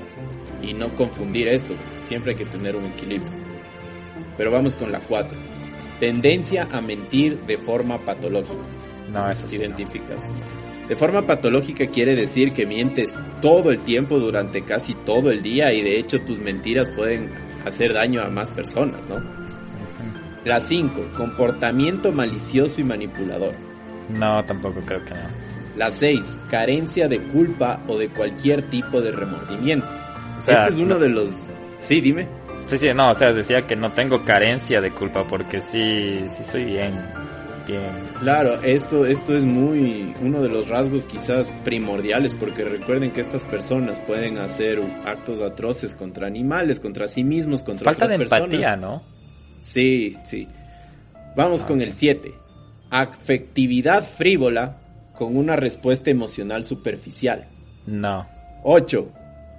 Y 0.63 0.73
no 0.73 0.93
confundir 0.95 1.47
esto, 1.47 1.75
siempre 2.05 2.31
hay 2.31 2.37
que 2.37 2.45
tener 2.45 2.75
un 2.75 2.85
equilibrio. 2.85 3.31
Pero 4.35 4.51
vamos 4.51 4.75
con 4.75 4.91
la 4.91 4.99
4. 4.99 5.37
Tendencia 5.99 6.67
a 6.71 6.81
mentir 6.81 7.39
de 7.41 7.57
forma 7.57 7.99
patológica. 7.99 8.55
No, 9.11 9.29
eso 9.29 9.45
¿Te 9.45 9.51
sí. 9.51 9.59
no. 9.59 10.68
De 10.89 10.95
forma 10.95 11.21
patológica 11.21 11.85
quiere 11.87 12.15
decir 12.15 12.51
que 12.51 12.65
mientes 12.65 13.13
todo 13.41 13.69
el 13.71 13.79
tiempo 13.81 14.19
durante 14.19 14.63
casi 14.63 14.95
todo 14.95 15.29
el 15.29 15.41
día 15.43 15.71
y 15.71 15.81
de 15.83 15.99
hecho 15.99 16.19
tus 16.21 16.39
mentiras 16.39 16.89
pueden 16.89 17.29
hacer 17.65 17.93
daño 17.93 18.21
a 18.23 18.29
más 18.29 18.49
personas, 18.51 19.07
¿no? 19.07 19.21
La 20.45 20.59
5. 20.59 21.11
Comportamiento 21.15 22.11
malicioso 22.11 22.81
y 22.81 22.83
manipulador. 22.83 23.53
No, 24.09 24.43
tampoco 24.45 24.81
creo 24.85 25.03
que 25.05 25.11
no. 25.13 25.29
La 25.77 25.91
6. 25.91 26.37
Carencia 26.49 27.07
de 27.07 27.19
culpa 27.19 27.81
o 27.87 27.97
de 27.97 28.09
cualquier 28.09 28.63
tipo 28.69 28.99
de 28.99 29.11
remordimiento. 29.11 29.85
O 30.37 30.41
sea, 30.41 30.61
este 30.61 30.69
es 30.73 30.79
uno 30.79 30.95
no- 30.95 30.99
de 30.99 31.09
los... 31.09 31.47
Sí, 31.81 32.01
dime. 32.01 32.27
Sí, 32.65 32.77
sí, 32.77 32.87
no, 32.95 33.11
o 33.11 33.15
sea, 33.15 33.31
decía 33.33 33.65
que 33.67 33.75
no 33.75 33.91
tengo 33.93 34.23
carencia 34.23 34.79
de 34.81 34.91
culpa 34.91 35.25
porque 35.27 35.59
sí, 35.59 36.19
sí 36.29 36.43
soy 36.43 36.63
bien, 36.65 36.93
Claro, 38.19 38.53
esto, 38.63 39.05
esto 39.05 39.35
es 39.35 39.43
muy 39.45 40.13
uno 40.21 40.41
de 40.41 40.49
los 40.49 40.67
rasgos 40.67 41.05
quizás 41.05 41.49
primordiales 41.63 42.33
porque 42.33 42.63
recuerden 42.63 43.11
que 43.11 43.21
estas 43.21 43.43
personas 43.43 43.99
pueden 44.01 44.37
hacer 44.37 44.79
actos 45.05 45.39
atroces 45.41 45.93
contra 45.93 46.27
animales, 46.27 46.79
contra 46.79 47.07
sí 47.07 47.23
mismos, 47.23 47.61
contra 47.63 47.85
Falta 47.85 48.05
otras 48.05 48.11
de 48.11 48.17
personas. 48.17 48.43
empatía, 48.45 48.75
¿no? 48.75 49.03
Sí, 49.61 50.17
sí. 50.25 50.47
Vamos 51.35 51.63
Ah. 51.63 51.67
con 51.67 51.81
el 51.81 51.93
7. 51.93 52.33
Afectividad 52.89 54.03
frívola 54.03 54.77
con 55.15 55.37
una 55.37 55.55
respuesta 55.55 56.09
emocional 56.09 56.65
superficial. 56.65 57.45
No, 57.85 58.27
8. 58.63 59.11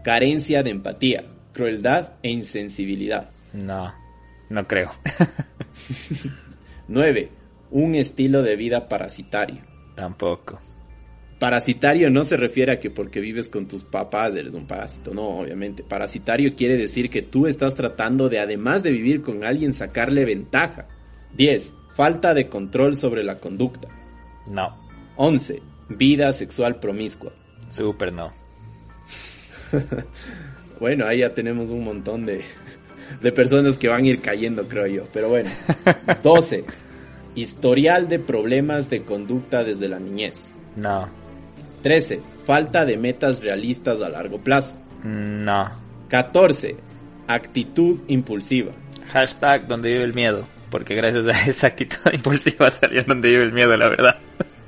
Carencia 0.03 0.63
de 0.63 0.71
empatía, 0.71 1.25
crueldad 1.53 2.13
e 2.23 2.31
insensibilidad. 2.31 3.31
no, 3.53 3.93
no 4.49 4.67
creo. 4.67 4.91
9. 6.89 7.29
Un 7.71 7.95
estilo 7.95 8.43
de 8.43 8.57
vida 8.57 8.89
parasitario. 8.89 9.63
Tampoco. 9.95 10.61
Parasitario 11.39 12.11
no 12.11 12.23
se 12.25 12.37
refiere 12.37 12.73
a 12.73 12.79
que 12.79 12.91
porque 12.91 13.19
vives 13.21 13.49
con 13.49 13.67
tus 13.67 13.83
papás 13.83 14.35
eres 14.35 14.55
un 14.55 14.67
parásito, 14.67 15.15
no, 15.15 15.41
obviamente. 15.41 15.83
Parasitario 15.83 16.55
quiere 16.55 16.77
decir 16.77 17.09
que 17.09 17.23
tú 17.23 17.47
estás 17.47 17.75
tratando 17.75 18.29
de, 18.29 18.41
además 18.41 18.83
de 18.83 18.93
vivir 18.93 19.23
con 19.23 19.43
alguien, 19.45 19.73
sacarle 19.73 20.27
ventaja. 20.27 20.87
10. 21.37 21.73
Falta 21.95 22.35
de 22.35 22.49
control 22.49 22.97
sobre 22.97 23.25
la 23.25 23.39
conducta. 23.39 23.89
No, 24.47 24.77
11. 25.17 25.63
Vida 25.89 26.33
sexual 26.33 26.79
promiscua. 26.79 27.33
súper 27.71 28.13
no. 28.13 28.33
Bueno, 30.81 31.07
ahí 31.07 31.19
ya 31.19 31.35
tenemos 31.35 31.71
un 31.71 31.85
montón 31.85 32.25
de, 32.25 32.41
de 33.21 33.33
personas 33.33 33.77
que 33.77 33.89
van 33.89 34.05
a 34.05 34.09
ir 34.09 34.21
cayendo, 34.21 34.67
creo 34.67 34.87
yo. 34.87 35.05
Pero 35.13 35.29
bueno. 35.29 35.51
12. 36.23 36.65
Historial 37.41 38.09
de 38.09 38.19
problemas 38.19 38.91
de 38.91 39.03
conducta 39.03 39.65
desde 39.65 39.89
la 39.89 39.99
niñez. 39.99 40.53
No, 40.77 41.09
13. 41.83 42.21
Falta 42.45 42.85
de 42.85 42.97
metas 42.99 43.43
realistas 43.43 44.03
a 44.03 44.09
largo 44.11 44.39
plazo. 44.39 44.75
no. 45.03 45.71
14. 46.09 46.77
Actitud 47.29 48.01
impulsiva. 48.09 48.73
Hashtag 49.13 49.69
donde 49.69 49.93
vive 49.93 50.05
el 50.05 50.15
miedo. 50.15 50.43
Porque 50.71 50.95
gracias 50.97 51.25
a 51.29 51.49
esa 51.49 51.69
actitud 51.69 51.99
impulsiva 52.13 52.69
salió 52.71 53.05
donde 53.05 53.29
vive 53.29 53.45
el 53.45 53.53
miedo, 53.53 53.77
la 53.77 53.89
verdad. 53.89 54.17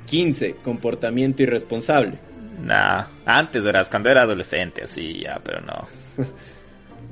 15. 0.05 0.55
Comportamiento 0.63 1.43
irresponsable. 1.43 2.17
Nah, 2.61 3.07
antes 3.25 3.63
verás, 3.63 3.89
cuando 3.89 4.09
era 4.09 4.23
adolescente, 4.23 4.83
así 4.83 5.21
ya, 5.21 5.39
pero 5.43 5.59
no. 5.61 5.87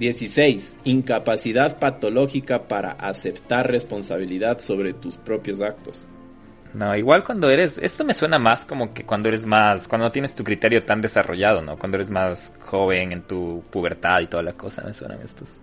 16. 0.01 0.77
Incapacidad 0.85 1.77
patológica 1.77 2.67
para 2.67 2.93
aceptar 2.93 3.69
responsabilidad 3.69 4.59
sobre 4.59 4.93
tus 4.93 5.15
propios 5.15 5.61
actos. 5.61 6.07
No, 6.73 6.97
igual 6.97 7.23
cuando 7.23 7.51
eres, 7.51 7.77
esto 7.77 8.03
me 8.03 8.15
suena 8.15 8.39
más 8.39 8.65
como 8.65 8.95
que 8.95 9.03
cuando 9.03 9.27
eres 9.29 9.45
más, 9.45 9.87
cuando 9.87 10.07
no 10.07 10.11
tienes 10.11 10.33
tu 10.33 10.43
criterio 10.43 10.85
tan 10.85 11.01
desarrollado, 11.01 11.61
¿no? 11.61 11.77
Cuando 11.77 11.97
eres 11.97 12.09
más 12.09 12.51
joven 12.61 13.11
en 13.11 13.21
tu 13.21 13.63
pubertad 13.69 14.21
y 14.21 14.27
toda 14.27 14.41
la 14.41 14.53
cosa, 14.53 14.83
me 14.83 14.93
suenan 14.95 15.19
estos. 15.23 15.59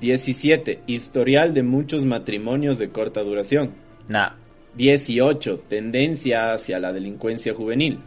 17. 0.00 0.80
Historial 0.88 1.54
de 1.54 1.62
muchos 1.62 2.04
matrimonios 2.04 2.78
de 2.78 2.88
corta 2.88 3.22
duración. 3.22 3.74
Nah, 4.08 4.32
18. 4.74 5.60
Tendencia 5.68 6.52
hacia 6.52 6.80
la 6.80 6.92
delincuencia 6.92 7.54
juvenil. 7.54 8.00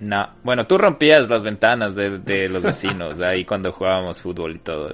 Nah. 0.00 0.34
Bueno, 0.42 0.66
tú 0.66 0.76
rompías 0.78 1.28
las 1.28 1.44
ventanas 1.44 1.94
de, 1.94 2.18
de 2.18 2.48
los 2.48 2.62
vecinos 2.62 3.20
ahí 3.20 3.44
cuando 3.44 3.70
jugábamos 3.72 4.20
fútbol 4.20 4.56
y 4.56 4.58
todo. 4.58 4.90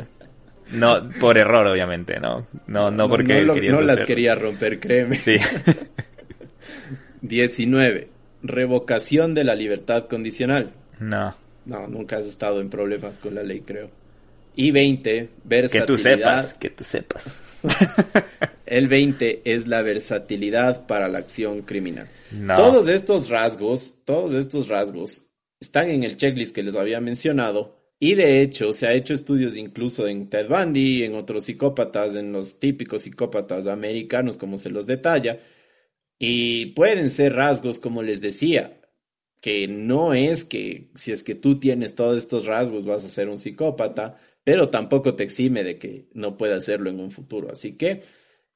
No, 0.73 1.09
por 1.21 1.39
error, 1.39 1.67
obviamente, 1.69 2.19
¿no? 2.19 2.47
No, 2.67 2.91
no 2.91 3.09
porque 3.09 3.35
no, 3.45 3.55
lo- 3.55 3.63
no 3.73 3.81
las 3.83 4.03
quería 4.03 4.35
romper, 4.35 4.81
créeme. 4.81 5.15
Sí. 5.17 5.37
19. 7.23 8.09
Revocación 8.43 9.35
de 9.35 9.45
la 9.45 9.55
libertad 9.55 10.07
condicional. 10.09 10.73
no. 11.01 11.35
No, 11.65 11.89
nunca 11.89 12.19
has 12.19 12.27
estado 12.27 12.61
en 12.61 12.71
problemas 12.71 13.19
con 13.19 13.35
la 13.35 13.43
ley, 13.43 13.63
creo. 13.63 13.91
Y 14.55 14.71
20, 14.71 15.03
Que 15.11 15.29
versatilidad. 15.43 15.87
tú 15.89 15.97
sepas, 15.97 16.55
que 16.55 16.71
tú 16.71 16.85
sepas. 16.85 17.43
El 18.67 18.89
20 18.89 19.43
es 19.45 19.67
la 19.67 19.83
versatilidad 19.83 20.87
para 20.87 21.09
la 21.09 21.19
acción 21.19 21.63
criminal. 21.63 22.09
No. 22.33 22.57
Todos 22.57 22.89
estos 22.89 23.29
rasgos, 23.29 23.97
todos 24.05 24.35
estos 24.35 24.69
rasgos 24.69 25.25
están 25.61 25.91
en 25.91 26.03
el 26.03 26.17
checklist 26.17 26.55
que 26.55 26.63
les 26.63 26.77
había 26.77 27.01
mencionado 27.01 27.77
y 27.99 28.15
de 28.15 28.43
hecho 28.43 28.73
se 28.73 28.87
ha 28.87 28.93
hecho 28.93 29.15
estudios 29.15 29.57
incluso 29.57 30.07
en 30.07 30.29
Ted 30.29 30.49
Bundy, 30.49 31.05
en 31.05 31.15
otros 31.15 31.45
psicópatas, 31.45 32.15
en 32.17 32.33
los 32.33 32.59
típicos 32.59 33.03
psicópatas 33.03 33.67
americanos 33.67 34.37
como 34.37 34.59
se 34.59 34.71
los 34.71 34.87
detalla 34.87 35.39
y 36.19 36.67
pueden 36.67 37.11
ser 37.11 37.35
rasgos 37.35 37.79
como 37.79 38.03
les 38.03 38.21
decía, 38.21 38.81
que 39.41 39.69
no 39.69 40.15
es 40.15 40.45
que 40.45 40.91
si 40.95 41.13
es 41.13 41.23
que 41.23 41.35
tú 41.35 41.61
tienes 41.61 41.95
todos 41.95 42.19
estos 42.19 42.47
rasgos 42.47 42.85
vas 42.85 43.05
a 43.05 43.09
ser 43.09 43.29
un 43.29 43.39
psicópata, 43.39 44.19
pero 44.47 44.69
tampoco 44.69 45.17
te 45.17 45.25
exime 45.25 45.65
de 45.65 45.77
que 45.77 46.07
no 46.15 46.37
pueda 46.37 46.55
hacerlo 46.55 46.89
en 46.89 47.01
un 47.01 47.11
futuro. 47.11 47.51
Así 47.51 47.73
que 47.73 48.03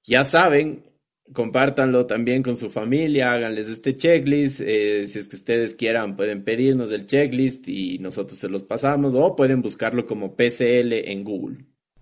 ya 0.04 0.22
saben, 0.22 0.84
compártanlo 1.32 2.06
también 2.06 2.44
con 2.44 2.54
su 2.54 2.70
familia, 2.70 3.32
háganles 3.32 3.68
este 3.68 3.96
checklist. 3.96 4.60
eh, 4.64 5.08
si 5.08 5.18
es 5.18 5.26
que 5.26 5.34
ustedes 5.34 5.74
quieran, 5.74 6.16
pueden 6.16 6.44
pedirnos 6.44 6.92
el 6.92 7.08
checklist 7.08 7.66
y 7.66 7.98
nosotros 7.98 8.38
se 8.38 8.48
los 8.48 8.62
pasamos 8.62 9.16
o 9.16 9.34
pueden 9.34 9.62
buscarlo 9.62 10.06
como 10.06 10.36
PCL 10.36 10.92
en 11.10 11.24
Google. 11.24 11.56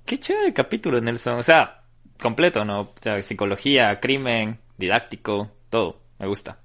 Qué 0.05 0.21
chévere 0.21 0.53
capítulo, 0.53 1.01
Nelson. 1.01 1.39
O 1.39 1.43
sea, 1.43 1.85
completo, 2.21 2.67
¿no? 2.67 2.81
O 2.83 2.95
sea, 3.01 3.23
psicología, 3.23 3.99
crimen, 4.01 4.59
didáctico, 4.77 5.51
todo. 5.71 6.03
Me 6.19 6.27
gusta. 6.27 6.61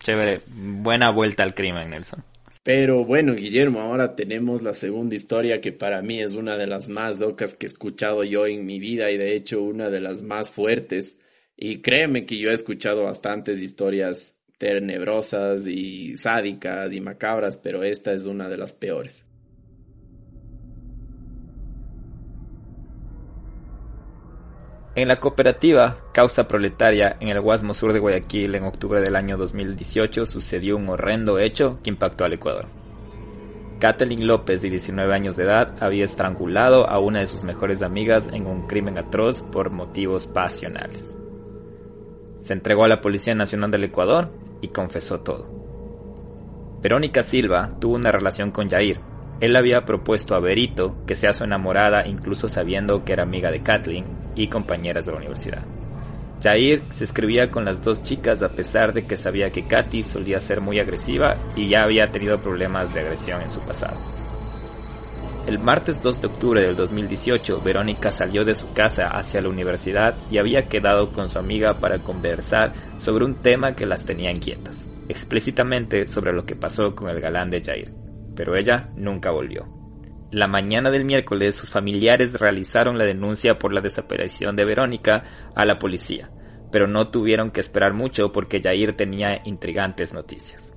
Chévere. 0.00 0.40
Buena 0.48 1.12
vuelta 1.12 1.44
al 1.44 1.54
crimen, 1.54 1.90
Nelson. 1.90 2.24
Pero 2.68 3.02
bueno, 3.02 3.34
Guillermo, 3.34 3.80
ahora 3.80 4.14
tenemos 4.14 4.60
la 4.60 4.74
segunda 4.74 5.14
historia 5.14 5.62
que 5.62 5.72
para 5.72 6.02
mí 6.02 6.20
es 6.20 6.34
una 6.34 6.58
de 6.58 6.66
las 6.66 6.90
más 6.90 7.18
locas 7.18 7.54
que 7.54 7.64
he 7.64 7.70
escuchado 7.70 8.24
yo 8.24 8.46
en 8.46 8.66
mi 8.66 8.78
vida 8.78 9.10
y 9.10 9.16
de 9.16 9.34
hecho 9.34 9.62
una 9.62 9.88
de 9.88 10.00
las 10.00 10.22
más 10.22 10.50
fuertes. 10.50 11.16
Y 11.56 11.80
créeme 11.80 12.26
que 12.26 12.36
yo 12.36 12.50
he 12.50 12.52
escuchado 12.52 13.04
bastantes 13.04 13.62
historias 13.62 14.34
tenebrosas 14.58 15.66
y 15.66 16.14
sádicas 16.18 16.92
y 16.92 17.00
macabras, 17.00 17.56
pero 17.56 17.84
esta 17.84 18.12
es 18.12 18.26
una 18.26 18.50
de 18.50 18.58
las 18.58 18.74
peores. 18.74 19.24
En 24.98 25.06
la 25.06 25.20
cooperativa 25.20 25.96
Causa 26.12 26.48
Proletaria 26.48 27.18
en 27.20 27.28
el 27.28 27.40
Guasmo 27.40 27.72
Sur 27.72 27.92
de 27.92 28.00
Guayaquil 28.00 28.56
en 28.56 28.64
octubre 28.64 29.00
del 29.00 29.14
año 29.14 29.36
2018 29.36 30.26
sucedió 30.26 30.76
un 30.76 30.88
horrendo 30.88 31.38
hecho 31.38 31.78
que 31.84 31.90
impactó 31.90 32.24
al 32.24 32.32
Ecuador. 32.32 32.66
Kathleen 33.78 34.26
López, 34.26 34.60
de 34.60 34.70
19 34.70 35.14
años 35.14 35.36
de 35.36 35.44
edad, 35.44 35.76
había 35.78 36.04
estrangulado 36.04 36.90
a 36.90 36.98
una 36.98 37.20
de 37.20 37.28
sus 37.28 37.44
mejores 37.44 37.82
amigas 37.82 38.28
en 38.32 38.48
un 38.48 38.66
crimen 38.66 38.98
atroz 38.98 39.40
por 39.40 39.70
motivos 39.70 40.26
pasionales. 40.26 41.16
Se 42.36 42.52
entregó 42.52 42.82
a 42.82 42.88
la 42.88 43.00
Policía 43.00 43.36
Nacional 43.36 43.70
del 43.70 43.84
Ecuador 43.84 44.32
y 44.62 44.66
confesó 44.66 45.20
todo. 45.20 45.46
Verónica 46.82 47.22
Silva 47.22 47.76
tuvo 47.78 47.94
una 47.94 48.10
relación 48.10 48.50
con 48.50 48.68
Jair. 48.68 48.98
Él 49.40 49.54
había 49.54 49.84
propuesto 49.84 50.34
a 50.34 50.40
Berito 50.40 50.96
que 51.06 51.14
sea 51.14 51.32
su 51.32 51.44
enamorada 51.44 52.06
incluso 52.06 52.48
sabiendo 52.48 53.04
que 53.04 53.12
era 53.12 53.22
amiga 53.22 53.50
de 53.50 53.62
Kathleen 53.62 54.06
y 54.34 54.48
compañeras 54.48 55.06
de 55.06 55.12
la 55.12 55.18
universidad. 55.18 55.64
Jair 56.42 56.82
se 56.90 57.04
escribía 57.04 57.50
con 57.50 57.64
las 57.64 57.82
dos 57.82 58.02
chicas 58.02 58.42
a 58.42 58.50
pesar 58.50 58.92
de 58.92 59.04
que 59.06 59.16
sabía 59.16 59.50
que 59.50 59.66
Katy 59.66 60.02
solía 60.02 60.38
ser 60.38 60.60
muy 60.60 60.78
agresiva 60.78 61.36
y 61.56 61.68
ya 61.68 61.82
había 61.82 62.10
tenido 62.10 62.40
problemas 62.40 62.94
de 62.94 63.00
agresión 63.00 63.42
en 63.42 63.50
su 63.50 63.60
pasado. 63.60 63.98
El 65.48 65.58
martes 65.58 66.02
2 66.02 66.20
de 66.20 66.26
octubre 66.26 66.60
del 66.60 66.76
2018, 66.76 67.62
Verónica 67.62 68.12
salió 68.12 68.44
de 68.44 68.54
su 68.54 68.72
casa 68.72 69.06
hacia 69.06 69.40
la 69.40 69.48
universidad 69.48 70.14
y 70.30 70.38
había 70.38 70.68
quedado 70.68 71.10
con 71.10 71.30
su 71.30 71.38
amiga 71.38 71.80
para 71.80 72.00
conversar 72.00 72.74
sobre 72.98 73.24
un 73.24 73.34
tema 73.36 73.72
que 73.72 73.86
las 73.86 74.04
tenía 74.04 74.30
inquietas, 74.30 74.86
explícitamente 75.08 76.06
sobre 76.06 76.34
lo 76.34 76.44
que 76.44 76.54
pasó 76.54 76.94
con 76.94 77.08
el 77.08 77.20
galán 77.20 77.48
de 77.48 77.62
Jair, 77.62 77.97
pero 78.38 78.54
ella 78.54 78.90
nunca 78.94 79.32
volvió. 79.32 79.66
La 80.30 80.46
mañana 80.46 80.90
del 80.90 81.04
miércoles 81.04 81.56
sus 81.56 81.70
familiares 81.70 82.38
realizaron 82.38 82.96
la 82.96 83.04
denuncia 83.04 83.58
por 83.58 83.74
la 83.74 83.80
desaparición 83.80 84.54
de 84.54 84.64
Verónica 84.64 85.24
a 85.56 85.64
la 85.64 85.80
policía, 85.80 86.30
pero 86.70 86.86
no 86.86 87.10
tuvieron 87.10 87.50
que 87.50 87.58
esperar 87.58 87.94
mucho 87.94 88.30
porque 88.30 88.62
Jair 88.62 88.96
tenía 88.96 89.40
intrigantes 89.44 90.14
noticias. 90.14 90.72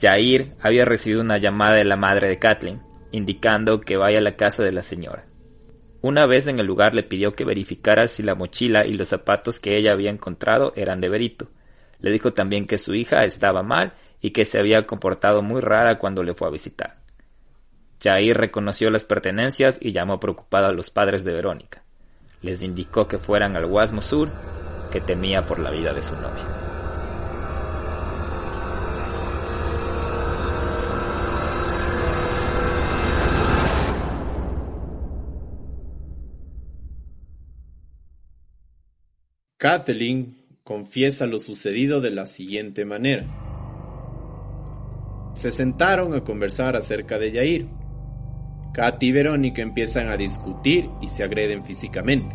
Jair 0.00 0.54
había 0.58 0.86
recibido 0.86 1.20
una 1.20 1.36
llamada 1.36 1.74
de 1.74 1.84
la 1.84 1.96
madre 1.96 2.30
de 2.30 2.38
Kathleen, 2.38 2.80
indicando 3.10 3.78
que 3.80 3.98
vaya 3.98 4.16
a 4.16 4.22
la 4.22 4.36
casa 4.36 4.64
de 4.64 4.72
la 4.72 4.80
señora. 4.80 5.26
Una 6.00 6.24
vez 6.26 6.46
en 6.46 6.58
el 6.60 6.66
lugar 6.66 6.94
le 6.94 7.02
pidió 7.02 7.34
que 7.34 7.44
verificara 7.44 8.06
si 8.06 8.22
la 8.22 8.34
mochila 8.34 8.86
y 8.86 8.94
los 8.94 9.08
zapatos 9.08 9.60
que 9.60 9.76
ella 9.76 9.92
había 9.92 10.10
encontrado 10.10 10.72
eran 10.76 11.02
de 11.02 11.10
Berito. 11.10 11.50
Le 12.02 12.10
dijo 12.10 12.32
también 12.32 12.66
que 12.66 12.78
su 12.78 12.94
hija 12.94 13.24
estaba 13.24 13.62
mal 13.62 13.94
y 14.20 14.32
que 14.32 14.44
se 14.44 14.58
había 14.58 14.86
comportado 14.86 15.40
muy 15.40 15.60
rara 15.60 15.98
cuando 15.98 16.22
le 16.22 16.34
fue 16.34 16.48
a 16.48 16.50
visitar. 16.50 16.96
Jair 18.02 18.36
reconoció 18.36 18.90
las 18.90 19.04
pertenencias 19.04 19.78
y 19.80 19.92
llamó 19.92 20.18
preocupado 20.18 20.66
a 20.66 20.72
los 20.72 20.90
padres 20.90 21.24
de 21.24 21.32
Verónica. 21.32 21.84
Les 22.42 22.62
indicó 22.62 23.06
que 23.06 23.18
fueran 23.18 23.56
al 23.56 23.66
Guasmo 23.66 24.02
Sur, 24.02 24.30
que 24.90 25.00
temía 25.00 25.46
por 25.46 25.60
la 25.60 25.70
vida 25.70 25.94
de 25.94 26.02
su 26.02 26.16
novia. 26.16 26.62
Kathleen 39.56 40.41
confiesa 40.64 41.26
lo 41.26 41.38
sucedido 41.38 42.00
de 42.00 42.10
la 42.10 42.26
siguiente 42.26 42.84
manera. 42.84 43.26
Se 45.34 45.50
sentaron 45.50 46.14
a 46.14 46.22
conversar 46.22 46.76
acerca 46.76 47.18
de 47.18 47.32
Yair. 47.32 47.68
Katy 48.72 49.06
y 49.06 49.12
Verónica 49.12 49.60
empiezan 49.60 50.08
a 50.08 50.16
discutir 50.16 50.88
y 51.00 51.08
se 51.08 51.24
agreden 51.24 51.64
físicamente. 51.64 52.34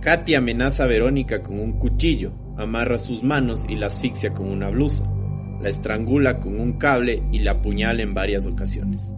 Katy 0.00 0.34
amenaza 0.34 0.84
a 0.84 0.86
Verónica 0.86 1.42
con 1.42 1.60
un 1.60 1.78
cuchillo, 1.78 2.32
amarra 2.56 2.98
sus 2.98 3.22
manos 3.22 3.64
y 3.68 3.76
la 3.76 3.86
asfixia 3.86 4.32
con 4.32 4.50
una 4.50 4.68
blusa, 4.68 5.04
la 5.60 5.68
estrangula 5.68 6.40
con 6.40 6.58
un 6.60 6.74
cable 6.78 7.22
y 7.32 7.40
la 7.40 7.52
apuñala 7.52 8.02
en 8.02 8.14
varias 8.14 8.46
ocasiones. 8.46 9.12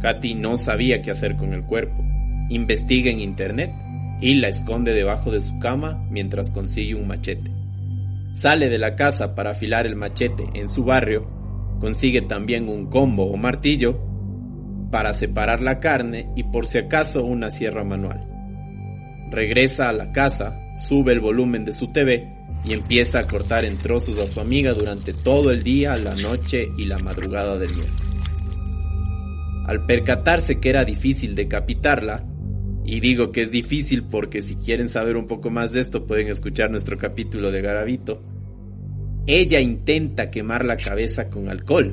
Katy 0.00 0.34
no 0.34 0.56
sabía 0.56 1.02
qué 1.02 1.10
hacer 1.10 1.36
con 1.36 1.52
el 1.52 1.64
cuerpo. 1.64 2.02
Investiga 2.48 3.10
en 3.10 3.20
internet 3.20 3.72
y 4.20 4.34
la 4.34 4.48
esconde 4.48 4.92
debajo 4.92 5.30
de 5.30 5.40
su 5.40 5.58
cama 5.58 6.06
mientras 6.10 6.50
consigue 6.50 6.94
un 6.94 7.06
machete. 7.06 7.50
Sale 8.32 8.68
de 8.68 8.78
la 8.78 8.96
casa 8.96 9.34
para 9.34 9.50
afilar 9.50 9.86
el 9.86 9.96
machete 9.96 10.44
en 10.54 10.68
su 10.68 10.84
barrio, 10.84 11.28
consigue 11.80 12.22
también 12.22 12.68
un 12.68 12.86
combo 12.86 13.24
o 13.24 13.36
martillo 13.36 13.98
para 14.90 15.14
separar 15.14 15.60
la 15.60 15.80
carne 15.80 16.30
y 16.36 16.44
por 16.44 16.66
si 16.66 16.78
acaso 16.78 17.24
una 17.24 17.50
sierra 17.50 17.84
manual. 17.84 18.26
Regresa 19.30 19.88
a 19.88 19.92
la 19.92 20.12
casa, 20.12 20.58
sube 20.74 21.12
el 21.12 21.20
volumen 21.20 21.64
de 21.64 21.72
su 21.72 21.92
TV 21.92 22.28
y 22.64 22.72
empieza 22.72 23.20
a 23.20 23.24
cortar 23.24 23.64
en 23.64 23.78
trozos 23.78 24.18
a 24.18 24.26
su 24.26 24.40
amiga 24.40 24.74
durante 24.74 25.12
todo 25.12 25.50
el 25.50 25.62
día, 25.62 25.96
la 25.96 26.14
noche 26.14 26.68
y 26.76 26.84
la 26.84 26.98
madrugada 26.98 27.56
del 27.56 27.74
miércoles. 27.74 28.10
Al 29.66 29.86
percatarse 29.86 30.58
que 30.58 30.68
era 30.68 30.84
difícil 30.84 31.34
decapitarla, 31.34 32.24
y 32.90 32.98
digo 32.98 33.30
que 33.30 33.40
es 33.40 33.52
difícil 33.52 34.02
porque 34.02 34.42
si 34.42 34.56
quieren 34.56 34.88
saber 34.88 35.16
un 35.16 35.28
poco 35.28 35.48
más 35.48 35.72
de 35.72 35.78
esto 35.78 36.08
pueden 36.08 36.26
escuchar 36.26 36.72
nuestro 36.72 36.98
capítulo 36.98 37.52
de 37.52 37.62
Garavito. 37.62 38.20
Ella 39.28 39.60
intenta 39.60 40.28
quemar 40.28 40.64
la 40.64 40.76
cabeza 40.76 41.30
con 41.30 41.48
alcohol, 41.48 41.92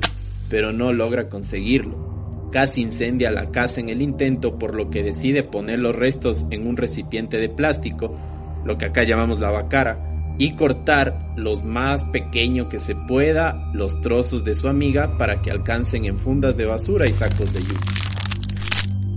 pero 0.50 0.72
no 0.72 0.92
logra 0.92 1.28
conseguirlo. 1.28 2.48
Casi 2.50 2.82
incendia 2.82 3.30
la 3.30 3.52
casa 3.52 3.80
en 3.80 3.90
el 3.90 4.02
intento 4.02 4.58
por 4.58 4.74
lo 4.74 4.90
que 4.90 5.04
decide 5.04 5.44
poner 5.44 5.78
los 5.78 5.94
restos 5.94 6.46
en 6.50 6.66
un 6.66 6.76
recipiente 6.76 7.38
de 7.38 7.48
plástico, 7.48 8.18
lo 8.64 8.76
que 8.76 8.86
acá 8.86 9.04
llamamos 9.04 9.38
la 9.38 9.50
bacara, 9.50 10.34
y 10.36 10.56
cortar 10.56 11.32
los 11.36 11.62
más 11.62 12.06
pequeño 12.06 12.68
que 12.68 12.80
se 12.80 12.96
pueda 12.96 13.70
los 13.72 14.00
trozos 14.00 14.44
de 14.44 14.56
su 14.56 14.66
amiga 14.66 15.16
para 15.16 15.42
que 15.42 15.52
alcancen 15.52 16.06
en 16.06 16.18
fundas 16.18 16.56
de 16.56 16.64
basura 16.64 17.06
y 17.06 17.12
sacos 17.12 17.52
de 17.52 17.60
yuca. 17.60 18.17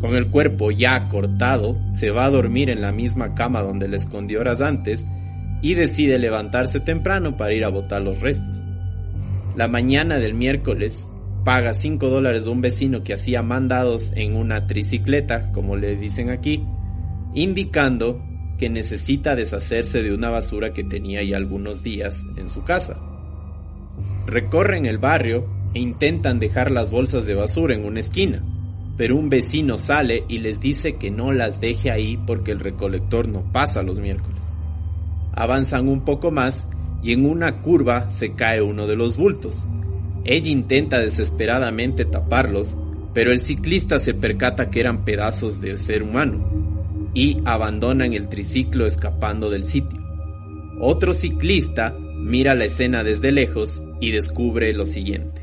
Con 0.01 0.15
el 0.15 0.29
cuerpo 0.29 0.71
ya 0.71 1.07
cortado, 1.09 1.77
se 1.91 2.09
va 2.09 2.25
a 2.25 2.29
dormir 2.31 2.71
en 2.71 2.81
la 2.81 2.91
misma 2.91 3.35
cama 3.35 3.61
donde 3.61 3.87
le 3.87 3.97
escondió 3.97 4.39
horas 4.39 4.59
antes 4.59 5.05
y 5.61 5.75
decide 5.75 6.17
levantarse 6.17 6.79
temprano 6.79 7.37
para 7.37 7.53
ir 7.53 7.63
a 7.63 7.69
botar 7.69 8.01
los 8.01 8.19
restos. 8.19 8.63
La 9.55 9.67
mañana 9.67 10.17
del 10.17 10.33
miércoles 10.33 11.07
paga 11.45 11.75
5 11.75 12.09
dólares 12.09 12.45
de 12.45 12.49
un 12.49 12.61
vecino 12.61 13.03
que 13.03 13.13
hacía 13.13 13.43
mandados 13.43 14.11
en 14.15 14.35
una 14.35 14.65
tricicleta, 14.65 15.51
como 15.51 15.75
le 15.75 15.95
dicen 15.95 16.31
aquí, 16.31 16.65
indicando 17.35 18.23
que 18.57 18.69
necesita 18.69 19.35
deshacerse 19.35 20.01
de 20.01 20.15
una 20.15 20.31
basura 20.31 20.73
que 20.73 20.83
tenía 20.83 21.21
ya 21.21 21.37
algunos 21.37 21.83
días 21.83 22.25
en 22.37 22.49
su 22.49 22.63
casa. 22.63 22.99
Recorren 24.25 24.87
el 24.87 24.97
barrio 24.97 25.45
e 25.75 25.79
intentan 25.79 26.39
dejar 26.39 26.71
las 26.71 26.89
bolsas 26.89 27.27
de 27.27 27.35
basura 27.35 27.75
en 27.75 27.85
una 27.85 27.99
esquina 27.99 28.41
pero 28.97 29.15
un 29.15 29.29
vecino 29.29 29.77
sale 29.77 30.25
y 30.27 30.39
les 30.39 30.59
dice 30.59 30.97
que 30.97 31.11
no 31.11 31.31
las 31.31 31.59
deje 31.59 31.91
ahí 31.91 32.17
porque 32.17 32.51
el 32.51 32.59
recolector 32.59 33.27
no 33.27 33.43
pasa 33.51 33.83
los 33.83 33.99
miércoles. 33.99 34.41
Avanzan 35.33 35.87
un 35.87 36.03
poco 36.03 36.31
más 36.31 36.65
y 37.01 37.13
en 37.13 37.25
una 37.25 37.61
curva 37.61 38.11
se 38.11 38.33
cae 38.33 38.61
uno 38.61 38.87
de 38.87 38.95
los 38.95 39.17
bultos. 39.17 39.65
Ella 40.23 40.51
intenta 40.51 40.99
desesperadamente 40.99 42.05
taparlos, 42.05 42.75
pero 43.13 43.31
el 43.31 43.39
ciclista 43.39 43.97
se 43.97 44.13
percata 44.13 44.69
que 44.69 44.81
eran 44.81 45.03
pedazos 45.03 45.61
de 45.61 45.77
ser 45.77 46.03
humano 46.03 47.09
y 47.13 47.39
abandonan 47.45 48.13
el 48.13 48.29
triciclo 48.29 48.85
escapando 48.85 49.49
del 49.49 49.63
sitio. 49.63 49.99
Otro 50.79 51.13
ciclista 51.13 51.95
mira 52.17 52.53
la 52.55 52.65
escena 52.65 53.03
desde 53.03 53.31
lejos 53.31 53.81
y 53.99 54.11
descubre 54.11 54.73
lo 54.73 54.85
siguiente 54.85 55.40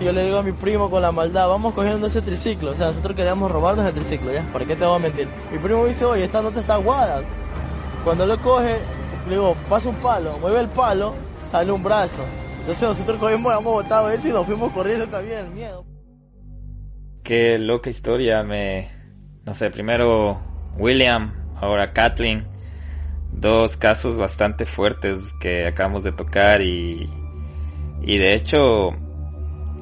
yo 0.00 0.12
le 0.12 0.24
digo 0.24 0.38
a 0.38 0.42
mi 0.42 0.52
primo 0.52 0.90
con 0.90 1.02
la 1.02 1.12
maldad, 1.12 1.48
vamos 1.48 1.74
cogiendo 1.74 2.06
ese 2.06 2.22
triciclo. 2.22 2.72
O 2.72 2.74
sea, 2.74 2.88
nosotros 2.88 3.14
queríamos 3.14 3.50
robarnos 3.50 3.86
el 3.86 3.94
triciclo, 3.94 4.32
¿ya? 4.32 4.42
¿Para 4.52 4.64
qué 4.64 4.76
te 4.76 4.84
voy 4.84 4.96
a 4.96 4.98
mentir? 4.98 5.28
Mi 5.50 5.58
primo 5.58 5.86
dice, 5.86 6.04
oye, 6.04 6.24
esta 6.24 6.42
nota 6.42 6.60
está 6.60 6.74
aguada. 6.74 7.22
Cuando 8.04 8.26
lo 8.26 8.36
coge, 8.38 8.78
le 9.26 9.30
digo, 9.30 9.56
pasa 9.68 9.88
un 9.88 9.96
palo, 9.96 10.36
mueve 10.38 10.60
el 10.60 10.68
palo, 10.68 11.14
sale 11.50 11.70
un 11.70 11.82
brazo. 11.82 12.22
Entonces 12.60 12.88
nosotros 12.88 13.18
cogimos, 13.18 13.52
hemos 13.52 13.64
botado 13.64 14.10
eso 14.10 14.28
y 14.28 14.32
nos 14.32 14.46
fuimos 14.46 14.72
corriendo 14.72 15.06
también, 15.06 15.46
el 15.46 15.50
miedo. 15.50 15.84
Qué 17.22 17.58
loca 17.58 17.90
historia, 17.90 18.42
me... 18.42 18.90
No 19.44 19.54
sé, 19.54 19.70
primero 19.70 20.40
William, 20.76 21.32
ahora 21.60 21.92
Kathleen. 21.92 22.46
Dos 23.32 23.76
casos 23.76 24.18
bastante 24.18 24.66
fuertes 24.66 25.32
que 25.40 25.66
acabamos 25.66 26.02
de 26.02 26.12
tocar 26.12 26.62
y... 26.62 27.08
Y 28.04 28.18
de 28.18 28.34
hecho, 28.34 28.90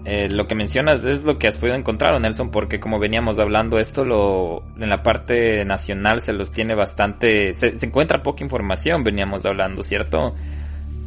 eh, 0.05 0.28
lo 0.30 0.46
que 0.46 0.55
mencionas 0.55 1.05
es 1.05 1.24
lo 1.24 1.38
que 1.38 1.48
has 1.48 1.59
podido 1.59 1.76
encontrar, 1.76 2.18
Nelson, 2.20 2.51
porque 2.51 2.80
como 2.80 2.98
veníamos 2.98 3.38
hablando, 3.38 3.78
esto 3.78 4.05
lo, 4.05 4.62
en 4.78 4.88
la 4.88 5.03
parte 5.03 5.64
nacional 5.64 6.20
se 6.20 6.32
los 6.32 6.53
tiene 6.53 6.74
bastante, 6.74 7.55
se, 7.55 7.76
encuentra 7.82 8.22
poca 8.22 8.42
información, 8.42 9.05
veníamos 9.05 9.44
hablando, 9.44 9.82
¿cierto? 9.82 10.34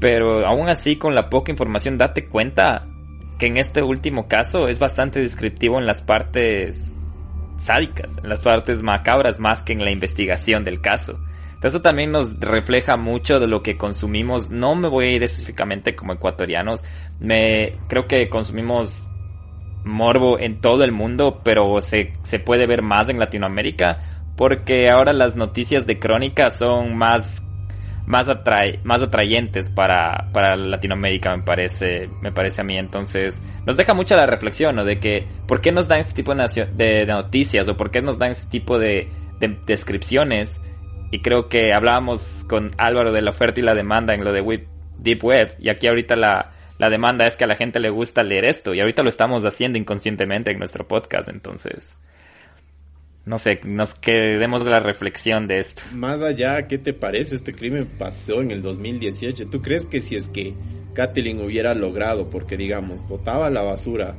pero 0.03 0.45
aún 0.45 0.67
así 0.67 0.97
con 0.97 1.15
la 1.15 1.29
poca 1.29 1.49
información 1.49 1.97
date 1.97 2.25
cuenta 2.25 2.85
que 3.39 3.45
en 3.45 3.55
este 3.55 3.81
último 3.81 4.27
caso 4.27 4.67
es 4.67 4.77
bastante 4.77 5.21
descriptivo 5.21 5.79
en 5.79 5.85
las 5.85 6.01
partes 6.01 6.93
sádicas, 7.55 8.17
en 8.17 8.27
las 8.27 8.41
partes 8.41 8.83
macabras 8.83 9.39
más 9.39 9.63
que 9.63 9.71
en 9.71 9.85
la 9.85 9.91
investigación 9.91 10.65
del 10.65 10.81
caso. 10.81 11.17
Eso 11.63 11.81
también 11.81 12.11
nos 12.11 12.39
refleja 12.39 12.97
mucho 12.97 13.39
de 13.39 13.47
lo 13.47 13.63
que 13.63 13.77
consumimos. 13.77 14.51
No 14.51 14.75
me 14.75 14.89
voy 14.89 15.05
a 15.05 15.11
ir 15.15 15.23
específicamente 15.23 15.95
como 15.95 16.13
ecuatorianos. 16.13 16.83
Me 17.19 17.77
creo 17.87 18.07
que 18.07 18.29
consumimos 18.29 19.07
morbo 19.85 20.39
en 20.39 20.61
todo 20.61 20.83
el 20.83 20.91
mundo, 20.91 21.41
pero 21.43 21.79
se, 21.81 22.13
se 22.23 22.39
puede 22.39 22.67
ver 22.67 22.81
más 22.81 23.09
en 23.09 23.19
Latinoamérica 23.19 24.13
porque 24.35 24.89
ahora 24.89 25.13
las 25.13 25.35
noticias 25.35 25.85
de 25.85 25.99
crónica 25.99 26.49
son 26.49 26.95
más 26.95 27.43
más, 28.05 28.27
más 28.83 29.01
atrayentes 29.01 29.69
para, 29.69 30.27
para 30.33 30.55
Latinoamérica, 30.55 31.35
me 31.35 31.43
parece, 31.43 32.09
me 32.21 32.31
parece 32.31 32.61
a 32.61 32.63
mí. 32.63 32.77
Entonces, 32.77 33.41
nos 33.65 33.77
deja 33.77 33.93
mucha 33.93 34.15
la 34.15 34.25
reflexión, 34.25 34.75
¿no? 34.75 34.83
De 34.83 34.99
que, 34.99 35.25
¿por 35.47 35.61
qué 35.61 35.71
nos 35.71 35.87
dan 35.87 35.99
este 35.99 36.13
tipo 36.13 36.33
de, 36.35 37.05
noticias 37.05 37.67
o 37.69 37.77
por 37.77 37.91
qué 37.91 38.01
nos 38.01 38.17
dan 38.17 38.31
este 38.31 38.47
tipo 38.47 38.77
de, 38.77 39.09
descripciones? 39.65 40.59
Y 41.13 41.19
creo 41.19 41.47
que 41.47 41.73
hablábamos 41.73 42.43
con 42.49 42.71
Álvaro 42.79 43.11
de 43.11 43.21
la 43.21 43.29
oferta 43.29 43.59
y 43.59 43.63
la 43.63 43.75
demanda 43.75 44.15
en 44.15 44.23
lo 44.23 44.33
de 44.33 44.65
Deep 44.97 45.23
Web. 45.23 45.55
Y 45.59 45.69
aquí 45.69 45.85
ahorita 45.85 46.15
la, 46.15 46.53
la 46.79 46.89
demanda 46.89 47.27
es 47.27 47.35
que 47.35 47.43
a 47.43 47.47
la 47.47 47.55
gente 47.55 47.79
le 47.79 47.91
gusta 47.91 48.23
leer 48.23 48.45
esto. 48.45 48.73
Y 48.73 48.79
ahorita 48.79 49.03
lo 49.03 49.09
estamos 49.09 49.43
haciendo 49.43 49.77
inconscientemente 49.77 50.49
en 50.49 50.57
nuestro 50.57 50.87
podcast. 50.87 51.29
Entonces, 51.29 51.99
no 53.27 53.37
sé, 53.37 53.61
nos 53.63 53.93
quedemos 53.93 54.65
de 54.65 54.71
la 54.71 54.79
reflexión 54.79 55.45
de 55.45 55.59
esto. 55.59 55.83
Más 55.93 56.23
allá, 56.23 56.67
¿qué 56.67 56.79
te 56.79 56.93
parece? 56.93 57.35
Este 57.35 57.53
crimen 57.53 57.91
pasó 57.99 58.41
en 58.41 58.49
el 58.49 58.63
2018. 58.63 59.51
¿Tú 59.51 59.61
crees 59.61 59.85
que 59.85 60.01
si 60.01 60.15
es 60.15 60.27
que 60.29 60.55
Kathleen 60.95 61.41
hubiera 61.41 61.75
logrado, 61.75 62.31
porque 62.31 62.57
digamos, 62.57 63.07
botaba 63.07 63.51
la 63.51 63.61
basura 63.61 64.15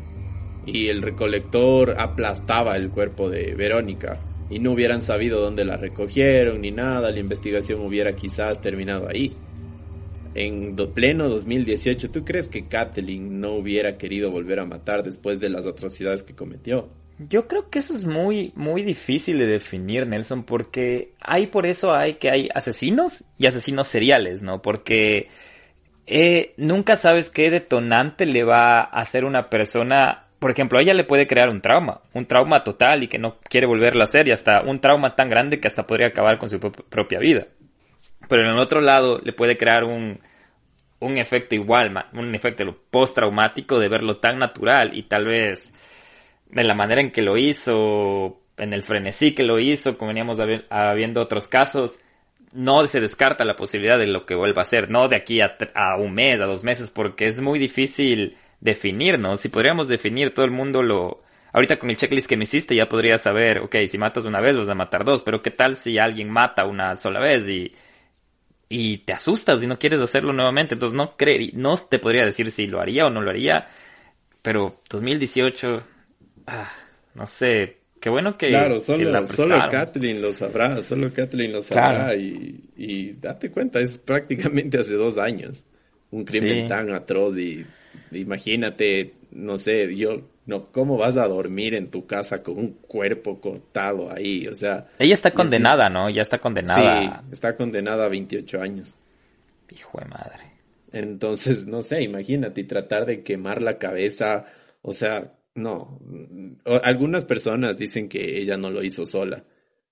y 0.65 0.91
el 0.91 1.03
recolector 1.03 1.97
aplastaba 1.99 2.77
el 2.77 2.91
cuerpo 2.91 3.29
de 3.31 3.53
Verónica 3.57 4.21
y 4.51 4.59
no 4.59 4.73
hubieran 4.73 5.03
sabido 5.03 5.41
dónde 5.41 5.65
la 5.65 5.77
recogieron 5.77 6.61
ni 6.61 6.71
nada, 6.71 7.11
la 7.11 7.19
investigación 7.19 7.81
hubiera 7.81 8.15
quizás 8.15 8.61
terminado 8.61 9.09
ahí? 9.09 9.35
En 10.35 10.75
pleno 10.93 11.29
2018, 11.29 12.11
¿tú 12.11 12.25
crees 12.25 12.49
que 12.49 12.67
Kathleen 12.67 13.41
no 13.41 13.53
hubiera 13.53 13.97
querido 13.97 14.31
volver 14.31 14.59
a 14.59 14.67
matar 14.67 15.05
después 15.05 15.39
de 15.39 15.49
las 15.49 15.67
atrocidades 15.67 16.23
que 16.25 16.35
cometió? 16.35 16.89
Yo 17.19 17.47
creo 17.47 17.71
que 17.71 17.79
eso 17.79 17.95
es 17.95 18.05
muy, 18.05 18.53
muy 18.57 18.83
difícil 18.83 19.39
de 19.39 19.47
definir, 19.47 20.07
Nelson, 20.07 20.43
porque 20.43 21.13
hay 21.21 21.47
por 21.47 21.65
eso 21.65 21.95
hay 21.95 22.15
que 22.15 22.29
hay 22.29 22.49
asesinos 22.53 23.25
y 23.39 23.47
asesinos 23.47 23.87
seriales, 23.87 24.43
¿no? 24.43 24.61
Porque 24.61 25.29
eh, 26.07 26.55
nunca 26.57 26.97
sabes 26.97 27.31
qué 27.31 27.51
detonante 27.51 28.27
le 28.27 28.43
va 28.43 28.81
a 28.81 29.01
hacer 29.01 29.25
una 29.25 29.49
persona. 29.49 30.24
Por 30.45 30.51
ejemplo, 30.51 30.79
a 30.79 30.83
ella 30.83 30.93
le 30.93 31.05
puede 31.05 31.27
crear 31.27 31.49
un 31.49 31.63
trauma, 31.63 32.03
un 32.13 32.27
trauma 32.27 32.63
total 32.65 33.03
y 33.03 33.09
que 33.09 33.19
no 33.19 33.39
quiere 33.49 33.67
volverlo 33.67 34.03
a 34.03 34.05
hacer 34.05 34.29
y 34.29 34.31
hasta 34.31 34.61
un 34.61 34.79
trauma 34.79 35.17
tan 35.17 35.31
grande 35.31 35.59
que 35.59 35.69
hasta 35.69 35.87
podría 35.87 36.09
acabar 36.09 36.37
con 36.37 36.51
su 36.51 36.61
propia 36.61 37.19
vida. 37.19 37.47
Pero 38.29 38.43
en 38.43 38.51
el 38.51 38.59
otro 38.59 38.83
lado 38.83 39.23
le 39.25 39.33
puede 39.33 39.57
crear 39.57 39.85
un, 39.85 40.21
un 41.01 41.17
efecto 41.17 41.55
igual, 41.55 41.95
un 42.13 42.35
efecto 42.35 42.63
postraumático 42.91 43.81
de 43.81 43.89
verlo 43.89 44.19
tan 44.19 44.39
natural 44.39 44.91
y 44.95 45.05
tal 45.05 45.25
vez 45.25 45.73
de 46.51 46.63
la 46.63 46.75
manera 46.75 47.01
en 47.01 47.11
que 47.11 47.23
lo 47.23 47.39
hizo, 47.39 48.43
en 48.59 48.75
el 48.75 48.83
frenesí 48.83 49.33
que 49.33 49.45
lo 49.45 49.59
hizo, 49.59 49.97
como 49.97 50.09
veníamos 50.09 50.37
habiendo 50.69 51.23
otros 51.23 51.49
casos, 51.49 51.99
no 52.53 52.87
se 52.87 53.01
descarta 53.01 53.47
la 53.47 53.57
posibilidad 53.57 53.99
de 53.99 54.09
lo 54.09 54.27
que 54.27 54.35
vuelva 54.35 54.61
a 54.61 54.67
ser, 54.67 54.91
no 54.91 55.09
de 55.09 55.17
aquí 55.17 55.41
a, 55.41 55.57
un 55.99 56.13
mes, 56.13 56.39
a 56.43 56.45
dos 56.45 56.65
meses, 56.65 56.91
porque 56.91 57.29
es 57.29 57.41
muy 57.41 57.59
difícil 57.59 58.37
definir, 58.65 59.19
¿no? 59.19 59.37
Si 59.37 59.51
podríamos 59.51 59.87
definir, 59.87 60.35
todo 60.35 60.45
el 60.45 60.51
mundo 60.51 60.83
lo... 60.83 61.23
Ahorita 61.53 61.79
con 61.79 61.91
el 61.91 61.97
checklist 61.97 62.29
que 62.29 62.37
me 62.37 62.45
hiciste 62.45 62.75
ya 62.75 62.89
podría 62.89 63.17
saber, 63.17 63.61
ok, 63.61 63.77
si 63.87 63.97
matas 63.97 64.25
una 64.25 64.41
vez 64.41 64.57
vas 64.57 64.69
a 64.69 64.75
matar 64.75 65.05
dos, 65.05 65.23
pero 65.23 65.41
¿qué 65.41 65.53
tal 65.53 65.77
si 65.77 65.99
alguien 65.99 66.29
mata 66.29 66.65
una 66.65 66.97
sola 66.97 67.21
vez 67.21 67.47
y, 67.47 67.73
y 68.69 68.99
te 68.99 69.12
asustas 69.12 69.62
y 69.62 69.69
no 69.69 69.79
quieres 69.79 70.01
hacerlo 70.01 70.33
nuevamente? 70.33 70.75
Entonces 70.75 70.97
no, 70.97 71.15
no 71.53 71.77
te 71.77 72.01
podría 72.01 72.25
decir 72.25 72.51
si 72.51 72.67
lo 72.67 72.81
haría 72.81 73.07
o 73.07 73.11
no 73.11 73.21
lo 73.21 73.31
haría, 73.31 73.69
pero 74.43 74.81
2018 74.91 75.81
ah, 76.49 76.73
no 77.15 77.27
sé, 77.27 77.79
qué 78.01 78.11
bueno 78.11 78.37
que. 78.37 78.49
Claro, 78.49 78.81
solo, 78.81 79.27
solo 79.29 79.57
Kathleen 79.71 80.21
lo 80.21 80.33
sabrá, 80.33 80.83
solo 80.83 81.12
Kathleen 81.12 81.53
lo 81.53 81.62
sabrá. 81.62 82.17
Y, 82.17 83.17
date 83.21 83.51
cuenta, 83.53 83.79
es 83.79 83.99
prácticamente 83.99 84.79
hace 84.79 84.95
dos 84.95 85.19
años. 85.19 85.62
Un 86.11 86.25
crimen 86.25 86.67
tan 86.67 86.93
atroz 86.93 87.39
y 87.39 87.65
imagínate, 88.17 89.15
no 89.31 89.59
sé, 89.59 89.95
yo, 89.97 90.23
no, 90.47 90.71
¿cómo 90.73 90.97
vas 90.97 91.17
a 91.17 91.27
dormir 91.27 91.75
en 91.75 91.91
tu 91.91 92.07
casa 92.07 92.43
con 92.43 92.59
un 92.59 92.73
cuerpo 92.75 93.41
cortado 93.41 94.11
ahí? 94.12 94.47
O 94.47 94.55
sea. 94.55 94.89
Ella 94.99 95.15
está 95.15 95.31
condenada, 95.31 95.89
¿no? 95.89 96.11
Ya 96.11 96.23
está 96.23 96.39
condenada. 96.39 97.23
Sí, 97.23 97.33
está 97.33 97.57
condenada 97.57 98.05
a 98.05 98.09
28 98.09 98.61
años. 98.61 98.95
Hijo 99.71 99.99
de 99.99 100.07
madre. 100.07 100.55
Entonces, 100.93 101.67
no 101.67 101.83
sé, 101.83 102.03
imagínate, 102.03 102.61
y 102.61 102.65
tratar 102.65 103.07
de 103.07 103.23
quemar 103.23 103.62
la 103.62 103.79
cabeza, 103.79 104.47
o 104.83 104.93
sea, 104.93 105.33
no, 105.55 105.99
algunas 106.83 107.25
personas 107.25 107.79
dicen 107.79 108.09
que 108.09 108.39
ella 108.41 108.57
no 108.57 108.71
lo 108.71 108.83
hizo 108.85 109.05
sola, 109.05 109.45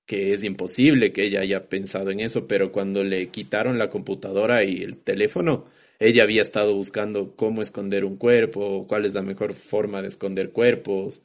que 0.06 0.32
es 0.32 0.44
imposible 0.44 1.12
que 1.12 1.26
ella 1.26 1.40
haya 1.40 1.68
pensado 1.68 2.10
en 2.10 2.20
eso, 2.20 2.46
pero 2.46 2.70
cuando 2.70 3.02
le 3.02 3.30
quitaron 3.30 3.78
la 3.78 3.90
computadora 3.90 4.62
y 4.64 4.82
el 4.82 4.98
teléfono, 4.98 5.66
ella 6.02 6.24
había 6.24 6.42
estado 6.42 6.74
buscando 6.74 7.36
cómo 7.36 7.62
esconder 7.62 8.04
un 8.04 8.16
cuerpo, 8.16 8.86
cuál 8.88 9.04
es 9.04 9.14
la 9.14 9.22
mejor 9.22 9.54
forma 9.54 10.02
de 10.02 10.08
esconder 10.08 10.50
cuerpos. 10.50 11.22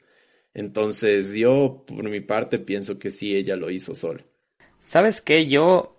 Entonces 0.54 1.34
yo, 1.34 1.84
por 1.86 2.08
mi 2.08 2.20
parte, 2.20 2.58
pienso 2.58 2.98
que 2.98 3.10
sí, 3.10 3.34
ella 3.34 3.56
lo 3.56 3.70
hizo 3.70 3.94
sola. 3.94 4.22
¿Sabes 4.78 5.20
qué? 5.20 5.48
Yo 5.48 5.98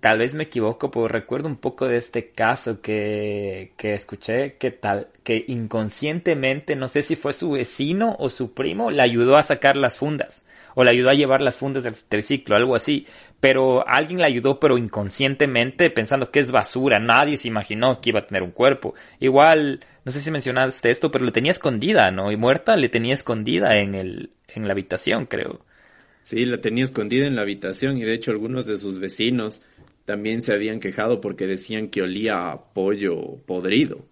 tal 0.00 0.18
vez 0.18 0.34
me 0.34 0.44
equivoco, 0.44 0.90
pero 0.90 1.08
recuerdo 1.08 1.48
un 1.48 1.56
poco 1.56 1.88
de 1.88 1.96
este 1.96 2.30
caso 2.30 2.80
que, 2.80 3.72
que 3.76 3.94
escuché 3.94 4.56
que 4.56 4.70
tal, 4.70 5.08
que 5.24 5.44
inconscientemente, 5.48 6.76
no 6.76 6.88
sé 6.88 7.02
si 7.02 7.16
fue 7.16 7.32
su 7.32 7.52
vecino 7.52 8.16
o 8.18 8.28
su 8.28 8.54
primo, 8.54 8.90
le 8.90 9.02
ayudó 9.02 9.36
a 9.36 9.42
sacar 9.42 9.76
las 9.76 9.98
fundas, 9.98 10.44
o 10.74 10.84
le 10.84 10.90
ayudó 10.90 11.10
a 11.10 11.14
llevar 11.14 11.42
las 11.42 11.56
fundas 11.56 11.82
del 11.82 11.94
triciclo, 12.08 12.54
algo 12.54 12.76
así, 12.76 13.06
pero 13.40 13.86
alguien 13.86 14.18
le 14.18 14.26
ayudó, 14.26 14.58
pero 14.58 14.78
inconscientemente, 14.78 15.90
pensando 15.90 16.30
que 16.30 16.40
es 16.40 16.50
basura, 16.50 16.98
nadie 16.98 17.36
se 17.36 17.48
imaginó 17.48 18.00
que 18.00 18.10
iba 18.10 18.20
a 18.20 18.26
tener 18.26 18.42
un 18.42 18.50
cuerpo. 18.50 18.94
Igual, 19.20 19.80
no 20.04 20.12
sé 20.12 20.20
si 20.20 20.30
mencionaste 20.30 20.90
esto, 20.90 21.10
pero 21.10 21.24
le 21.24 21.32
tenía 21.32 21.52
escondida, 21.52 22.10
¿no? 22.10 22.32
Y 22.32 22.36
muerta 22.36 22.76
le 22.76 22.88
tenía 22.88 23.14
escondida 23.14 23.78
en 23.78 23.94
el, 23.94 24.30
en 24.48 24.66
la 24.66 24.72
habitación, 24.72 25.26
creo. 25.26 25.60
Sí, 26.24 26.44
la 26.44 26.60
tenía 26.60 26.84
escondida 26.84 27.26
en 27.26 27.36
la 27.36 27.42
habitación 27.42 27.96
y 27.96 28.02
de 28.02 28.14
hecho 28.14 28.32
algunos 28.32 28.66
de 28.66 28.76
sus 28.76 28.98
vecinos 28.98 29.62
también 30.04 30.42
se 30.42 30.52
habían 30.52 30.80
quejado 30.80 31.20
porque 31.20 31.46
decían 31.46 31.88
que 31.88 32.02
olía 32.02 32.50
a 32.50 32.72
pollo 32.72 33.36
podrido. 33.46 34.04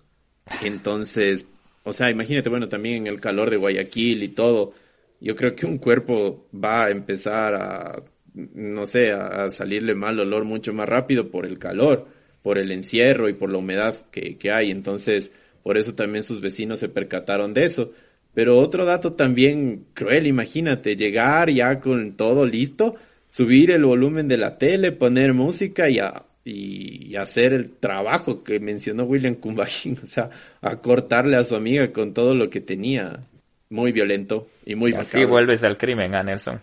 Entonces, 0.63 1.49
o 1.83 1.93
sea, 1.93 2.11
imagínate, 2.11 2.49
bueno, 2.49 2.69
también 2.69 2.97
en 2.97 3.07
el 3.09 3.21
calor 3.21 3.51
de 3.51 3.57
Guayaquil 3.57 4.23
y 4.23 4.29
todo, 4.29 4.73
yo 5.21 5.35
creo 5.35 5.55
que 5.57 5.67
un 5.67 5.79
cuerpo 5.79 6.47
va 6.55 6.85
a 6.85 6.91
empezar 6.91 7.55
a, 7.55 8.03
no 8.37 8.87
sé, 8.87 9.13
a, 9.13 9.51
salirle 9.51 9.95
mal 9.95 10.21
olor 10.21 10.45
mucho 10.45 10.73
más 10.73 10.89
rápido 10.89 11.31
por 11.31 11.47
el 11.47 11.59
calor, 11.59 12.07
por 12.43 12.59
el 12.59 12.71
encierro 12.71 13.29
y 13.29 13.35
por 13.35 13.51
la 13.51 13.59
humedad 13.59 13.97
que, 14.13 14.37
que 14.37 14.53
hay. 14.53 14.71
Entonces, 14.71 15.33
por 15.63 15.77
eso 15.77 15.95
también 15.95 16.23
sus 16.23 16.41
vecinos 16.41 16.79
se 16.79 16.89
percataron 16.89 17.55
de 17.55 17.65
eso. 17.65 17.93
Pero 18.35 18.59
otro 18.59 18.85
dato 18.85 19.15
también 19.15 19.87
cruel, 19.95 20.27
imagínate, 20.27 20.95
llegar 20.95 21.51
ya 21.51 21.81
con 21.81 22.13
todo 22.17 22.47
listo 22.47 22.97
subir 23.37 23.71
el 23.71 23.85
volumen 23.85 24.29
de 24.29 24.39
la 24.39 24.57
tele, 24.57 24.93
poner 24.93 25.35
música 25.35 25.91
y, 25.91 26.01
y, 26.45 27.17
hacer 27.17 27.53
el 27.53 27.71
trabajo 27.73 28.43
que 28.43 28.61
mencionó 28.61 29.05
William 29.05 29.35
Kumbajín, 29.35 29.99
o 30.03 30.07
sea, 30.07 30.31
a 30.63 30.77
cortarle 30.77 31.37
a 31.37 31.43
su 31.43 31.55
amiga 31.55 31.93
con 31.93 32.15
todo 32.15 32.35
lo 32.35 32.49
que 32.51 32.61
tenía. 32.61 33.21
Muy 33.69 33.91
violento 33.91 34.47
y 34.65 34.77
muy 34.77 34.93
Así 34.93 35.25
vuelves 35.25 35.65
al 35.65 35.77
crimen, 35.77 36.15
a 36.15 36.23
Nelson. 36.23 36.61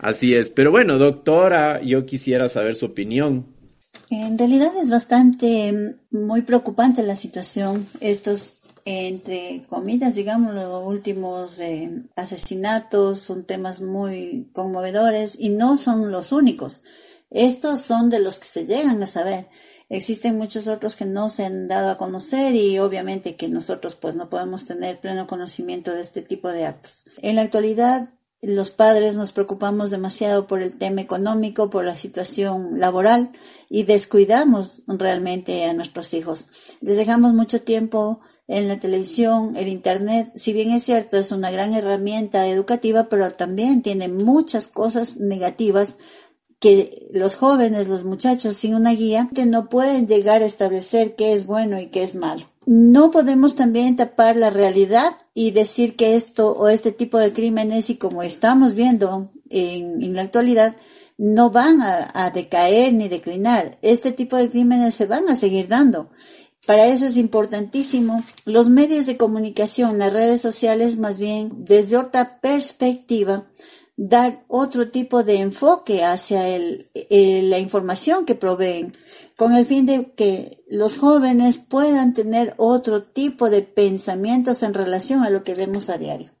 Así 0.00 0.34
es. 0.34 0.50
Pero 0.50 0.70
bueno, 0.70 0.98
doctora, 0.98 1.82
yo 1.82 2.06
quisiera 2.06 2.48
saber 2.48 2.74
su 2.74 2.86
opinión. 2.86 3.54
En 4.08 4.38
realidad 4.38 4.72
es 4.80 4.90
bastante 4.90 5.72
mm, 5.72 6.16
muy 6.16 6.42
preocupante 6.42 7.02
la 7.02 7.16
situación. 7.16 7.86
Estos 8.00 8.54
entre 8.84 9.66
comillas, 9.68 10.14
digamos, 10.14 10.54
los 10.54 10.86
últimos 10.86 11.58
eh, 11.60 12.02
asesinatos 12.16 13.20
son 13.20 13.44
temas 13.44 13.80
muy 13.80 14.50
conmovedores 14.52 15.36
y 15.38 15.50
no 15.50 15.76
son 15.76 16.10
los 16.10 16.32
únicos. 16.32 16.82
Estos 17.30 17.82
son 17.82 18.10
de 18.10 18.20
los 18.20 18.38
que 18.38 18.48
se 18.48 18.66
llegan 18.66 19.02
a 19.02 19.06
saber. 19.06 19.48
Existen 19.88 20.38
muchos 20.38 20.66
otros 20.66 20.96
que 20.96 21.04
no 21.04 21.30
se 21.30 21.44
han 21.44 21.68
dado 21.68 21.90
a 21.90 21.98
conocer 21.98 22.54
y 22.54 22.78
obviamente 22.78 23.36
que 23.36 23.48
nosotros 23.48 23.96
pues 23.96 24.14
no 24.14 24.30
podemos 24.30 24.64
tener 24.64 25.00
pleno 25.00 25.26
conocimiento 25.26 25.92
de 25.92 26.02
este 26.02 26.22
tipo 26.22 26.48
de 26.48 26.64
actos. 26.64 27.04
En 27.18 27.36
la 27.36 27.42
actualidad 27.42 28.10
los 28.42 28.70
padres 28.70 29.16
nos 29.16 29.32
preocupamos 29.32 29.90
demasiado 29.90 30.46
por 30.46 30.62
el 30.62 30.78
tema 30.78 31.02
económico, 31.02 31.68
por 31.68 31.84
la 31.84 31.96
situación 31.96 32.80
laboral 32.80 33.32
y 33.68 33.82
descuidamos 33.82 34.82
realmente 34.86 35.66
a 35.66 35.74
nuestros 35.74 36.14
hijos. 36.14 36.48
Les 36.80 36.96
dejamos 36.96 37.34
mucho 37.34 37.60
tiempo 37.62 38.20
en 38.48 38.66
la 38.66 38.80
televisión, 38.80 39.56
el 39.56 39.68
Internet, 39.68 40.32
si 40.34 40.52
bien 40.52 40.72
es 40.72 40.82
cierto, 40.82 41.16
es 41.16 41.30
una 41.30 41.50
gran 41.50 41.72
herramienta 41.74 42.48
educativa, 42.48 43.08
pero 43.08 43.30
también 43.30 43.82
tiene 43.82 44.08
muchas 44.08 44.66
cosas 44.66 45.18
negativas 45.18 45.98
que 46.58 47.08
los 47.12 47.36
jóvenes, 47.36 47.88
los 47.88 48.04
muchachos 48.04 48.56
sin 48.56 48.74
una 48.74 48.92
guía, 48.92 49.28
no 49.46 49.68
pueden 49.68 50.08
llegar 50.08 50.42
a 50.42 50.46
establecer 50.46 51.14
qué 51.14 51.32
es 51.32 51.46
bueno 51.46 51.80
y 51.80 51.90
qué 51.90 52.02
es 52.02 52.14
malo. 52.16 52.49
No 52.66 53.10
podemos 53.10 53.56
también 53.56 53.96
tapar 53.96 54.36
la 54.36 54.50
realidad 54.50 55.16
y 55.32 55.52
decir 55.52 55.96
que 55.96 56.14
esto 56.16 56.52
o 56.52 56.68
este 56.68 56.92
tipo 56.92 57.18
de 57.18 57.32
crímenes, 57.32 57.88
y 57.88 57.96
como 57.96 58.22
estamos 58.22 58.74
viendo 58.74 59.32
en, 59.48 60.14
la 60.14 60.22
actualidad, 60.22 60.76
no 61.16 61.50
van 61.50 61.80
a, 61.80 62.30
decaer 62.30 62.92
ni 62.92 63.08
declinar. 63.08 63.78
Este 63.82 64.12
tipo 64.12 64.36
de 64.36 64.50
crímenes 64.50 64.94
se 64.94 65.06
van 65.06 65.28
a 65.28 65.36
seguir 65.36 65.68
dando. 65.68 66.10
Para 66.66 66.86
eso 66.86 67.06
es 67.06 67.16
importantísimo 67.16 68.22
los 68.44 68.68
medios 68.68 69.06
de 69.06 69.16
comunicación, 69.16 69.98
las 69.98 70.12
redes 70.12 70.42
sociales, 70.42 70.98
más 70.98 71.18
bien 71.18 71.64
desde 71.64 71.96
otra 71.96 72.40
perspectiva, 72.40 73.46
dar 74.02 74.46
otro 74.48 74.88
tipo 74.88 75.24
de 75.24 75.40
enfoque 75.40 76.04
hacia 76.04 76.48
el, 76.48 76.88
la 77.50 77.58
información 77.58 78.24
que 78.24 78.34
proveen, 78.34 78.96
con 79.36 79.54
el 79.54 79.66
fin 79.66 79.84
de 79.84 80.14
que 80.14 80.64
los 80.70 80.96
jóvenes 80.96 81.58
puedan 81.58 82.14
tener 82.14 82.54
otro 82.56 83.02
tipo 83.02 83.50
de 83.50 83.60
pensamientos 83.60 84.62
en 84.62 84.72
relación 84.72 85.22
a 85.22 85.28
lo 85.28 85.44
que 85.44 85.54
vemos 85.54 85.90
a 85.90 85.98
diario. 85.98 86.32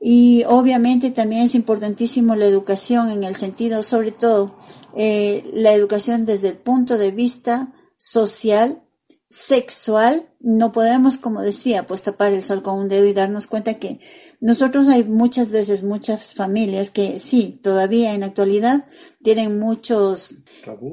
Y 0.00 0.44
obviamente 0.46 1.10
también 1.10 1.42
es 1.42 1.54
importantísimo 1.54 2.34
la 2.36 2.46
educación 2.46 3.10
en 3.10 3.22
el 3.22 3.36
sentido, 3.36 3.82
sobre 3.82 4.12
todo, 4.12 4.56
eh, 4.96 5.44
la 5.52 5.74
educación 5.74 6.24
desde 6.24 6.48
el 6.48 6.56
punto 6.56 6.96
de 6.96 7.10
vista 7.10 7.74
social, 7.98 8.82
sexual, 9.28 10.30
no 10.40 10.72
podemos, 10.72 11.18
como 11.18 11.42
decía, 11.42 11.86
pues 11.86 12.00
tapar 12.00 12.32
el 12.32 12.44
sol 12.44 12.62
con 12.62 12.78
un 12.78 12.88
dedo 12.88 13.04
y 13.04 13.12
darnos 13.12 13.46
cuenta 13.46 13.74
que 13.74 14.00
nosotros 14.40 14.86
hay 14.86 15.02
muchas 15.02 15.50
veces, 15.50 15.82
muchas 15.82 16.34
familias 16.34 16.90
que 16.90 17.18
sí, 17.18 17.58
todavía 17.62 18.14
en 18.14 18.20
la 18.20 18.26
actualidad 18.26 18.86
tienen 19.22 19.58
muchos 19.58 20.36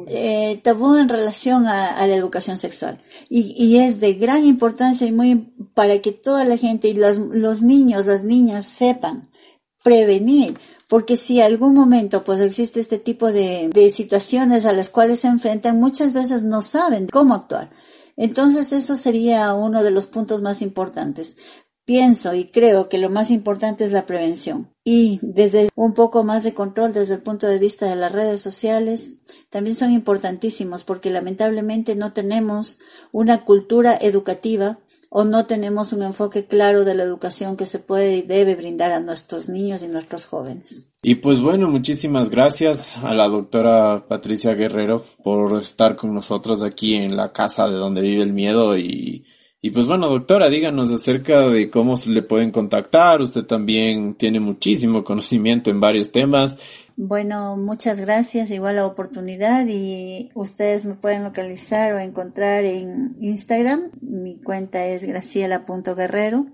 eh, 0.07 0.59
tabú 0.63 0.95
en 0.95 1.09
relación 1.09 1.67
a, 1.67 2.07
la 2.07 2.15
educación 2.15 2.57
sexual. 2.57 3.03
Y, 3.29 3.55
y, 3.57 3.77
es 3.77 3.99
de 3.99 4.13
gran 4.13 4.45
importancia 4.45 5.05
y 5.05 5.11
muy 5.11 5.53
para 5.75 6.01
que 6.01 6.11
toda 6.11 6.43
la 6.43 6.57
gente 6.57 6.87
y 6.87 6.93
los, 6.93 7.19
los 7.19 7.61
niños, 7.61 8.07
las 8.07 8.23
niñas 8.23 8.65
sepan 8.65 9.29
prevenir. 9.83 10.57
Porque 10.89 11.17
si 11.17 11.41
algún 11.41 11.73
momento 11.73 12.23
pues 12.23 12.41
existe 12.41 12.79
este 12.79 12.99
tipo 12.99 13.31
de, 13.31 13.69
de 13.69 13.91
situaciones 13.91 14.65
a 14.65 14.73
las 14.73 14.89
cuales 14.89 15.19
se 15.19 15.27
enfrentan, 15.27 15.79
muchas 15.79 16.13
veces 16.13 16.43
no 16.43 16.61
saben 16.61 17.07
cómo 17.07 17.35
actuar. 17.35 17.69
Entonces 18.17 18.71
eso 18.71 18.95
sería 18.95 19.53
uno 19.53 19.83
de 19.83 19.91
los 19.91 20.07
puntos 20.07 20.41
más 20.41 20.61
importantes. 20.61 21.35
Pienso 21.85 22.33
y 22.33 22.45
creo 22.45 22.89
que 22.89 22.97
lo 22.97 23.11
más 23.11 23.29
importante 23.29 23.85
es 23.85 23.91
la 23.91 24.07
prevención. 24.07 24.71
Y 24.83 25.19
desde 25.21 25.69
un 25.75 25.93
poco 25.93 26.23
más 26.23 26.43
de 26.43 26.55
control 26.55 26.93
desde 26.93 27.13
el 27.13 27.21
punto 27.21 27.45
de 27.45 27.59
vista 27.59 27.87
de 27.87 27.95
las 27.95 28.11
redes 28.11 28.41
sociales, 28.41 29.17
también 29.51 29.75
son 29.75 29.91
importantísimos 29.91 30.83
porque 30.83 31.11
lamentablemente 31.11 31.95
no 31.95 32.11
tenemos 32.11 32.79
una 33.11 33.45
cultura 33.45 33.95
educativa 34.01 34.79
o 35.09 35.23
no 35.23 35.45
tenemos 35.45 35.93
un 35.93 36.01
enfoque 36.01 36.45
claro 36.45 36.83
de 36.83 36.95
la 36.95 37.03
educación 37.03 37.55
que 37.55 37.67
se 37.67 37.79
puede 37.79 38.17
y 38.17 38.21
debe 38.23 38.55
brindar 38.55 38.91
a 38.91 38.99
nuestros 38.99 39.47
niños 39.47 39.83
y 39.83 39.87
nuestros 39.87 40.25
jóvenes. 40.25 40.87
Y 41.03 41.15
pues 41.15 41.39
bueno, 41.39 41.69
muchísimas 41.69 42.29
gracias 42.29 42.97
a 42.97 43.13
la 43.13 43.27
doctora 43.27 44.07
Patricia 44.07 44.55
Guerrero 44.55 45.05
por 45.23 45.61
estar 45.61 45.95
con 45.95 46.15
nosotros 46.15 46.63
aquí 46.63 46.95
en 46.95 47.15
la 47.15 47.31
casa 47.31 47.69
de 47.69 47.75
donde 47.75 48.01
vive 48.01 48.23
el 48.23 48.33
miedo 48.33 48.75
y 48.75 49.23
y 49.65 49.71
pues 49.71 49.87
bueno, 49.87 50.07
doctora, 50.11 50.47
díganos 50.47 50.93
acerca 50.93 51.49
de 51.49 51.71
cómo 51.71 51.97
se 51.97 52.11
le 52.11 52.21
pueden 52.21 52.51
contactar. 52.51 53.19
Usted 53.19 53.45
también 53.45 54.13
tiene 54.13 54.39
muchísimo 54.39 55.03
conocimiento 55.03 55.71
en 55.71 55.79
varios 55.79 56.11
temas. 56.11 56.59
Bueno, 56.95 57.57
muchas 57.57 57.99
gracias, 57.99 58.51
igual 58.51 58.75
la 58.75 58.85
oportunidad 58.85 59.65
y 59.67 60.29
ustedes 60.35 60.85
me 60.85 60.93
pueden 60.93 61.23
localizar 61.23 61.93
o 61.93 61.97
encontrar 61.97 62.63
en 62.63 63.15
Instagram. 63.19 63.89
Mi 64.01 64.39
cuenta 64.39 64.85
es 64.85 65.03
graciela.guerrero, 65.03 66.45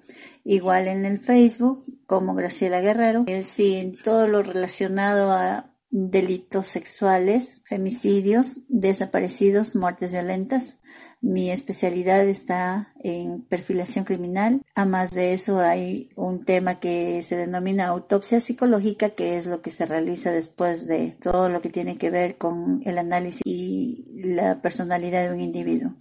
igual 0.45 0.88
en 0.88 1.03
el 1.03 1.20
Facebook 1.20 1.84
como 2.05 2.34
Graciela 2.34 2.80
Guerrero. 2.80 3.26
Es 3.28 3.59
en 3.59 3.97
todo 4.01 4.30
lo 4.30 4.41
relacionado 4.41 5.34
a 5.34 5.70
delitos 5.89 6.70
sexuales, 6.70 7.62
femicidios, 7.66 8.59
desaparecidos, 8.70 9.76
muertes 9.76 10.14
violentas. 10.14 10.78
Mi 11.22 11.51
especialidad 11.51 12.28
está 12.28 12.93
en 13.03 13.43
perfilación 13.43 14.05
criminal. 14.05 14.63
A 14.74 14.86
más 14.86 15.11
de 15.11 15.34
eso 15.34 15.59
hay 15.59 16.09
un 16.15 16.45
tema 16.45 16.80
que 16.80 17.22
se 17.22 17.38
denomina 17.38 17.88
autopsia 17.88 18.39
psicológica, 18.41 19.11
que 19.11 19.38
es 19.38 19.45
lo 19.45 19.61
que 19.61 19.69
se 19.69 19.86
realiza 19.86 20.32
después 20.32 20.88
de 20.88 21.15
todo 21.22 21.47
lo 21.47 21.61
que 21.61 21.69
tiene 21.69 21.99
que 21.99 22.09
ver 22.09 22.38
con 22.38 22.82
el 22.86 22.97
análisis 22.97 23.43
y 23.45 24.03
la 24.24 24.63
personalidad 24.63 25.28
de 25.28 25.34
un 25.36 25.41
individuo. 25.41 25.93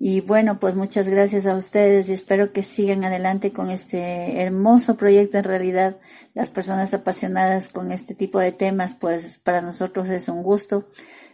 Y 0.00 0.20
bueno, 0.20 0.58
pues 0.58 0.74
muchas 0.74 1.08
gracias 1.08 1.46
a 1.46 1.56
ustedes 1.56 2.08
y 2.08 2.12
espero 2.12 2.52
que 2.52 2.64
sigan 2.64 3.04
adelante 3.04 3.52
con 3.52 3.70
este 3.70 4.42
hermoso 4.42 4.96
proyecto. 4.96 5.38
En 5.38 5.44
realidad, 5.44 5.96
las 6.34 6.50
personas 6.50 6.92
apasionadas 6.92 7.68
con 7.68 7.92
este 7.92 8.14
tipo 8.14 8.40
de 8.40 8.52
temas, 8.52 8.94
pues 8.94 9.38
para 9.38 9.62
nosotros 9.62 10.08
es 10.08 10.28
un 10.28 10.42
gusto 10.42 10.88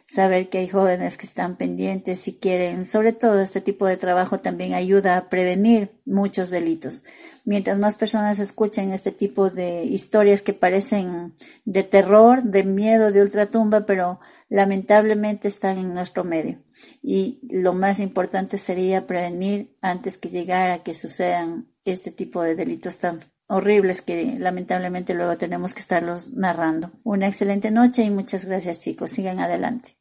saber 0.07 0.49
que 0.49 0.59
hay 0.59 0.69
jóvenes 0.69 1.17
que 1.17 1.27
están 1.27 1.57
pendientes 1.57 2.29
y 2.29 2.35
quieren, 2.35 2.85
sobre 2.85 3.13
todo 3.13 3.41
este 3.41 3.61
tipo 3.61 3.87
de 3.87 3.97
trabajo 3.97 4.41
también 4.41 4.75
ayuda 4.75 5.17
a 5.17 5.29
prevenir 5.29 5.91
muchos 6.05 6.51
delitos. 6.51 7.03
Mientras 7.45 7.79
más 7.79 7.97
personas 7.97 8.39
escuchen 8.39 8.93
este 8.93 9.11
tipo 9.11 9.51
de 9.51 9.85
historias 9.85 10.43
que 10.43 10.53
parecen 10.53 11.35
de 11.65 11.83
terror, 11.83 12.43
de 12.43 12.65
miedo, 12.65 13.11
de 13.11 13.23
ultratumba, 13.23 13.87
pero 13.87 14.21
lamentablemente 14.49 15.49
están 15.49 15.79
en 15.79 15.95
nuestro 15.95 16.25
medio. 16.25 16.63
Y 17.03 17.41
lo 17.51 17.73
más 17.73 17.99
importante 17.99 18.59
sería 18.59 19.07
prevenir 19.07 19.75
antes 19.81 20.19
que 20.19 20.29
llegar 20.29 20.71
a 20.71 20.83
que 20.83 20.95
sucedan 20.95 21.69
este 21.85 22.11
tipo 22.11 22.43
de 22.43 22.55
delitos 22.55 22.99
tan 22.99 23.21
horribles 23.47 24.03
que 24.03 24.37
lamentablemente 24.39 25.15
luego 25.15 25.37
tenemos 25.37 25.75
que 25.75 25.81
estarlos 25.81 26.33
narrando. 26.35 26.91
Una 27.05 27.29
excelente 27.29 27.71
noche 27.71 28.03
y 28.03 28.11
muchas 28.11 28.45
gracias 28.45 28.81
chicos. 28.81 29.11
Sigan 29.11 29.41
adelante. 29.41 29.97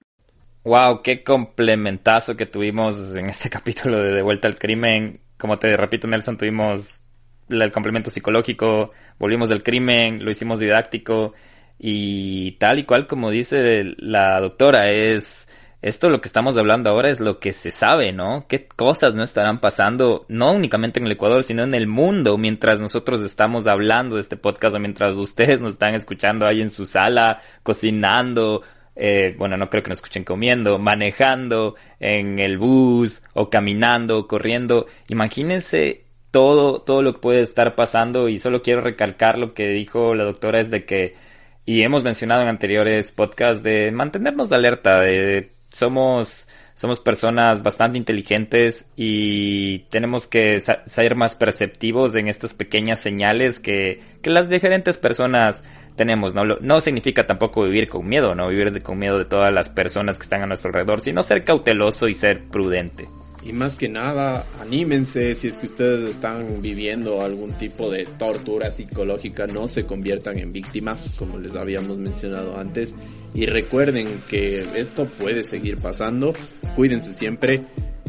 Wow, 0.63 1.01
qué 1.01 1.23
complementazo 1.23 2.37
que 2.37 2.45
tuvimos 2.45 3.15
en 3.15 3.27
este 3.27 3.49
capítulo 3.51 3.99
de 4.01 4.11
De 4.11 4.21
vuelta 4.21 4.47
al 4.47 4.57
crimen. 4.57 5.21
Como 5.37 5.57
te 5.57 5.75
repito, 5.75 6.07
Nelson, 6.07 6.37
tuvimos 6.37 7.01
el 7.49 7.71
complemento 7.71 8.09
psicológico, 8.09 8.91
volvimos 9.19 9.49
del 9.49 9.63
crimen, 9.63 10.23
lo 10.23 10.31
hicimos 10.31 10.59
didáctico 10.59 11.33
y 11.77 12.53
tal 12.53 12.79
y 12.79 12.85
cual 12.85 13.07
como 13.07 13.29
dice 13.31 13.83
la 13.97 14.39
doctora, 14.39 14.91
es 14.91 15.49
esto 15.81 16.09
lo 16.09 16.21
que 16.21 16.27
estamos 16.27 16.57
hablando 16.57 16.91
ahora 16.91 17.09
es 17.09 17.19
lo 17.19 17.39
que 17.39 17.53
se 17.53 17.71
sabe, 17.71 18.13
¿no? 18.13 18.45
¿Qué 18.47 18.67
cosas 18.67 19.15
no 19.15 19.23
estarán 19.23 19.59
pasando, 19.59 20.25
no 20.27 20.51
únicamente 20.51 20.99
en 20.99 21.07
el 21.07 21.13
Ecuador, 21.13 21.43
sino 21.43 21.63
en 21.63 21.73
el 21.73 21.87
mundo, 21.87 22.37
mientras 22.37 22.79
nosotros 22.79 23.21
estamos 23.21 23.65
hablando 23.65 24.15
de 24.15 24.21
este 24.21 24.37
podcast 24.37 24.75
o 24.75 24.79
mientras 24.79 25.15
ustedes 25.15 25.59
nos 25.59 25.73
están 25.73 25.95
escuchando 25.95 26.45
ahí 26.45 26.61
en 26.61 26.69
su 26.69 26.85
sala, 26.85 27.41
cocinando, 27.63 28.61
eh, 28.95 29.33
bueno, 29.37 29.57
no 29.57 29.69
creo 29.69 29.81
que 29.81 29.89
nos 29.89 29.97
escuchen 29.97 30.23
comiendo, 30.23 30.77
manejando 30.77 31.75
en 31.99 32.37
el 32.37 32.59
bus 32.59 33.23
o 33.33 33.49
caminando, 33.49 34.27
corriendo. 34.27 34.85
Imagínense 35.07 36.03
todo, 36.29 36.81
todo 36.81 37.01
lo 37.01 37.13
que 37.13 37.19
puede 37.19 37.41
estar 37.41 37.73
pasando 37.75 38.29
y 38.29 38.37
solo 38.37 38.61
quiero 38.61 38.81
recalcar 38.81 39.39
lo 39.39 39.55
que 39.55 39.69
dijo 39.69 40.13
la 40.13 40.25
doctora 40.25 40.59
es 40.59 40.69
de 40.69 40.85
que, 40.85 41.15
y 41.65 41.81
hemos 41.81 42.03
mencionado 42.03 42.43
en 42.43 42.49
anteriores 42.49 43.11
podcasts, 43.11 43.63
de 43.63 43.91
mantenernos 43.91 44.49
de 44.49 44.55
alerta, 44.55 44.99
de 44.99 45.49
somos 45.71 46.47
somos 46.81 46.99
personas 46.99 47.61
bastante 47.61 47.99
inteligentes 47.99 48.89
y 48.95 49.79
tenemos 49.89 50.25
que 50.25 50.57
ser 50.59 51.15
más 51.15 51.35
perceptivos 51.35 52.15
en 52.15 52.27
estas 52.27 52.55
pequeñas 52.55 52.99
señales 52.99 53.59
que, 53.59 54.01
que 54.23 54.31
las 54.31 54.49
diferentes 54.49 54.97
personas 54.97 55.63
tenemos. 55.95 56.33
¿no? 56.33 56.43
no 56.43 56.81
significa 56.81 57.27
tampoco 57.27 57.65
vivir 57.65 57.87
con 57.87 58.07
miedo, 58.07 58.33
no 58.33 58.47
vivir 58.47 58.81
con 58.81 58.97
miedo 58.97 59.19
de 59.19 59.25
todas 59.25 59.53
las 59.53 59.69
personas 59.69 60.17
que 60.17 60.23
están 60.23 60.41
a 60.41 60.47
nuestro 60.47 60.69
alrededor, 60.69 61.01
sino 61.01 61.21
ser 61.21 61.43
cauteloso 61.43 62.07
y 62.07 62.15
ser 62.15 62.45
prudente. 62.45 63.07
Y 63.43 63.53
más 63.53 63.75
que 63.75 63.89
nada, 63.89 64.45
anímense 64.59 65.33
si 65.33 65.47
es 65.47 65.57
que 65.57 65.65
ustedes 65.65 66.09
están 66.09 66.61
viviendo 66.61 67.21
algún 67.21 67.51
tipo 67.53 67.89
de 67.89 68.05
tortura 68.05 68.71
psicológica, 68.71 69.47
no 69.47 69.67
se 69.67 69.85
conviertan 69.85 70.37
en 70.37 70.53
víctimas, 70.53 71.15
como 71.17 71.39
les 71.39 71.55
habíamos 71.55 71.97
mencionado 71.97 72.57
antes. 72.57 72.93
Y 73.33 73.47
recuerden 73.47 74.07
que 74.29 74.59
esto 74.75 75.05
puede 75.05 75.43
seguir 75.43 75.77
pasando, 75.77 76.33
cuídense 76.75 77.13
siempre 77.13 77.65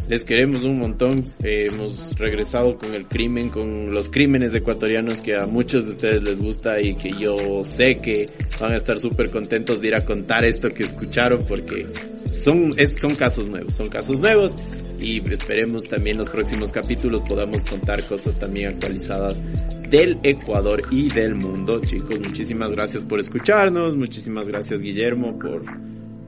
Les 0.08 0.24
queremos 0.24 0.64
un 0.64 0.78
montón. 0.78 1.24
Eh, 1.42 1.68
hemos 1.70 2.18
regresado 2.18 2.76
con 2.76 2.92
el 2.94 3.06
crimen, 3.06 3.50
con 3.50 3.94
los 3.94 4.10
crímenes 4.10 4.52
ecuatorianos 4.54 5.22
que 5.22 5.36
a 5.36 5.46
muchos 5.46 5.86
de 5.86 5.92
ustedes 5.92 6.22
les 6.22 6.40
gusta 6.40 6.80
y 6.80 6.96
que 6.96 7.12
yo 7.18 7.62
sé 7.62 7.98
que 7.98 8.28
van 8.60 8.72
a 8.72 8.76
estar 8.76 8.98
súper 8.98 9.30
contentos 9.30 9.80
de 9.80 9.88
ir 9.88 9.94
a 9.94 10.04
contar 10.04 10.44
esto 10.44 10.68
que 10.70 10.82
escucharon 10.82 11.44
porque 11.46 11.86
son, 12.32 12.74
es, 12.76 12.94
son 13.00 13.14
casos 13.14 13.46
nuevos, 13.46 13.74
son 13.74 13.88
casos 13.88 14.18
nuevos 14.18 14.56
y 14.98 15.20
esperemos 15.32 15.88
también 15.88 16.18
los 16.18 16.28
próximos 16.28 16.70
capítulos 16.70 17.22
podamos 17.28 17.64
contar 17.64 18.04
cosas 18.04 18.34
también 18.36 18.68
actualizadas 18.68 19.42
del 19.90 20.18
Ecuador 20.22 20.82
y 20.90 21.08
del 21.08 21.34
mundo. 21.34 21.80
Chicos, 21.80 22.20
muchísimas 22.20 22.70
gracias 22.72 23.04
por 23.04 23.20
escucharnos, 23.20 23.96
muchísimas 23.96 24.48
gracias 24.48 24.80
Guillermo 24.80 25.38
por 25.38 25.64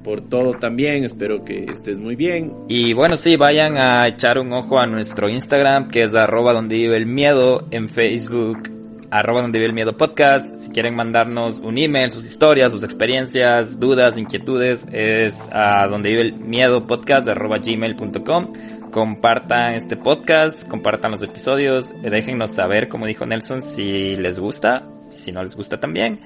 por 0.05 0.20
todo 0.20 0.52
también, 0.52 1.02
espero 1.02 1.44
que 1.44 1.64
estés 1.64 1.98
muy 1.98 2.14
bien. 2.14 2.52
Y 2.68 2.92
bueno, 2.92 3.16
sí, 3.16 3.36
vayan 3.36 3.78
a 3.78 4.07
echar 4.07 4.38
un 4.38 4.52
ojo 4.52 4.78
a 4.78 4.86
nuestro 4.86 5.30
Instagram, 5.30 5.88
que 5.88 6.02
es 6.02 6.14
arroba 6.14 6.52
donde 6.52 6.76
vive 6.76 6.98
el 6.98 7.07
miedo, 7.07 7.66
en 7.70 7.88
Facebook, 7.88 8.74
arroba 9.15 9.43
donde 9.43 9.61
vive 9.61 9.69
el 9.69 9.75
miedo 9.75 9.97
podcast. 9.97 10.57
Si 10.57 10.73
quieren 10.73 10.97
mandarnos 10.97 11.61
un 11.61 11.79
email, 11.79 12.11
sus 12.11 12.25
historias, 12.25 12.73
sus 12.73 12.83
experiencias, 12.83 13.79
dudas, 13.79 14.19
inquietudes, 14.19 14.87
es 14.91 15.47
a 15.53 15.87
donde 15.87 16.11
vive 16.11 16.23
el 16.23 16.35
miedo 16.35 16.85
podcast, 16.85 17.29
arroba 17.29 17.59
gmail.com. 17.59 18.51
Compartan 18.91 19.75
este 19.75 19.97
podcast, 19.97 20.69
compartan 20.69 21.12
los 21.12 21.23
episodios, 21.23 21.93
déjennos 22.03 22.55
saber, 22.55 22.89
como 22.89 23.07
dijo 23.07 23.25
Nelson, 23.25 23.62
si 23.62 24.17
les 24.17 24.41
gusta 24.41 24.85
y 25.15 25.19
si 25.19 25.31
no 25.31 25.45
les 25.45 25.55
gusta 25.55 25.79
también. 25.79 26.19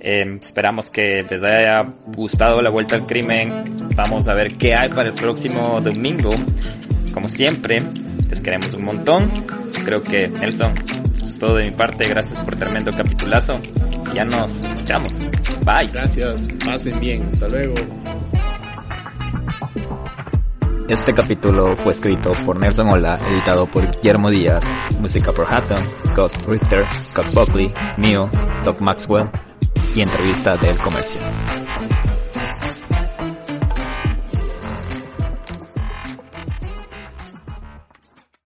Eh, 0.00 0.24
esperamos 0.40 0.90
que 0.90 1.24
les 1.30 1.44
haya 1.44 1.94
gustado 2.06 2.60
la 2.60 2.70
vuelta 2.70 2.96
al 2.96 3.06
crimen. 3.06 3.76
Vamos 3.94 4.26
a 4.26 4.34
ver 4.34 4.56
qué 4.56 4.74
hay 4.74 4.88
para 4.88 5.10
el 5.10 5.14
próximo 5.14 5.80
domingo. 5.80 6.30
Como 7.14 7.28
siempre, 7.28 7.82
les 8.28 8.40
queremos 8.40 8.72
un 8.72 8.84
montón. 8.84 9.30
Creo 9.84 10.02
que 10.02 10.26
Nelson, 10.26 10.72
todo 11.42 11.56
de 11.56 11.64
mi 11.64 11.70
parte. 11.72 12.08
Gracias 12.08 12.40
por 12.40 12.54
tremendo 12.54 12.92
capitulazo. 12.92 13.58
Ya 14.14 14.24
nos 14.24 14.62
escuchamos. 14.62 15.12
Bye. 15.64 15.90
Gracias. 15.92 16.46
Pasen 16.64 17.00
bien. 17.00 17.28
Hasta 17.32 17.48
luego. 17.48 17.74
Este 20.88 21.12
capítulo 21.12 21.76
fue 21.78 21.92
escrito 21.92 22.30
por 22.44 22.60
Nelson 22.60 22.90
Ola, 22.90 23.16
editado 23.32 23.66
por 23.66 23.90
Guillermo 23.90 24.30
Díaz, 24.30 24.64
música 25.00 25.32
por 25.32 25.52
Hatton, 25.52 25.82
Ghost 26.14 26.36
Richter, 26.48 26.86
Scott 27.00 27.32
Buckley, 27.34 27.72
mío, 27.96 28.30
Doc 28.64 28.80
Maxwell 28.80 29.28
y 29.96 30.02
entrevista 30.02 30.56
del 30.58 30.76
comercio. 30.78 31.20